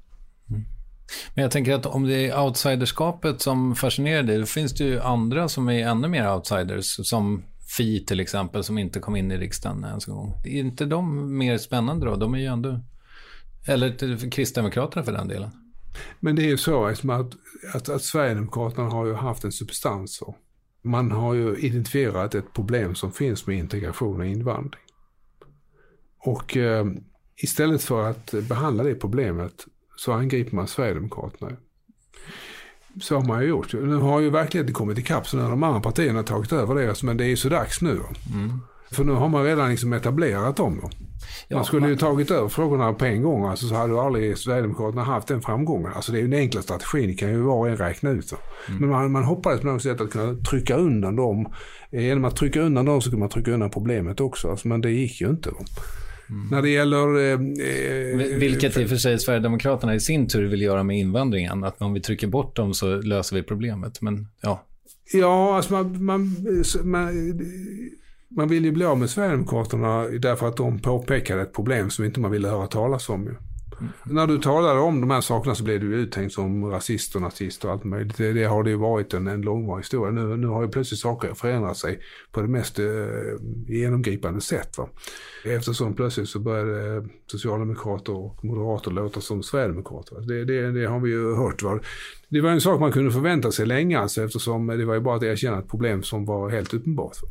[1.35, 5.01] Men jag tänker att om det är outsiderskapet som fascinerar dig, då finns det ju
[5.01, 7.43] andra som är ännu mer outsiders, som
[7.77, 10.35] Fi till exempel, som inte kom in i riksdagen ens en gång.
[10.45, 12.16] Är inte de mer spännande då?
[12.16, 12.81] De är ju ändå...
[13.66, 15.51] Eller Kristdemokraterna för den delen.
[16.20, 17.33] Men det är ju så liksom att,
[17.75, 20.16] att, att Sverigedemokraterna har ju haft en substans.
[20.16, 20.37] Så.
[20.87, 24.82] Man har ju identifierat ett problem som finns med integration och invandring.
[26.18, 26.87] Och eh,
[27.37, 29.66] istället för att behandla det problemet
[29.97, 31.57] så angriper man Sverigedemokraterna.
[33.01, 33.72] Så har man ju gjort.
[33.72, 37.03] Nu har ju verkligheten kommit ikapp så nu har de andra partierna tagit över det.
[37.03, 38.01] Men det är ju så dags nu.
[38.35, 38.61] Mm.
[38.95, 40.78] För nu har man redan liksom etablerat dem.
[40.82, 40.90] Då.
[41.49, 43.45] Ja, man skulle ju tagit över frågorna på en gång.
[43.45, 45.92] Alltså, så hade ju aldrig Sverigedemokraterna haft den framgången.
[45.95, 47.09] Alltså, det är ju den enkla strategin.
[47.09, 48.28] Det kan ju var och en räkna ut.
[48.28, 48.36] Så.
[48.80, 51.53] Men man, man hoppades på något sätt att kunna trycka undan dem.
[51.90, 54.51] Genom att trycka undan dem så kunde man trycka undan problemet också.
[54.51, 55.51] Alltså, men det gick ju inte.
[55.51, 55.64] Då.
[56.51, 57.16] När det gäller...
[57.16, 61.64] Eh, eh, Vilket i och för sig Sverigedemokraterna i sin tur vill göra med invandringen.
[61.64, 64.01] Att om vi trycker bort dem så löser vi problemet.
[64.01, 64.64] Men ja,
[65.12, 66.36] Ja, alltså man, man,
[66.84, 67.40] man,
[68.37, 72.20] man vill ju bli av med Sverigedemokraterna därför att de påpekade ett problem som inte
[72.20, 73.24] man ville höra talas om.
[73.24, 73.35] Ju.
[74.05, 77.64] När du talade om de här sakerna så blev du uthängd som rasist och nazist
[77.64, 78.16] och allt möjligt.
[78.16, 80.12] Det, det har det ju varit en, en långvarig historia.
[80.12, 82.01] Nu, nu har ju plötsligt saker förändrat sig
[82.32, 82.87] på det mest eh,
[83.68, 84.78] genomgripande sätt.
[84.78, 84.89] Va?
[85.45, 90.20] Eftersom plötsligt så började socialdemokrater och moderater låta som sverigedemokrater.
[90.20, 91.62] Det, det, det har vi ju hört.
[91.62, 91.80] Va?
[92.28, 95.16] Det var en sak man kunde förvänta sig länge alltså, eftersom det var ju bara
[95.16, 97.22] att erkänna ett problem som var helt uppenbart.
[97.22, 97.28] Va?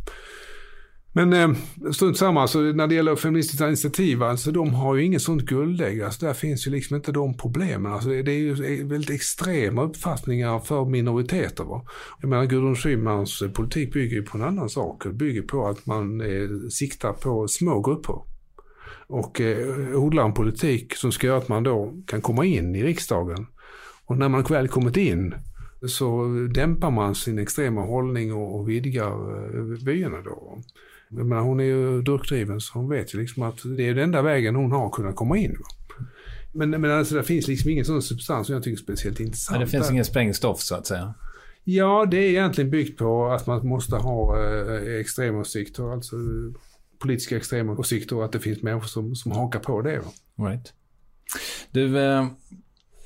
[1.15, 1.49] Men eh,
[1.91, 6.01] strunt samma, alltså, när det gäller Feministiskt initiativ, alltså, de har ju inget sånt guldägg.
[6.01, 7.93] Alltså, där finns ju liksom inte de problemen.
[7.93, 11.63] Alltså, det är ju eh, väldigt extrema uppfattningar för minoriteter.
[11.63, 11.85] Va?
[12.21, 15.03] Jag menar Gudrun Schymans eh, politik bygger ju på en annan sak.
[15.03, 18.15] Det bygger på att man eh, siktar på små grupper.
[19.07, 22.83] Och eh, odlar en politik som ska göra att man då kan komma in i
[22.83, 23.47] riksdagen.
[24.05, 25.33] Och när man väl kommit in
[25.87, 30.61] så dämpar man sin extrema hållning och, och vidgar eh, vyerna då.
[31.13, 34.21] Menar, hon är ju durkdriven så hon vet ju liksom att det är den enda
[34.21, 35.57] vägen hon har kunnat komma in.
[36.51, 39.59] Men, men alltså, det finns liksom ingen sån substans som jag tycker är speciellt intressant.
[39.59, 41.13] men det finns ingen sprängstoff så att säga.
[41.63, 46.15] Ja, det är egentligen byggt på att man måste ha eh, extrema åsikter, alltså
[46.99, 49.99] politiska extrema åsikter och att det finns människor som, som hakar på det.
[49.99, 50.49] Va?
[50.49, 50.73] Right.
[51.71, 52.27] Du, eh,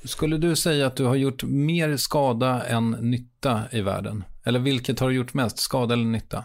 [0.04, 4.24] skulle du säga att du har gjort mer skada än nytta i världen?
[4.44, 6.44] Eller vilket har gjort mest, skada eller nytta?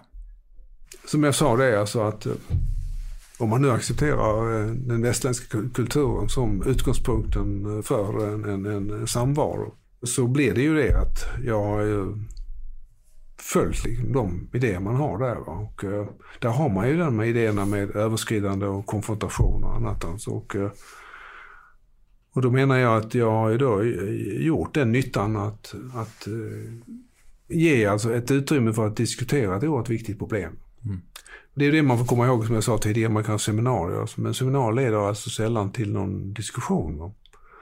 [1.06, 2.34] Som jag sa det är alltså att eh,
[3.38, 9.08] om man nu accepterar eh, den västländska kulturen som utgångspunkten eh, för en, en, en
[9.08, 9.74] samvaro
[10.04, 12.14] så blir det ju det att jag har
[13.38, 15.36] följt liksom de idéer man har där.
[15.36, 15.52] Va?
[15.52, 15.84] Och,
[16.40, 20.06] där har man ju de idéerna med överskridande och konfrontation och annat.
[20.06, 20.32] Alltså.
[20.32, 20.56] Och,
[22.34, 23.84] och då menar jag att jag har ju då
[24.44, 26.28] gjort den nyttan att, att
[27.48, 30.54] ge alltså ett utrymme för att diskutera ett oerhört viktigt problem.
[30.85, 31.01] Mm.
[31.55, 34.10] Det är det man får komma ihåg som jag sa tidigare, man kan ha seminarier.
[34.15, 36.97] Men seminarier leder alltså sällan till någon diskussion.
[36.97, 37.11] Va?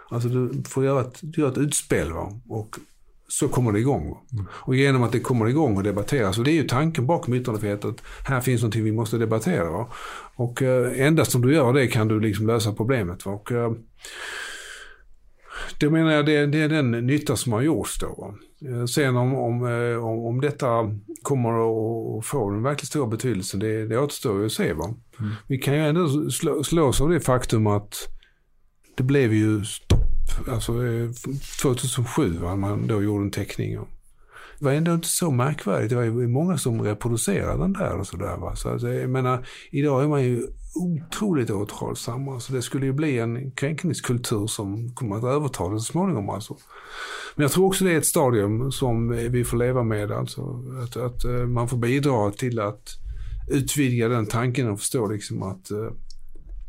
[0.09, 2.39] Alltså du får göra ett, göra ett utspel va?
[2.49, 2.77] och
[3.27, 4.17] så kommer det igång.
[4.33, 4.45] Mm.
[4.51, 7.85] Och genom att det kommer igång och debatteras, och det är ju tanken bakom yttrandefrihet,
[7.85, 9.69] att här finns någonting vi måste debattera.
[9.69, 9.87] Va?
[10.35, 13.25] Och eh, endast om du gör det kan du liksom lösa problemet.
[13.25, 13.31] Va?
[13.31, 13.71] Och, eh,
[15.79, 18.07] det menar jag, det, det, är den nytta som har gjorts då.
[18.07, 18.35] Va?
[18.65, 20.67] Eh, sen om, om, eh, om, om detta
[21.21, 24.73] kommer att få en verkligt stor betydelse, det, det återstår ju att se.
[24.73, 24.93] Va?
[25.19, 25.31] Mm.
[25.47, 28.07] Vi kan ju ändå slå, slås av det faktum att
[28.95, 29.99] det blev ju stopp.
[30.49, 30.73] Alltså
[31.61, 33.79] 2007 eh, var man då gjorde en teckning.
[34.59, 35.89] Det var ändå inte så märkvärdigt.
[35.89, 38.55] Det var ju många som reproducerade den där och sådär.
[38.55, 42.39] Så alltså, jag menar, idag är man ju otroligt återhållsamma.
[42.39, 46.29] Så det skulle ju bli en kränkningskultur som kommer att överta det så småningom.
[46.29, 46.57] Alltså.
[47.35, 50.11] Men jag tror också det är ett stadium som vi får leva med.
[50.11, 52.89] Alltså, att, att eh, man får bidra till att
[53.49, 55.91] utvidga den tanken och förstå liksom att uh,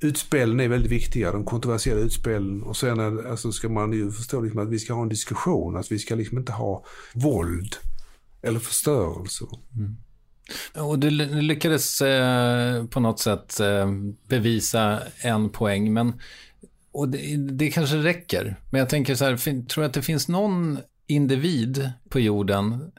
[0.01, 2.63] utspelen är väldigt viktiga, de kontroversiella utspelen.
[2.63, 5.77] Och sen är, alltså, ska man ju förstå liksom att vi ska ha en diskussion,
[5.77, 6.85] att vi ska liksom inte ha
[7.15, 7.77] våld
[8.43, 9.45] eller förstörelse.
[9.77, 9.97] Mm.
[10.75, 13.91] Och du lyckades eh, på något sätt eh,
[14.29, 16.21] bevisa en poäng, men
[16.93, 18.57] och det, det kanske räcker.
[18.71, 22.93] Men jag tänker så här, fin, tror att det finns någon individ på jorden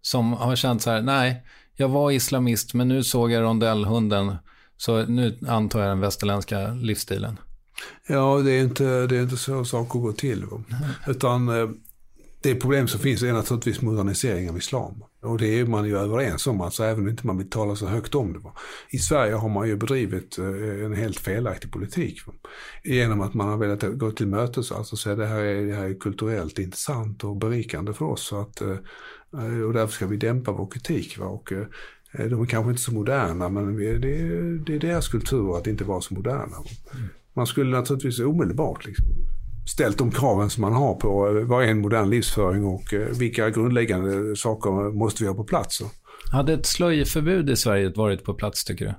[0.00, 1.42] som har känt så här, nej,
[1.76, 4.36] jag var islamist, men nu såg jag rondellhunden,
[4.76, 7.38] så nu antar jag den västerländska livsstilen.
[8.08, 10.44] Ja, det är inte, det är inte så saker går till.
[11.06, 11.68] Utan eh,
[12.42, 15.04] det problem som finns är naturligtvis modernisering av islam.
[15.22, 17.86] Och det är man ju överens om, alltså även om inte man vill tala så
[17.86, 18.40] högt om det.
[18.90, 22.18] I Sverige har man ju bedrivit eh, en helt felaktig politik.
[22.84, 25.84] Genom att man har velat gå till mötes, alltså säga det här är, det här
[25.84, 28.26] är kulturellt intressant och berikande för oss.
[28.26, 28.76] Så att, eh,
[29.66, 31.18] och därför ska vi dämpa vår kritik.
[31.18, 31.52] Och
[32.12, 33.98] Eh, de är kanske inte så moderna men det är,
[34.66, 36.56] det är deras kultur att inte vara så moderna.
[37.32, 39.06] Man skulle naturligtvis omedelbart liksom
[39.66, 43.08] ställt de kraven som man har på eh, vad är en modern livsföring och eh,
[43.18, 45.82] vilka grundläggande saker måste vi ha på plats.
[46.32, 48.94] Hade ett slöjförbud i Sverige varit på plats tycker du?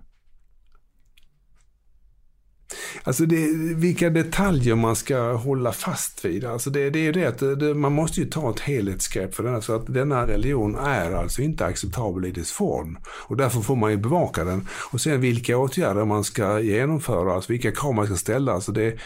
[3.03, 6.45] Alltså det, vilka detaljer man ska hålla fast vid.
[6.45, 9.43] Alltså det, det är ju det att det, man måste ju ta ett helhetsgrepp för
[9.43, 9.61] den.
[9.61, 12.97] Så att denna religion är alltså inte acceptabel i dess form.
[13.05, 14.67] Och därför får man ju bevaka den.
[14.91, 18.53] Och sen vilka åtgärder man ska genomföra, alltså vilka krav man ska ställa.
[18.53, 18.99] Alltså det,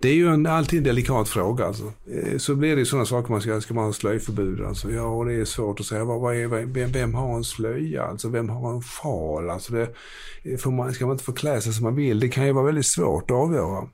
[0.00, 1.64] det är ju en, alltid en delikat fråga.
[1.64, 1.92] Alltså.
[2.12, 4.60] Eh, så blir det ju sådana saker, man ska, ska man ha slöjförbud?
[4.60, 6.04] Alltså, ja, det är svårt att säga.
[6.04, 8.02] Vad, vad är, vem, vem har en slöja?
[8.02, 9.50] Alltså, vem har en sjal?
[9.50, 12.20] Alltså, det, får man, ska man inte få klä sig som man vill?
[12.20, 13.78] Det kan ju vara väldigt svårt att avgöra.
[13.78, 13.90] Mm.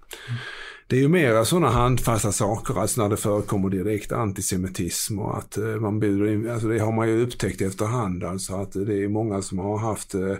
[0.86, 5.56] Det är ju mera sådana handfasta saker, alltså när det förekommer direkt antisemitism och att
[5.56, 9.08] eh, man bjuder in, alltså det har man ju upptäckt efterhand, alltså att det är
[9.08, 10.36] många som har haft eh,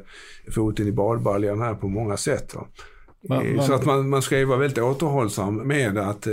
[0.54, 2.54] foten i badbaljan här på många sätt.
[2.54, 2.66] Va?
[3.28, 6.32] Man, man, så att man, man ska ju vara väldigt återhållsam med att eh,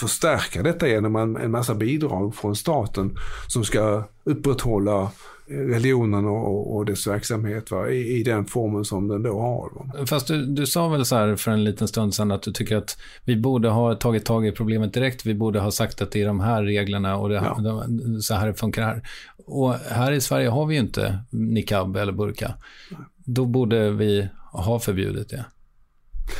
[0.00, 5.10] förstärka detta genom en, en massa bidrag från staten som ska upprätthålla
[5.50, 7.88] religionen och, och dess verksamhet va?
[7.88, 9.70] I, i den formen som den då har.
[9.74, 10.06] Va?
[10.06, 12.76] Fast du, du sa väl så här för en liten stund sedan att du tycker
[12.76, 15.26] att vi borde ha tagit tag i problemet direkt.
[15.26, 17.58] Vi borde ha sagt att det är de här reglerna och det, ja.
[17.62, 19.02] de, så här det funkar här.
[19.46, 22.54] Och här i Sverige har vi ju inte niqab eller burka.
[23.24, 25.44] Då borde vi ha förbjudit det.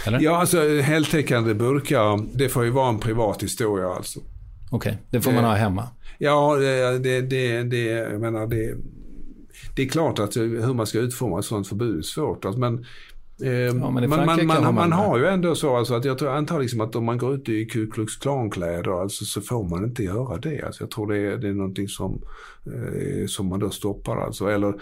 [0.06, 0.20] Eller?
[0.20, 4.20] Ja, alltså heltäckande burkar, det får ju vara en privat historia alltså.
[4.70, 4.94] Okej, okay.
[5.10, 5.88] det får man ha hemma?
[6.18, 8.76] Ja, det, det, det, jag menar det,
[9.76, 12.44] det är klart att hur man ska utforma ett sådant förbud är svårt.
[12.44, 12.84] Alltså, men
[13.42, 16.28] eh, ja, men man, man, man, man, har ju ändå så alltså att jag tror,
[16.28, 19.84] antar liksom att om man går ut i Ku Klux Klan-kläder alltså, så får man
[19.84, 20.62] inte göra det.
[20.62, 22.22] Alltså, jag tror det är, det är någonting som,
[22.66, 24.46] eh, som man då stoppar alltså.
[24.46, 24.74] Eller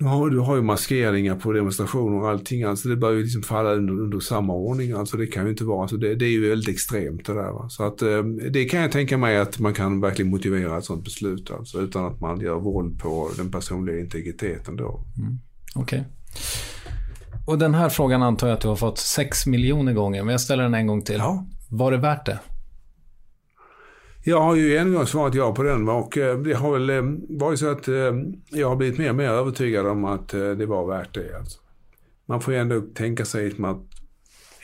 [0.00, 2.62] Ja, du har ju maskeringar på demonstrationer och allting.
[2.62, 4.92] Alltså det bör ju liksom falla under, under samma ordning.
[4.92, 7.52] Alltså det kan ju inte vara, alltså det, det är ju väldigt extremt det där.
[7.52, 7.68] Va?
[7.68, 11.04] Så att eh, det kan jag tänka mig att man kan verkligen motivera ett sådant
[11.04, 11.50] beslut.
[11.50, 15.04] Alltså utan att man gör våld på den personliga integriteten då.
[15.18, 15.38] Mm.
[15.74, 16.00] Okej.
[16.00, 16.10] Okay.
[17.46, 20.40] Och den här frågan antar jag att du har fått sex miljoner gånger, men jag
[20.40, 21.18] ställer den en gång till.
[21.18, 21.46] Ja.
[21.68, 22.38] Var det värt det?
[24.28, 27.02] Jag har ju en gång svarat ja på den och eh, det har väl eh,
[27.28, 27.94] varit så att eh,
[28.50, 31.36] jag har blivit mer och mer övertygad om att det var värt det.
[31.38, 31.58] Alltså.
[32.26, 33.76] Man får ju ändå tänka sig att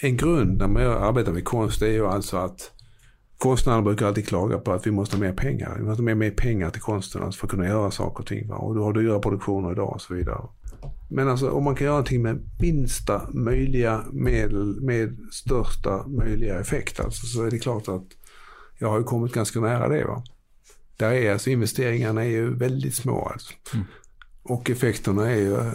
[0.00, 2.72] en grund när man arbetar med konst är ju alltså att
[3.38, 5.76] konstnärerna brukar alltid klaga på att vi måste ha mer pengar.
[5.78, 8.48] Vi måste ha mer pengar till konsten alltså för att kunna göra saker och ting.
[8.48, 8.56] Va?
[8.56, 10.40] Och du har dyra produktioner idag och så vidare.
[11.10, 17.00] Men alltså om man kan göra någonting med minsta möjliga medel med största möjliga effekt
[17.00, 18.06] alltså, så är det klart att
[18.78, 20.04] jag har ju kommit ganska nära det.
[20.04, 20.22] Va?
[20.96, 23.54] Där är alltså investeringarna är ju väldigt små alltså.
[23.74, 23.86] Mm.
[24.42, 25.72] Och effekterna är ju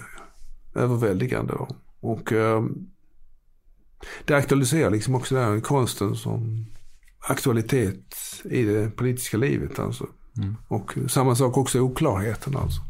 [0.75, 1.53] överväldigande.
[1.53, 1.67] Va?
[1.99, 2.63] Och eh,
[4.25, 6.65] det aktualiserar liksom också här konsten som
[7.19, 10.07] aktualitet i det politiska livet alltså.
[10.37, 10.55] Mm.
[10.67, 12.81] Och samma sak också oklarheten alltså.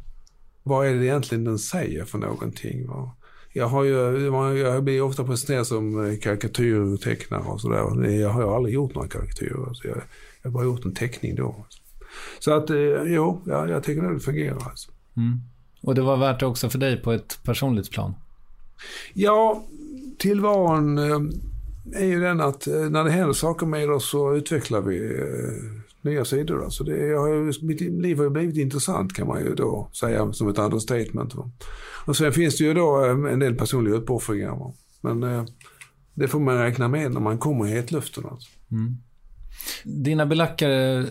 [0.64, 2.88] Vad är det egentligen den säger för någonting?
[2.88, 3.16] Va?
[3.54, 8.10] Jag, har ju, jag blir ofta presenterad som karikatyrtecknare och sådär.
[8.10, 9.68] Jag har ju aldrig gjort några karikatyrer.
[9.68, 9.98] Alltså jag,
[10.42, 11.66] jag har bara gjort en teckning då.
[12.40, 14.70] Så att, eh, jo, ja, jag tycker det fungerar.
[14.70, 14.92] Alltså.
[15.18, 15.40] Mm.
[15.82, 18.14] Och det var värt det också för dig på ett personligt plan?
[19.14, 19.64] Ja,
[20.18, 21.20] tillvaron eh,
[22.02, 24.98] är ju den att eh, när det händer saker med oss så utvecklar vi
[26.02, 26.64] nya sidor.
[26.64, 30.50] Alltså det, jag, mitt liv har ju blivit intressant kan man ju då säga som
[30.50, 31.34] ett understatement.
[32.06, 34.74] Och sen finns det ju då en del personliga uppoffringar.
[35.02, 35.48] Men
[36.14, 38.26] det får man räkna med när man kommer i hetluften.
[38.26, 38.50] Alltså.
[38.72, 38.98] Mm.
[39.84, 41.06] Dina belackare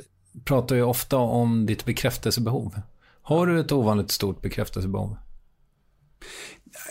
[0.45, 2.81] pratar ju ofta om ditt bekräftelsebehov.
[3.23, 5.17] Har du ett ovanligt stort bekräftelsebehov?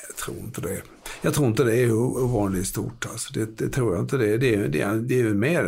[0.07, 0.81] Jag tror inte det.
[1.21, 3.05] Jag tror inte det är ovanligt stort.
[3.11, 3.33] Alltså.
[3.33, 4.17] Det, det tror jag inte.
[4.17, 5.63] Det, det, det, det är mer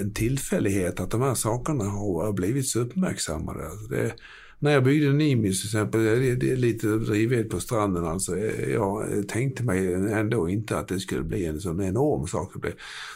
[0.00, 3.68] en tillfällighet att de här sakerna har blivit så uppmärksammade.
[3.68, 4.12] Alltså det,
[4.58, 8.38] när jag byggde Nimis till exempel, det, det är lite drivet på stranden alltså.
[8.70, 12.52] Jag tänkte mig ändå inte att det skulle bli en sån enorm sak.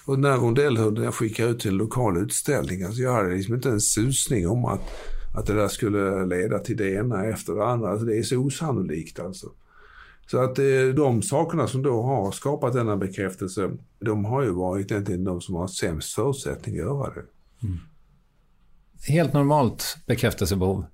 [0.04, 3.70] Och när rondellhunden jag skickade ut till en lokal utställning, alltså jag hade liksom inte
[3.70, 4.80] en susning om att,
[5.36, 7.90] att det där skulle leda till det ena efter det andra.
[7.90, 9.50] Alltså det är så osannolikt alltså.
[10.30, 10.64] Så att eh,
[10.96, 13.70] de sakerna som då har skapat denna bekräftelse,
[14.00, 17.24] de har ju varit egentligen de som har sämst förutsättning att göra det.
[17.66, 17.78] Mm.
[19.08, 20.84] Helt normalt bekräftelsebehov?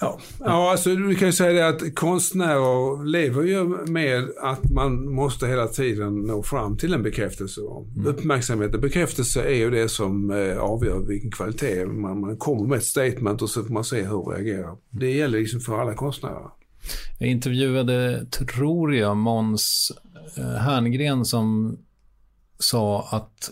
[0.00, 5.14] Ja, ja alltså du kan ju säga det att konstnärer lever ju med att man
[5.14, 7.60] måste hela tiden nå fram till en bekräftelse.
[7.60, 8.06] Mm.
[8.06, 11.86] Uppmärksamhet och bekräftelse är ju det som eh, avgör vilken kvalitet.
[11.86, 14.76] Man, man kommer med ett statement och så får man se hur det reagerar.
[14.90, 16.50] Det gäller liksom för alla konstnärer.
[17.18, 19.92] Jag intervjuade, tror jag, Måns
[20.36, 21.78] eh, Herngren som
[22.58, 23.50] sa att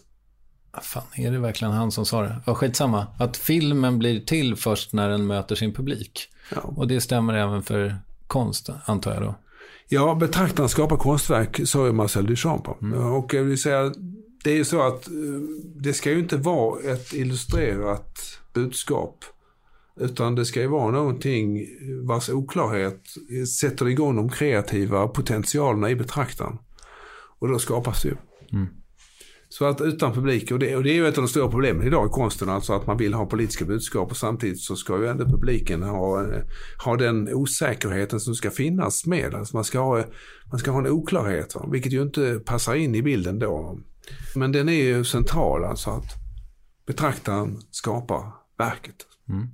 [0.82, 2.40] Fan, är det verkligen han som sa det?
[2.46, 3.06] Ja, skitsamma.
[3.18, 6.28] Att filmen blir till först när den möter sin publik.
[6.54, 6.60] Ja.
[6.60, 7.96] Och det stämmer även för
[8.26, 9.34] konst, antar jag då?
[9.88, 12.82] Ja, betraktaren skapar konstverk, sa ju Marcel Duchamp.
[12.82, 12.98] Mm.
[12.98, 13.92] Och jag vill säga,
[14.44, 15.12] det är ju så att eh,
[15.76, 19.24] det ska ju inte vara ett illustrerat budskap.
[19.96, 21.66] Utan det ska ju vara någonting
[22.02, 23.02] vars oklarhet
[23.60, 26.58] sätter igång de kreativa potentialerna i betraktaren.
[27.38, 28.16] Och då skapas det ju.
[28.52, 28.66] Mm.
[29.48, 31.86] Så att utan publik, och det, och det är ju ett av de stora problemen
[31.86, 35.06] idag i konsten, alltså att man vill ha politiska budskap och samtidigt så ska ju
[35.06, 36.26] ändå publiken ha,
[36.84, 39.34] ha den osäkerheten som ska finnas med.
[39.34, 40.04] Alltså man, ska ha,
[40.50, 41.68] man ska ha en oklarhet, va?
[41.72, 43.78] vilket ju inte passar in i bilden då.
[44.34, 46.06] Men den är ju central, alltså att
[46.86, 48.96] betraktaren skapar verket.
[49.28, 49.48] Mm.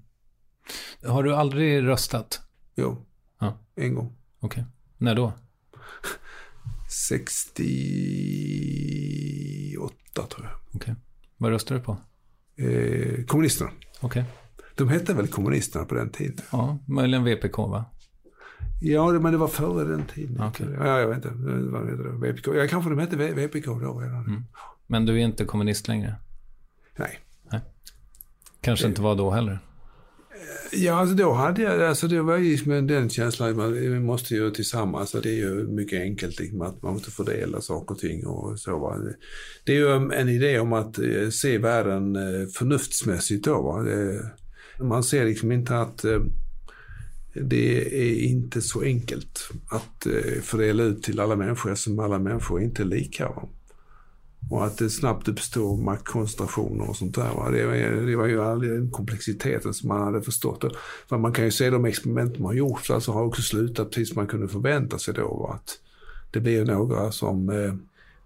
[1.04, 2.40] Har du aldrig röstat?
[2.76, 3.06] Jo,
[3.40, 3.58] ja.
[3.76, 4.16] en gång.
[4.40, 4.72] Okej, okay.
[4.98, 5.32] när då?
[7.08, 10.54] 68 tror jag.
[10.66, 10.74] Okej.
[10.74, 10.94] Okay.
[11.36, 11.96] Vad röstade du på?
[12.56, 13.70] Eh, kommunisterna.
[14.00, 14.22] Okej.
[14.22, 14.24] Okay.
[14.74, 16.44] De hette väl kommunisterna på den tiden?
[16.52, 17.84] Ja, möjligen VPK va?
[18.80, 20.42] Ja, men det var före den tiden.
[20.42, 20.66] Okay.
[20.72, 21.30] Ja, jag vet inte.
[21.70, 22.32] Vad heter det?
[22.32, 22.54] VPK.
[22.54, 24.26] Ja, kanske de hette VPK då redan.
[24.26, 24.44] Mm.
[24.86, 26.14] Men du är inte kommunist längre?
[26.96, 27.18] Nej.
[27.50, 27.60] Nej.
[28.60, 28.88] Kanske det...
[28.88, 29.58] inte var då heller?
[30.72, 34.50] Ja, alltså då hade jag, alltså det var ju den känslan, man, vi måste ju
[34.50, 38.58] tillsammans, det är ju mycket enkelt liksom, att man måste fördela saker och ting och
[38.60, 38.78] så.
[38.78, 38.96] Va?
[39.64, 43.62] Det är ju en idé om att eh, se världen eh, förnuftsmässigt då.
[43.62, 43.82] Va?
[43.82, 44.30] Det,
[44.80, 46.20] man ser liksom inte att eh,
[47.34, 50.06] det är inte så enkelt att
[50.42, 53.28] fördela ut till alla människor eftersom alla människor är inte är lika.
[53.28, 53.48] Va?
[54.50, 57.34] Och att det snabbt uppstår maktkoncentrationer och sånt där.
[57.34, 57.50] Va?
[57.50, 60.64] Det, var, det var ju all den komplexiteten som man hade förstått.
[61.08, 64.08] För man kan ju se de experiment man har gjort, alltså har också slutat precis
[64.08, 65.34] som man kunde förvänta sig då.
[65.34, 65.54] Va?
[65.54, 65.78] Att
[66.30, 67.74] det blir några som eh,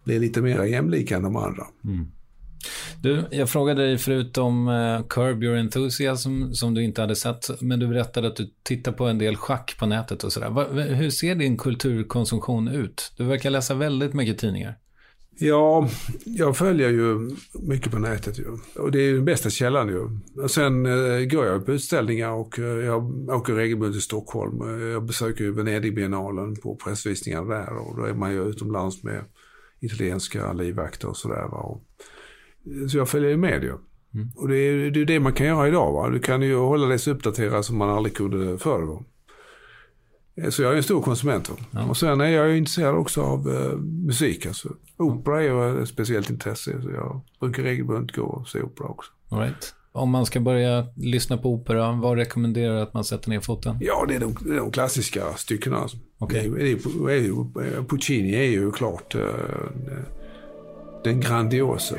[0.05, 1.67] blir lite mer jämlika än de andra.
[1.85, 2.07] Mm.
[3.01, 7.61] Du, jag frågade dig förut om uh, Curb Your Enthusiasm som du inte hade sett.
[7.61, 10.95] Men du berättade att du tittar på en del schack på nätet och sådär.
[10.95, 13.13] Hur ser din kulturkonsumtion ut?
[13.17, 14.75] Du verkar läsa väldigt mycket tidningar.
[15.39, 15.89] Ja,
[16.25, 17.31] jag följer ju
[17.63, 18.45] mycket på nätet ju.
[18.77, 20.01] Och det är ju den bästa källan ju.
[20.43, 24.61] Och sen eh, går jag på utställningar och eh, jag åker regelbundet till Stockholm.
[24.63, 29.25] Eh, Jag besöker ju Venedigbiennalen på pressvisningar där och då är man ju utomlands med
[29.81, 31.55] italienska livvakter och sådär.
[31.55, 31.85] Och,
[32.91, 33.73] Så jag följer med ju.
[34.37, 35.93] Och det är ju det, man kan göra idag.
[35.93, 36.11] Va?
[36.11, 38.83] Du kan ju hålla dig så uppdaterad som man aldrig kunde förr.
[38.83, 39.05] Va?
[40.37, 41.51] Eh, Så jag är en stor konsument.
[41.71, 41.85] Va?
[41.89, 44.47] Och sen är jag ju intresserad också av eh, musik.
[44.47, 44.69] Alltså.
[45.03, 46.83] Opera är ju ett speciellt intresse.
[46.83, 49.11] Så jag brukar regelbundet gå och se opera också.
[49.29, 49.75] All right.
[49.93, 53.79] Om man ska börja lyssna på opera, vad rekommenderar du att man sätter ner foten?
[53.81, 55.77] Ja, det är de, det är de klassiska styckena.
[55.77, 55.97] Alltså.
[56.19, 56.51] Okej.
[56.51, 59.23] Det är, det är, Puccini är ju klart eh,
[61.05, 61.97] den grandiosa.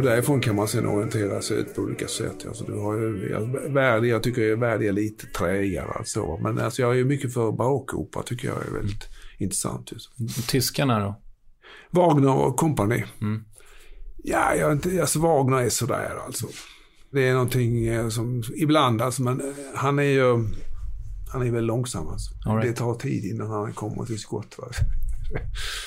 [0.00, 2.46] Och därifrån kan man sen orientera sig ut på olika sätt.
[2.48, 5.90] Alltså, du har ju, jag, Verdi, jag tycker Verdi är lite träigare.
[5.92, 6.38] Alltså.
[6.42, 9.08] Men alltså, jag är ju mycket för barockopera, tycker jag är väldigt
[9.38, 9.92] intressant.
[9.92, 10.10] Just.
[10.48, 11.20] Tyskarna då?
[11.90, 13.04] Wagner och company.
[14.24, 16.46] Ja, jag, inte- alltså Wagner är sådär alltså.
[17.12, 20.44] Det är någonting eh, som, ibland alltså, men eh, han är ju,
[21.32, 22.34] han är väl långsam alltså.
[22.46, 22.68] All right.
[22.68, 24.54] Det tar tid innan han kommer till skott.
[24.58, 24.66] Va?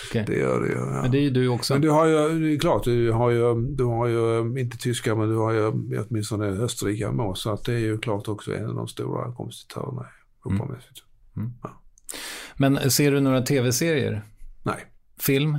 [0.09, 0.23] Okej.
[0.27, 0.73] Det gör det ju.
[0.73, 1.01] Ja.
[1.01, 1.73] Men det är ju du också.
[1.73, 5.15] Men du har ju, det är klart, du har ju, du har ju inte tyska,
[5.15, 5.67] men du har ju
[5.99, 7.37] åtminstone Österrike med.
[7.37, 10.05] Så att det är ju klart också en av de stora kompositörerna
[10.43, 11.03] operamässigt.
[12.55, 14.23] Men ser du några tv-serier?
[14.63, 14.85] Nej,
[15.19, 15.57] Film?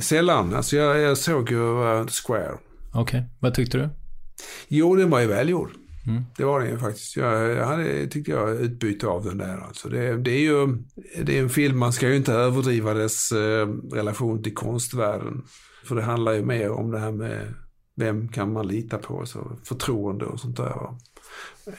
[0.00, 0.54] sällan.
[0.54, 2.58] Alltså jag, jag såg ju eh, Square.
[2.92, 3.24] Okej.
[3.40, 3.88] Vad tyckte du?
[4.68, 5.70] Jo, den var ju välgjord.
[6.06, 6.22] Mm.
[6.36, 7.16] Det var den ju faktiskt.
[7.16, 9.58] Jag, jag hade, tyckte jag, utbyte av den där.
[9.58, 10.66] Alltså det, det är ju
[11.24, 15.42] det är en film, man ska ju inte överdriva dess eh, relation till konstvärlden.
[15.84, 17.54] För det handlar ju mer om det här med
[17.96, 20.64] vem kan man lita på, så förtroende och sånt där.
[20.64, 20.98] Va?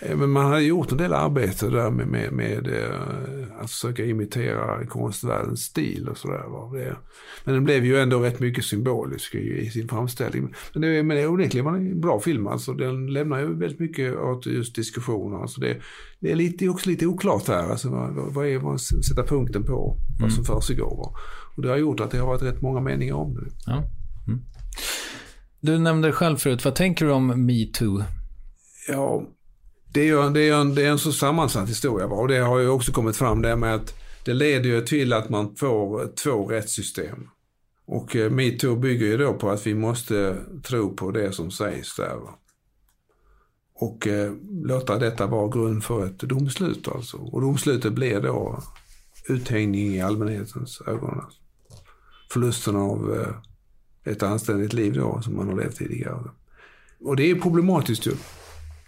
[0.02, 4.06] Eh, Men man hade gjort en del arbete där med, med, med eh, att försöka
[4.06, 6.44] imitera konstvärldens stil och sådär.
[7.44, 10.54] Men den blev ju ändå rätt mycket symbolisk i, sin framställning.
[10.74, 12.48] Men det, men det är onekligen en bra film.
[12.48, 15.42] Alltså, den lämnar ju väldigt mycket åt just diskussioner.
[15.42, 15.78] Alltså det,
[16.20, 17.70] det är lite, också lite oklart här.
[17.70, 19.98] Alltså, vad, vad- är man sätter punkten på?
[20.22, 20.98] Vad som försiggår.
[20.98, 21.14] va.
[21.56, 23.42] Och det har gjort att det har varit rätt många meningar om det.
[23.66, 23.84] Ja.
[24.28, 24.40] Mm.
[25.60, 28.04] Du nämnde själv förut, vad tänker du om metoo?
[28.88, 29.24] Ja,
[29.96, 32.08] det är ju det är en, det är en så sammansatt historia.
[32.08, 33.94] Och det har ju också kommit fram det med att
[34.26, 37.30] det leder ju till att man får två rättssystem.
[37.86, 41.96] Och eh, metoo bygger ju då på att vi måste tro på det som sägs
[41.96, 42.20] där.
[43.76, 47.18] Och eh, låta detta vara grund för ett domslut alltså.
[47.18, 48.64] Och domslutet blir då
[49.30, 51.20] uthängning i allmänhetens ögon.
[51.24, 51.40] Alltså.
[52.32, 56.30] Förlusten av eh, ett anständigt liv då som man har levt tidigare.
[57.00, 58.12] Och det är problematiskt ju.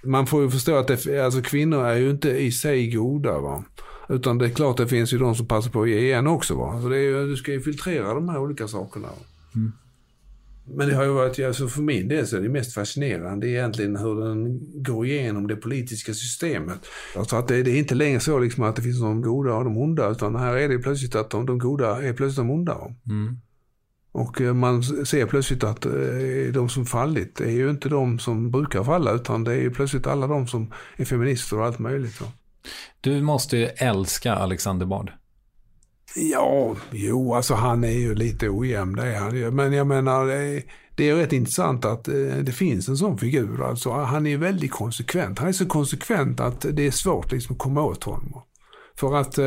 [0.07, 3.39] Man får ju förstå att det, alltså kvinnor är ju inte i sig goda.
[3.39, 3.63] Va?
[4.09, 6.55] Utan det är klart det finns ju de som passar på att ge igen också.
[6.55, 6.71] Va?
[6.71, 9.07] Alltså det är ju, du ska ju filtrera de här olika sakerna.
[10.75, 13.95] Men det har ju varit, alltså för min del så är det mest fascinerande egentligen
[13.95, 16.79] hur den går igenom det politiska systemet.
[17.15, 19.63] Alltså att det, det är inte längre så liksom att det finns de goda och
[19.63, 22.73] de onda, utan här är det plötsligt att de, de goda är plötsligt de onda.
[22.73, 22.95] va?
[24.17, 25.91] Och eh, man ser plötsligt att eh,
[26.53, 30.07] de som fallit är ju inte de som brukar falla, utan det är ju plötsligt
[30.07, 32.21] alla de som är feminister och allt möjligt.
[33.01, 35.11] Du måste ju älska Alexander Bard.
[36.15, 39.51] Ja, jo, alltså han är ju lite ojämn, det är han ju.
[39.51, 40.25] Men jag menar,
[40.95, 43.63] det är, är rätt intressant att eh, det finns en sån figur.
[43.63, 45.39] Alltså, han är ju väldigt konsekvent.
[45.39, 48.41] Han är så konsekvent att det är svårt liksom, att komma åt honom.
[48.99, 49.39] För att,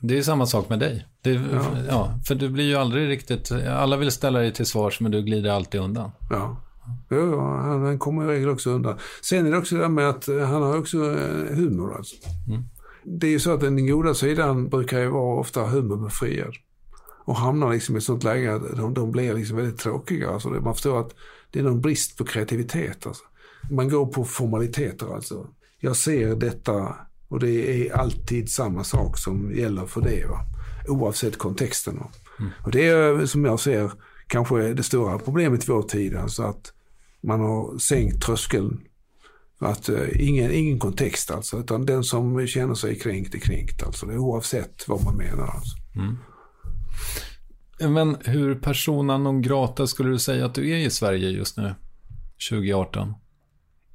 [0.00, 1.06] Det är samma sak med dig.
[1.22, 1.40] Det,
[1.88, 2.20] ja.
[2.26, 5.50] för du blir ju aldrig riktigt, alla vill ställa dig till svars men du glider
[5.50, 6.10] alltid undan.
[6.30, 6.62] ja.
[7.10, 8.98] Jo, ja, han, kommer i regel också undan.
[9.22, 11.96] Sen är det också det där med att eh, han har också eh, humor.
[11.96, 12.16] Alltså.
[13.04, 16.54] Det är ju så att den goda sidan brukar ju vara ofta humorbefriad.
[17.24, 20.30] Och hamnar liksom i ett sånt läge att de, de blir liksom väldigt tråkiga.
[20.30, 21.14] Alltså man förstår att
[21.50, 23.06] det är någon brist på kreativitet.
[23.06, 23.22] Alltså.
[23.70, 25.46] Man går på formaliteter alltså.
[25.80, 26.96] Jag ser detta
[27.28, 30.26] och det är alltid samma sak som gäller för det.
[30.26, 30.40] Va?
[30.88, 31.98] Oavsett kontexten.
[31.98, 32.10] Va?
[32.64, 33.90] Och det är som jag ser
[34.26, 36.16] kanske det stora problemet i vår tid.
[36.16, 36.72] Alltså att
[37.20, 38.80] man har sänkt tröskeln.
[39.58, 44.06] Att eh, ingen, ingen kontext alltså, utan den som känner sig kränkt är kränkt alltså.
[44.06, 45.76] Oavsett vad man menar alltså.
[47.78, 51.74] Men hur persona non grata skulle du säga att du är i Sverige just nu?
[52.50, 53.14] 2018?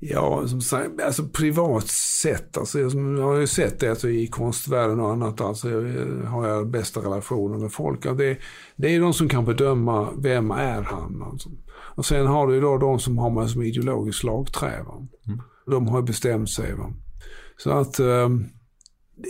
[0.03, 2.89] Ja, som sagt, alltså privat sett, alltså jag
[3.23, 5.81] har ju sett det alltså, i konstvärlden och annat, alltså jag,
[6.25, 8.05] har jag bästa relationer med folk.
[8.05, 8.37] Ja, det,
[8.75, 11.23] det är de som kan bedöma vem är han.
[11.31, 11.49] Alltså.
[11.73, 14.83] Och sen har du ju då de som har man som ideologiskt slagträ.
[14.83, 15.07] Va?
[15.65, 16.73] De har ju bestämt sig.
[16.73, 16.93] Va?
[17.57, 18.29] Så att eh,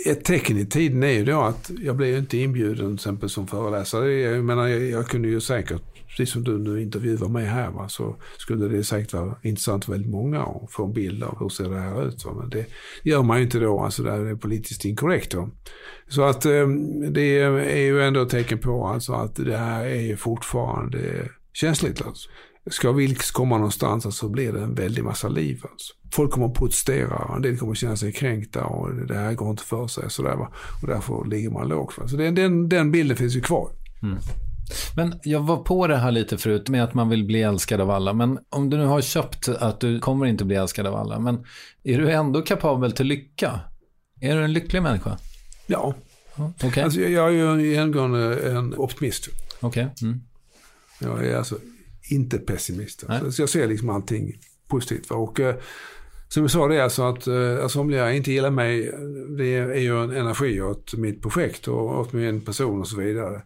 [0.06, 3.48] ett tecken i tiden är ju då att jag ju inte inbjuden till exempel som
[3.48, 4.14] föreläsare.
[4.14, 7.90] Jag menar, jag, jag kunde ju säkert, precis som du nu intervjuar mig här, va,
[7.90, 11.50] så skulle det säkert vara intressant för väldigt många att få en bild av hur
[11.50, 12.26] ser det här ut.
[12.26, 12.34] Va?
[12.34, 12.66] Men det
[13.04, 15.34] gör man ju inte då, alltså det är politiskt inkorrekt.
[15.34, 15.50] Va?
[16.08, 16.68] Så att eh,
[17.12, 22.02] det är ju ändå ett tecken på alltså att det här är ju fortfarande känsligt.
[22.02, 22.30] Alltså.
[22.70, 25.62] Ska Vilks komma någonstans alltså, så alltså, blir det en väldig massa liv.
[25.72, 25.94] Alltså.
[26.14, 29.50] Folk kommer att protestera, en del kommer att känna sig kränkta och det här går
[29.50, 30.10] inte för sig.
[30.10, 30.52] Sådär, va?
[30.82, 31.98] Och därför ligger man lågt.
[31.98, 32.08] Va?
[32.08, 33.70] Så den, den, den bilden finns ju kvar.
[34.04, 34.18] Mm.
[34.96, 37.90] Men jag var på det här lite förut med att man vill bli älskad av
[37.90, 38.14] alla.
[38.14, 41.20] Men om du nu har köpt att du kommer inte bli älskad av alla.
[41.20, 41.46] Men
[41.84, 43.60] är du ändå kapabel till lycka?
[44.22, 45.18] Är du en lycklig människa?
[45.68, 45.94] Ja.
[46.64, 46.84] Okay.
[46.84, 49.30] Alltså, jag är ju genomgående en optimist.
[49.60, 49.88] Okej.
[49.96, 50.10] Okay.
[50.10, 50.22] Mm.
[51.00, 51.58] Jag är alltså
[52.10, 53.04] inte pessimist.
[53.32, 55.10] Så jag ser liksom allting positivt.
[55.10, 55.16] Va?
[55.16, 55.56] Och, eh,
[56.28, 58.92] som jag sa det är alltså att eh, somliga inte gillar mig,
[59.38, 63.42] det är ju en energi åt mitt projekt och åt min person och så vidare.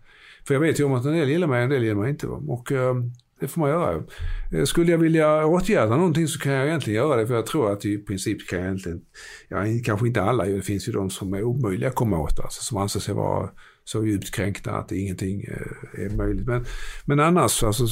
[0.47, 2.27] För jag vet ju om att en del gillar mig, en del gillar mig inte.
[2.27, 2.41] Va?
[2.47, 2.95] Och eh,
[3.39, 4.03] det får man göra.
[4.51, 7.27] Eh, skulle jag vilja åtgärda någonting så kan jag egentligen göra det.
[7.27, 9.01] För jag tror att i princip kan jag egentligen,
[9.47, 12.39] ja, kanske inte alla, det finns ju de som är omöjliga att komma åt.
[12.39, 13.49] Alltså, som anser sig vara
[13.83, 16.47] så djupt kränkta att ingenting eh, är möjligt.
[16.47, 16.65] Men,
[17.05, 17.85] men annars, alltså,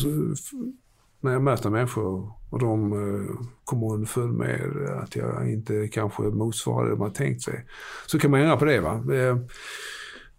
[1.22, 4.62] när jag möter människor och de eh, kommer underfund med
[5.04, 7.66] att jag inte kanske motsvarar det de har tänkt sig.
[8.06, 8.80] Så kan man ändra på det.
[8.80, 9.04] Va?
[9.14, 9.38] Eh,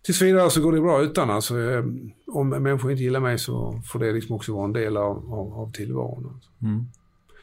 [0.04, 1.30] Tills vidare så går det bra utan.
[1.30, 1.84] Alltså, eh,
[2.26, 5.52] om människor inte gillar mig så får det liksom också vara en del av, av,
[5.52, 6.30] av tillvaron.
[6.34, 6.50] Alltså.
[6.62, 6.84] Mm.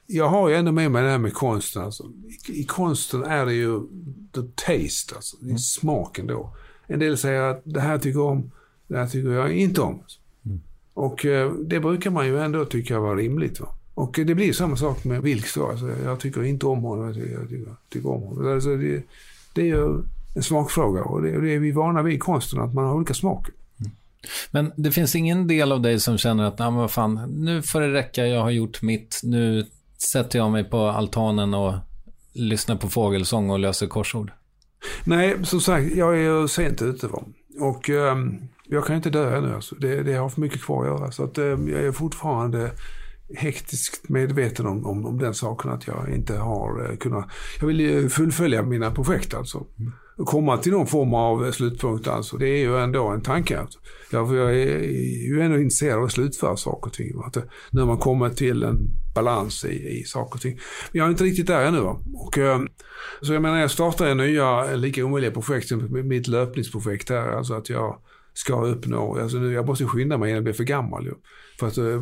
[0.07, 1.81] Jag har ju ändå med mig det här med konsten.
[1.81, 2.03] Alltså.
[2.49, 3.79] I, I, konsten är det ju
[4.31, 5.37] the taste, alltså.
[5.39, 5.57] det är mm.
[5.57, 6.55] smaken då.
[6.87, 8.51] En del säger att det här tycker jag om,
[8.87, 10.03] det här tycker jag inte om.
[10.45, 10.61] Mm.
[10.93, 13.59] Och eh, det brukar man ju ändå tycka vara rimligt.
[13.59, 13.67] Va?
[13.93, 15.67] Och det blir samma sak med Vilks då.
[15.67, 18.53] Alltså, jag tycker inte om honom, jag tycker, jag tycker, tycker om honom.
[18.53, 19.03] Alltså, det,
[19.53, 20.03] det är ju
[20.35, 21.03] en smakfråga.
[21.03, 23.47] Och det, det är vi vana vid i konsten, att man har olika smak.
[24.51, 27.61] Men det finns ingen del av dig som känner att, nej men vad fan, nu
[27.61, 29.65] får det räcka, jag har gjort mitt, nu
[29.97, 31.73] sätter jag mig på altanen och
[32.33, 34.31] lyssnar på fågelsång och löser korsord?
[35.03, 37.07] Nej, som sagt, jag är sent ute.
[37.07, 37.23] Va?
[37.59, 39.55] Och um, jag kan inte dö ännu.
[39.55, 39.75] Alltså.
[39.75, 41.11] Det, det har för mycket kvar att göra.
[41.11, 42.71] Så att, um, jag är fortfarande
[43.35, 47.25] hektiskt medveten om, om, om den saken att jag inte har uh, kunnat...
[47.59, 49.65] Jag vill fullfölja mina projekt alltså.
[49.79, 49.93] Mm
[50.25, 52.07] komma till någon form av slutpunkt.
[52.07, 52.37] Alltså.
[52.37, 53.59] Det är ju ändå en tanke.
[53.59, 53.79] Alltså.
[54.11, 54.79] Jag, jag är
[55.27, 57.11] ju ändå intresserad av att slutföra saker och ting.
[57.25, 57.37] Att
[57.71, 58.77] när man kommer till en
[59.15, 60.59] balans i, i saker och ting.
[60.91, 61.79] Men jag är inte riktigt där ännu.
[62.13, 62.61] Och, eh,
[63.21, 67.31] så jag menar, jag startar nya lika omöjliga projekt som mitt löpningsprojekt här.
[67.31, 67.97] Alltså att jag
[68.33, 71.05] ska uppnå, alltså nu, jag måste skynda mig innan jag blir för gammal.
[71.05, 71.13] Ju,
[71.59, 72.01] för att uh,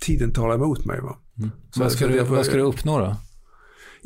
[0.00, 1.00] tiden talar emot mig.
[1.00, 1.18] Va?
[1.38, 1.50] Mm.
[1.70, 3.16] Så vad, ska du, vad ska du uppnå då?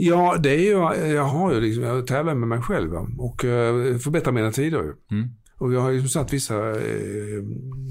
[0.01, 3.99] Ja, det är ju, jag har ju liksom, jag tävlar med mig själv och uh,
[3.99, 5.17] förbättrar mina tider ju.
[5.17, 5.29] Mm.
[5.59, 7.43] Och jag har ju satt vissa uh,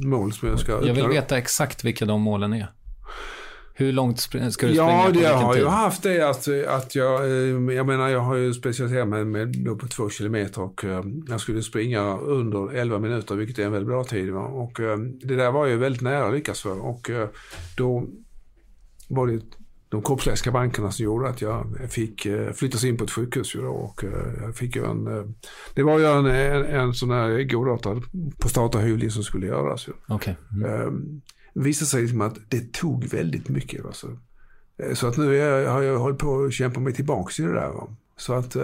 [0.06, 2.72] mål som jag ska Jag vill veta exakt vilka de målen är.
[3.74, 4.76] Hur långt ska du springa?
[4.76, 8.36] Ja, det jag har ju haft det att, att jag, eh, jag menar jag har
[8.36, 10.84] ju specialiserat mig med, på två kilometer och
[11.28, 14.34] jag skulle springa under 11 minuter, vilket är en väldigt bra tid.
[14.34, 14.80] Och
[15.22, 17.10] det där var ju väldigt nära att lyckas för och
[17.78, 18.08] då
[19.10, 19.42] var det
[19.90, 23.56] de kroppsliga skavankerna som gjorde att jag fick eh, flyttas in på ett sjukhus.
[23.56, 24.10] Ju och eh,
[24.42, 25.24] jag fick en, eh,
[25.74, 28.04] det var ju en, en, en sån här godartad
[28.38, 29.88] prostatahyvling som skulle göras.
[29.88, 30.16] Ju.
[30.16, 30.36] Okay.
[30.52, 31.22] Mm.
[31.54, 33.86] Det visade sig liksom att det tog väldigt mycket.
[33.86, 34.18] Alltså.
[34.94, 37.70] Så att nu jag, har jag hållit på att kämpa mig tillbaka i det där.
[37.70, 37.88] Va?
[38.18, 38.56] Så att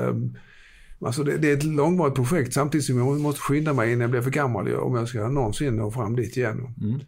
[1.06, 4.12] Alltså det, det, är ett långvarigt projekt samtidigt som jag måste skynda mig innan jag
[4.12, 6.76] blir för gammal om jag ska någonsin nå fram dit igen.
[6.82, 7.00] Mm.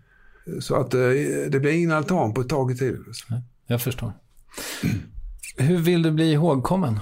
[0.61, 3.05] Så att det blir ingen altan på ett tag i tiden.
[3.29, 4.13] Nej jag förstår.
[5.57, 6.99] Hur vill du bli ihågkommen?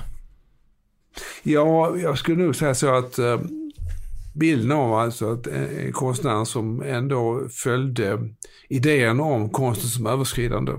[1.43, 3.39] Ja, jag skulle nog säga så att eh,
[4.33, 8.29] bilden av alltså att eh, en konstnär som ändå följde
[8.69, 10.71] idén om konsten som överskridande.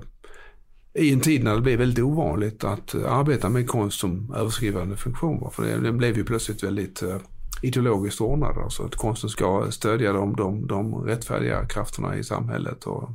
[0.93, 4.95] I en tid när det blev väldigt ovanligt att eh, arbeta med konst som överskridande
[4.95, 5.51] funktion.
[5.51, 7.17] För den blev ju plötsligt väldigt eh,
[7.61, 8.57] ideologiskt ordnad.
[8.57, 13.09] Alltså att konsten ska stödja de, de, de rättfärdiga krafterna i samhället och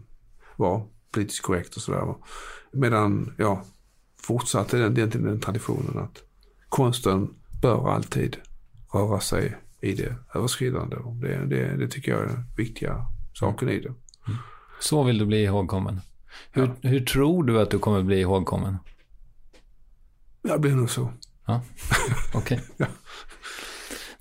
[0.57, 0.83] vara
[1.13, 2.15] politiskt korrekt och sådär.
[2.73, 3.61] Medan jag
[4.17, 6.23] fortsatte den, den, den traditionen att
[6.69, 8.37] konsten bör alltid
[8.93, 10.97] röra sig i det överskridande.
[11.21, 13.89] Det, det, det tycker jag är den viktiga saken i det.
[13.89, 14.39] Mm.
[14.81, 16.01] Så vill du bli ihågkommen.
[16.53, 16.89] Hur, ja.
[16.89, 18.77] hur tror du att du kommer bli ihågkommen?
[20.43, 21.13] Jag blir nog så.
[21.47, 21.63] Ja,
[22.35, 22.41] okej.
[22.41, 22.59] Okay.
[22.77, 22.87] ja.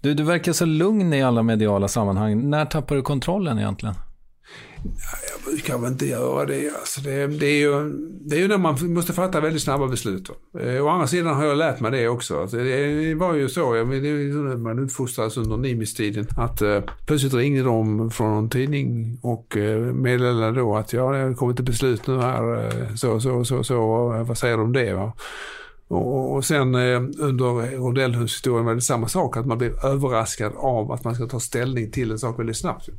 [0.02, 2.50] Du, du verkar så lugn i alla mediala sammanhang.
[2.50, 3.96] När tappar du kontrollen egentligen?
[5.32, 6.70] Jag brukar väl inte göra det.
[6.80, 7.90] Alltså det, det, är ju,
[8.22, 10.30] det är ju när man måste fatta väldigt snabba beslut.
[10.60, 12.42] Eh, å andra sidan har jag lärt mig det också.
[12.42, 17.64] Alltså det var ju så, jag, det, man uppfostrades under Nimis-tiden, att eh, plötsligt ringde
[17.64, 22.08] de från någon tidning och eh, meddelade då att ja, det har kommit ett beslut
[22.08, 24.94] nu här, eh, så, så, så, så, eh, vad säger de om det?
[24.94, 25.14] Va?
[25.88, 30.92] Och, och sen eh, under rondellhundshistorien var det samma sak, att man blev överraskad av
[30.92, 32.90] att man ska ta ställning till en sak väldigt snabbt.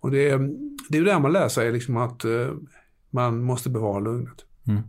[0.00, 0.40] Och det,
[0.88, 2.50] det är ju där man lär sig liksom att eh,
[3.10, 4.44] man måste bevara lugnet.
[4.68, 4.82] Mm.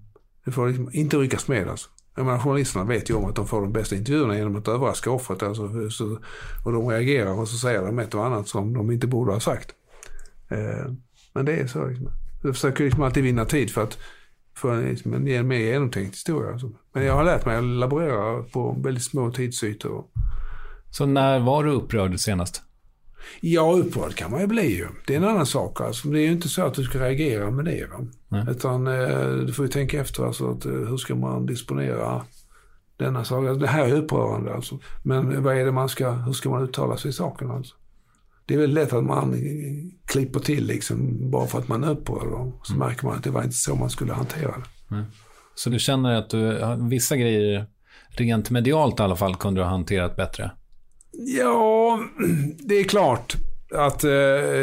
[0.45, 1.89] Det får liksom inte ryckas med alltså.
[2.15, 5.11] Jag menar, journalisterna vet ju om att de får de bästa intervjuerna genom att överraska
[5.11, 5.43] offret.
[5.43, 6.17] Alltså, så,
[6.65, 9.39] och de reagerar och så säger de ett och annat som de inte borde ha
[9.39, 9.69] sagt.
[10.49, 10.91] Eh,
[11.34, 11.85] men det är så.
[11.85, 12.07] Liksom.
[12.43, 13.97] Jag försöker liksom alltid vinna tid för att
[14.55, 16.51] få en, liksom, en mer genomtänkt historia.
[16.51, 16.72] Alltså.
[16.93, 20.05] Men jag har lärt mig att laborera på väldigt små tidsytor.
[20.91, 22.61] Så när var du upprörd senast?
[23.39, 24.88] Ja, upprörd kan man ju bli ju.
[25.07, 25.81] Det är en annan sak.
[25.81, 26.07] Alltså.
[26.07, 27.89] Det är ju inte så att du ska reagera med det.
[27.91, 28.45] Va?
[28.52, 30.23] Utan eh, du får ju tänka efter.
[30.23, 32.22] Alltså, att, eh, hur ska man disponera
[32.97, 33.38] denna sak?
[33.38, 34.80] Alltså, det här är upprörande alltså.
[35.03, 37.76] Men vad är det man ska, hur ska man uttala sig i saken alltså?
[38.45, 39.35] Det är väl lätt att man
[40.06, 42.52] klipper till liksom bara för att man är upprörd.
[42.64, 42.88] Så mm.
[42.88, 44.95] märker man att det var inte så man skulle hantera det.
[44.95, 45.06] Mm.
[45.56, 47.65] Så du känner att du, vissa grejer,
[48.10, 50.52] rent medialt i alla fall, kunde du ha hanterat bättre?
[51.17, 51.99] Ja,
[52.59, 53.35] det är klart
[53.73, 54.09] att eh,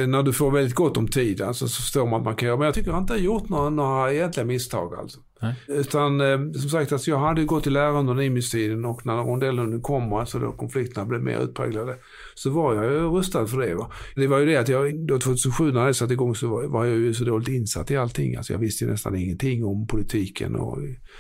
[0.07, 2.59] när du får väldigt gott om tid alltså, så förstår man att man kan göra.
[2.59, 4.95] Men jag tycker jag inte har gjort några, några egentliga misstag.
[4.95, 5.19] Alltså.
[5.43, 5.55] Nej.
[5.69, 9.83] Utan eh, som sagt, alltså, jag hade gått i lära under nimistiden och när rondellen
[9.83, 11.97] kommer, alltså då konflikterna blev mer utpräglade,
[12.35, 13.75] så var jag ju rustad för det.
[13.75, 13.91] Va?
[14.17, 16.85] Det var ju det att jag, då 2007 när det satte igång så var, var
[16.85, 18.37] jag ju så dåligt insatt i allting.
[18.37, 20.79] Alltså jag visste nästan ingenting om politiken och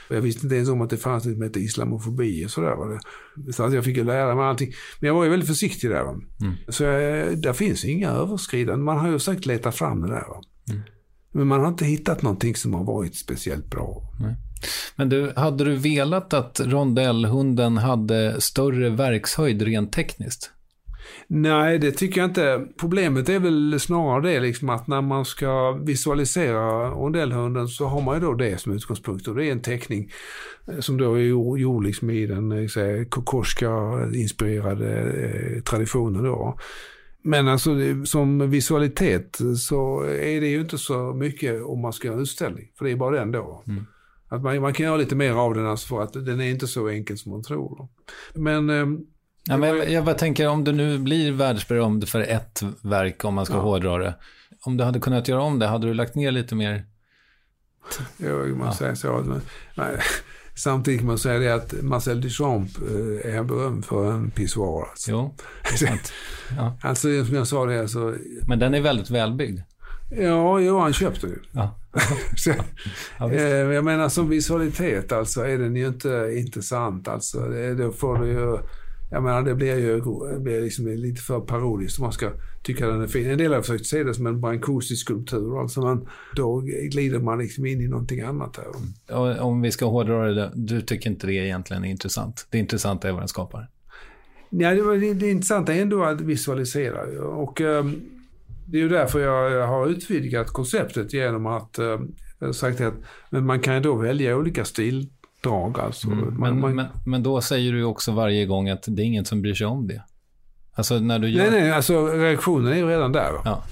[0.09, 2.77] jag visste inte ens om att det fanns något som hette islamofobi och sådär.
[2.77, 3.01] Va?
[3.53, 4.73] Så att jag fick ju lära mig allting.
[5.01, 6.03] Men jag var ju väldigt försiktig där.
[6.03, 6.11] Va?
[6.11, 6.55] Mm.
[6.69, 8.85] Så jag, där finns inga överskridanden.
[8.85, 10.28] Man har ju försökt leta fram det där.
[10.28, 10.40] Va?
[10.70, 10.82] Mm.
[11.32, 14.02] Men man har inte hittat någonting som har varit speciellt bra.
[14.20, 14.36] Nej.
[14.96, 20.50] Men du, hade du velat att rondellhunden hade större verkshöjd rent tekniskt?
[21.26, 22.66] Nej, det tycker jag inte.
[22.80, 28.14] Problemet är väl snarare det liksom att när man ska visualisera rondellhunden så har man
[28.14, 30.10] ju då det som utgångspunkt och det är en teckning
[30.68, 31.22] eh, som då är
[31.59, 33.70] gjord liksom i den eh, kokorska
[34.14, 36.59] inspirerade eh, traditionen då.
[37.23, 37.70] Men alltså
[38.05, 42.69] som visualitet så är det ju inte så mycket om man ska göra en utställning.
[42.78, 43.62] För det är bara den då.
[43.66, 43.86] Mm.
[44.28, 46.66] Att man, man, kan göra lite mer av den alltså för att den är inte
[46.66, 47.89] så enkel som man tror.
[48.35, 48.86] Men, eh,
[49.44, 53.35] ja, men jag, jag bara tänker om du nu blir världsberömd för ett verk, om
[53.35, 53.61] man ska ja.
[53.61, 54.15] hårdra det.
[54.65, 56.86] Om du hade kunnat göra om det, hade du lagt ner lite mer?
[58.16, 58.74] Jo, man ja.
[58.74, 59.23] säger så.
[59.27, 59.40] Men,
[59.74, 59.99] nej.
[60.54, 64.88] Samtidigt kan man säga det att Marcel Duchamp eh, är berömd för en pissoar.
[64.90, 65.10] Alltså.
[65.10, 65.34] Jo,
[66.56, 66.78] ja.
[66.82, 68.14] alltså som jag sa det alltså.
[68.48, 69.60] Men den är väldigt välbyggd.
[70.10, 71.36] Ja, jo, han köpte ju.
[71.52, 71.78] Ja.
[72.36, 72.52] så,
[73.18, 77.08] ja, eh, jag menar som visualitet alltså är den ju inte intressant.
[77.08, 78.58] Alltså, det, då får du ju
[79.12, 80.01] jag menar det blir ju
[80.34, 82.30] det blir liksom lite för parodiskt om man ska
[82.62, 83.30] tycka den är fin.
[83.30, 85.60] En del har försökt se det som en brankosisk skulptur.
[85.60, 86.60] Alltså man, då
[86.90, 88.56] glider man liksom in i någonting annat.
[88.56, 89.40] Här.
[89.40, 92.47] Om vi ska hårdra det, du tycker inte det egentligen är intressant?
[92.51, 93.68] Det intressanta är vad den skapar?
[94.51, 97.24] Ja, det, det, det intressanta är ändå att visualisera.
[97.24, 98.01] Och um,
[98.66, 102.94] det är ju därför jag har utvidgat konceptet genom att uh, sagt att
[103.30, 105.09] men man kan ju då välja olika stil
[105.43, 105.81] drag.
[105.81, 106.06] Alltså.
[106.06, 109.24] Mm, men, man, men, men då säger du också varje gång att det är ingen
[109.24, 110.02] som bryr sig om det.
[110.74, 111.51] Alltså när du gör...
[111.51, 113.32] Nej, nej, alltså reaktionen är ju redan där.
[113.44, 113.64] Ja,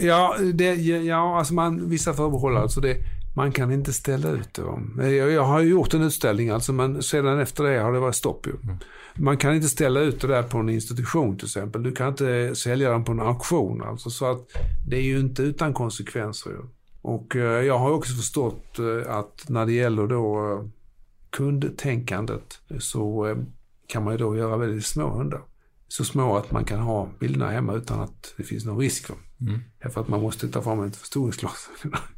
[0.00, 2.96] ja, det, ja alltså man, vissa förbehåll, alltså det,
[3.36, 4.54] man kan inte ställa ut
[4.96, 5.10] det.
[5.10, 8.14] Jag, jag har ju gjort en utställning alltså, men sedan efter det har det varit
[8.14, 8.52] stopp ju.
[8.62, 8.76] Mm.
[9.14, 11.82] Man kan inte ställa ut det där på en institution till exempel.
[11.82, 14.10] Du kan inte sälja den på en auktion alltså.
[14.10, 14.40] Så att
[14.86, 16.58] det är ju inte utan konsekvenser ju.
[17.02, 20.68] Och eh, jag har också förstått eh, att när det gäller då eh,
[21.30, 23.36] kundtänkandet så eh,
[23.86, 25.40] kan man ju då göra väldigt små hundar.
[25.88, 29.10] Så små att man kan ha bilderna hemma utan att det finns någon risk.
[29.40, 29.60] Mm.
[29.92, 31.68] För att man måste ta fram ett förstoringsglas.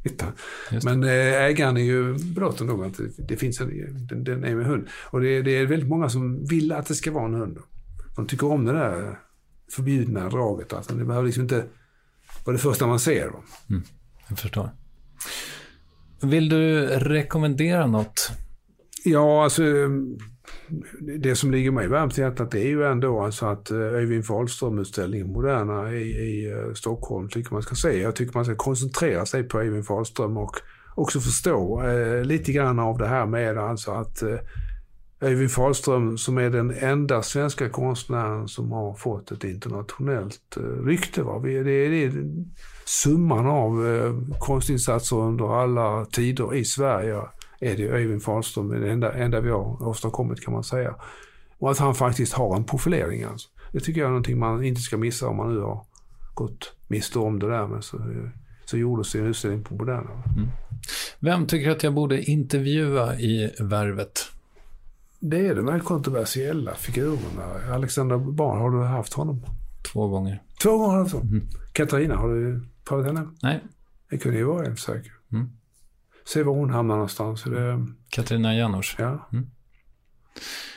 [0.83, 4.65] Men eh, ägaren är ju belåten nog att det finns en, den, den är med
[4.65, 4.87] hund.
[4.93, 7.57] Och det, det, är väldigt många som vill att det ska vara en hund.
[8.15, 9.19] De tycker om det där
[9.71, 10.73] förbjudna draget.
[10.73, 11.65] Alltså, det behöver liksom inte
[12.45, 13.31] vara det första man ser.
[13.69, 13.83] Mm.
[14.27, 14.69] Jag förstår.
[16.21, 18.31] Vill du rekommendera något
[19.03, 19.63] Ja, alltså
[21.19, 25.31] det som ligger mig varmt i hjärtat är ju ändå alltså att eh, Öyvind Fahlström-utställningen
[25.31, 28.01] Moderna i, i eh, Stockholm tycker man ska se.
[28.01, 30.55] Jag tycker man ska koncentrera sig på Öyvind Fahlström och
[30.95, 34.39] också förstå eh, lite grann av det här med alltså att eh,
[35.21, 41.23] Öyvind Fahlström som är den enda svenska konstnären som har fått ett internationellt eh, rykte.
[41.23, 41.39] Va?
[41.39, 42.11] Det, är, det är
[42.85, 47.21] summan av eh, konstinsatser under alla tider i Sverige
[47.61, 50.95] är det Öyvind Fahlström, det enda, enda vi har åstadkommit kan man säga.
[51.57, 53.49] Och att han faktiskt har en profilering alltså.
[53.71, 55.85] Det tycker jag är någonting man inte ska missa om man nu har
[56.33, 57.67] gått miste om det där.
[57.67, 57.97] Men så,
[58.65, 60.09] så gjordes det en utställning på Moderna.
[60.37, 60.47] Mm.
[61.19, 64.31] Vem tycker att jag borde intervjua i Värvet?
[65.19, 67.73] Det är de här kontroversiella figurerna.
[67.73, 69.45] Alexander Bard, har du haft honom?
[69.93, 70.41] Två gånger.
[70.61, 71.27] Två gånger har du haft honom?
[71.27, 71.47] Mm.
[71.73, 73.27] Katarina, har du tagit henne?
[73.43, 73.63] Nej.
[74.09, 75.11] Det kunde ju vara en säker.
[75.31, 75.49] Mm.
[76.25, 77.43] Se var hon hamnar någonstans.
[77.43, 77.85] Det...
[78.09, 78.95] Katarina Janouch.
[78.99, 79.27] Ja.
[79.31, 79.47] Mm.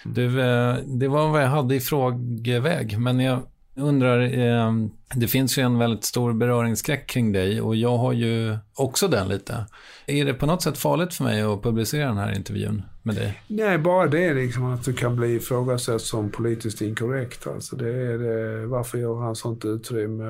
[0.04, 3.42] Du, eh, det var vad jag hade i frågeväg, men jag
[3.76, 4.72] undrar, eh,
[5.14, 9.28] det finns ju en väldigt stor beröringsskräck kring dig och jag har ju också den
[9.28, 9.66] lite.
[10.06, 13.42] Är det på något sätt farligt för mig att publicera den här intervjun med dig?
[13.46, 17.46] Nej, bara det liksom att du kan bli ifrågasatt som politiskt inkorrekt.
[17.46, 20.24] Alltså det är det, varför gör han sånt utrymme?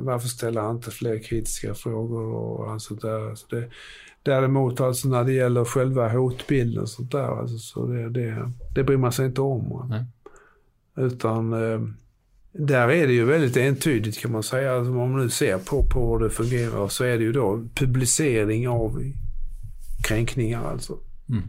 [0.00, 3.30] Varför ställer han inte fler kritiska frågor och allt sånt där?
[3.30, 3.68] Alltså det,
[4.22, 8.84] Däremot alltså när det gäller själva hotbilden och sånt där, alltså, så det, det, det
[8.84, 9.86] bryr man sig inte om.
[9.88, 10.04] Nej.
[11.06, 11.80] Utan eh,
[12.52, 14.74] där är det ju väldigt entydigt kan man säga.
[14.74, 17.68] Alltså, om man nu ser på, på hur det fungerar så är det ju då
[17.74, 19.02] publicering av
[20.08, 20.98] kränkningar alltså.
[21.28, 21.42] Mm.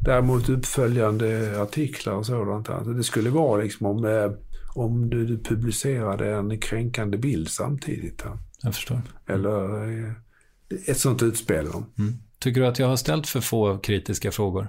[0.00, 2.68] Däremot uppföljande artiklar och sådant.
[2.68, 4.30] Alltså, det skulle vara liksom om, eh,
[4.74, 8.24] om du, du publicerade en kränkande bild samtidigt.
[8.62, 9.02] Jag förstår.
[9.26, 10.12] Eller eh,
[10.86, 11.66] ett sånt utspel.
[11.66, 12.14] Mm.
[12.38, 14.68] Tycker du att jag har ställt för få kritiska frågor?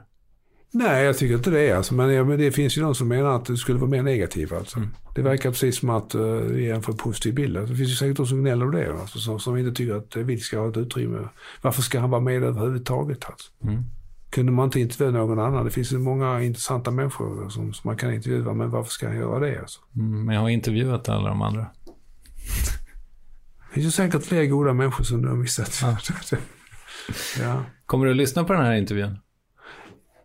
[0.72, 1.72] Nej, jag tycker inte det.
[1.72, 1.94] Alltså.
[1.94, 4.52] Men, men det finns ju de som menar att det skulle vara mer negativt.
[4.52, 4.78] Alltså.
[4.78, 4.90] Mm.
[5.16, 7.58] Det verkar precis som att uh, det är en för positiv bild.
[7.58, 9.00] Alltså, det finns ju säkert de som gnäller det.
[9.02, 11.28] Alltså, som, som inte tycker att Witt ska ha ett utrymme.
[11.62, 13.26] Varför ska han vara med överhuvudtaget?
[13.26, 13.52] Alltså?
[13.64, 13.84] Mm.
[14.30, 15.66] Kunde man inte intervjua någon annan?
[15.66, 18.54] Det finns ju många intressanta människor som, som man kan intervjua.
[18.54, 19.60] Men varför ska han göra det?
[19.60, 19.80] Alltså?
[19.96, 21.66] Mm, men jag har intervjuat alla de andra.
[23.70, 25.80] Det finns ju säkert fler goda människor som du har missat.
[25.82, 25.98] Ja.
[27.40, 27.64] ja.
[27.86, 29.18] Kommer du att lyssna på den här intervjun?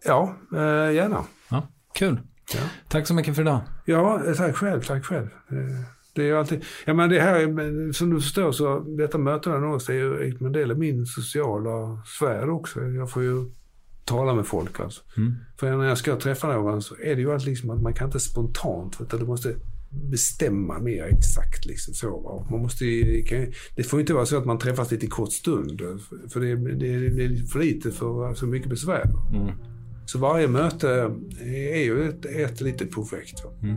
[0.05, 1.25] Ja, eh, gärna.
[1.49, 2.21] Ja, kul.
[2.55, 2.61] Ja.
[2.89, 3.61] Tack så mycket för idag.
[3.85, 4.83] Ja, tack själv.
[4.83, 5.29] Tack själv.
[5.51, 5.85] Eh,
[6.15, 9.95] det är alltid, ja men det här, som du förstår så, detta mötena någonstans är
[9.95, 12.83] ju en del av min sociala sfär också.
[12.83, 13.51] Jag får ju
[14.05, 15.03] tala med folk alltså.
[15.17, 15.35] Mm.
[15.61, 18.09] För när jag ska träffa någon så är det ju alltid liksom att man kan
[18.09, 19.55] inte spontant, utan du måste
[20.11, 21.67] bestämma mer exakt.
[21.67, 22.47] Liksom så.
[22.51, 22.85] Man måste,
[23.77, 25.83] det får inte vara så att man träffas lite kort stund.
[26.33, 29.05] För det, det, det är för lite för så mycket besvär.
[29.35, 29.51] Mm.
[30.07, 31.15] Så varje möte
[31.45, 33.45] är ju ett, ett litet projekt.
[33.63, 33.77] Mm.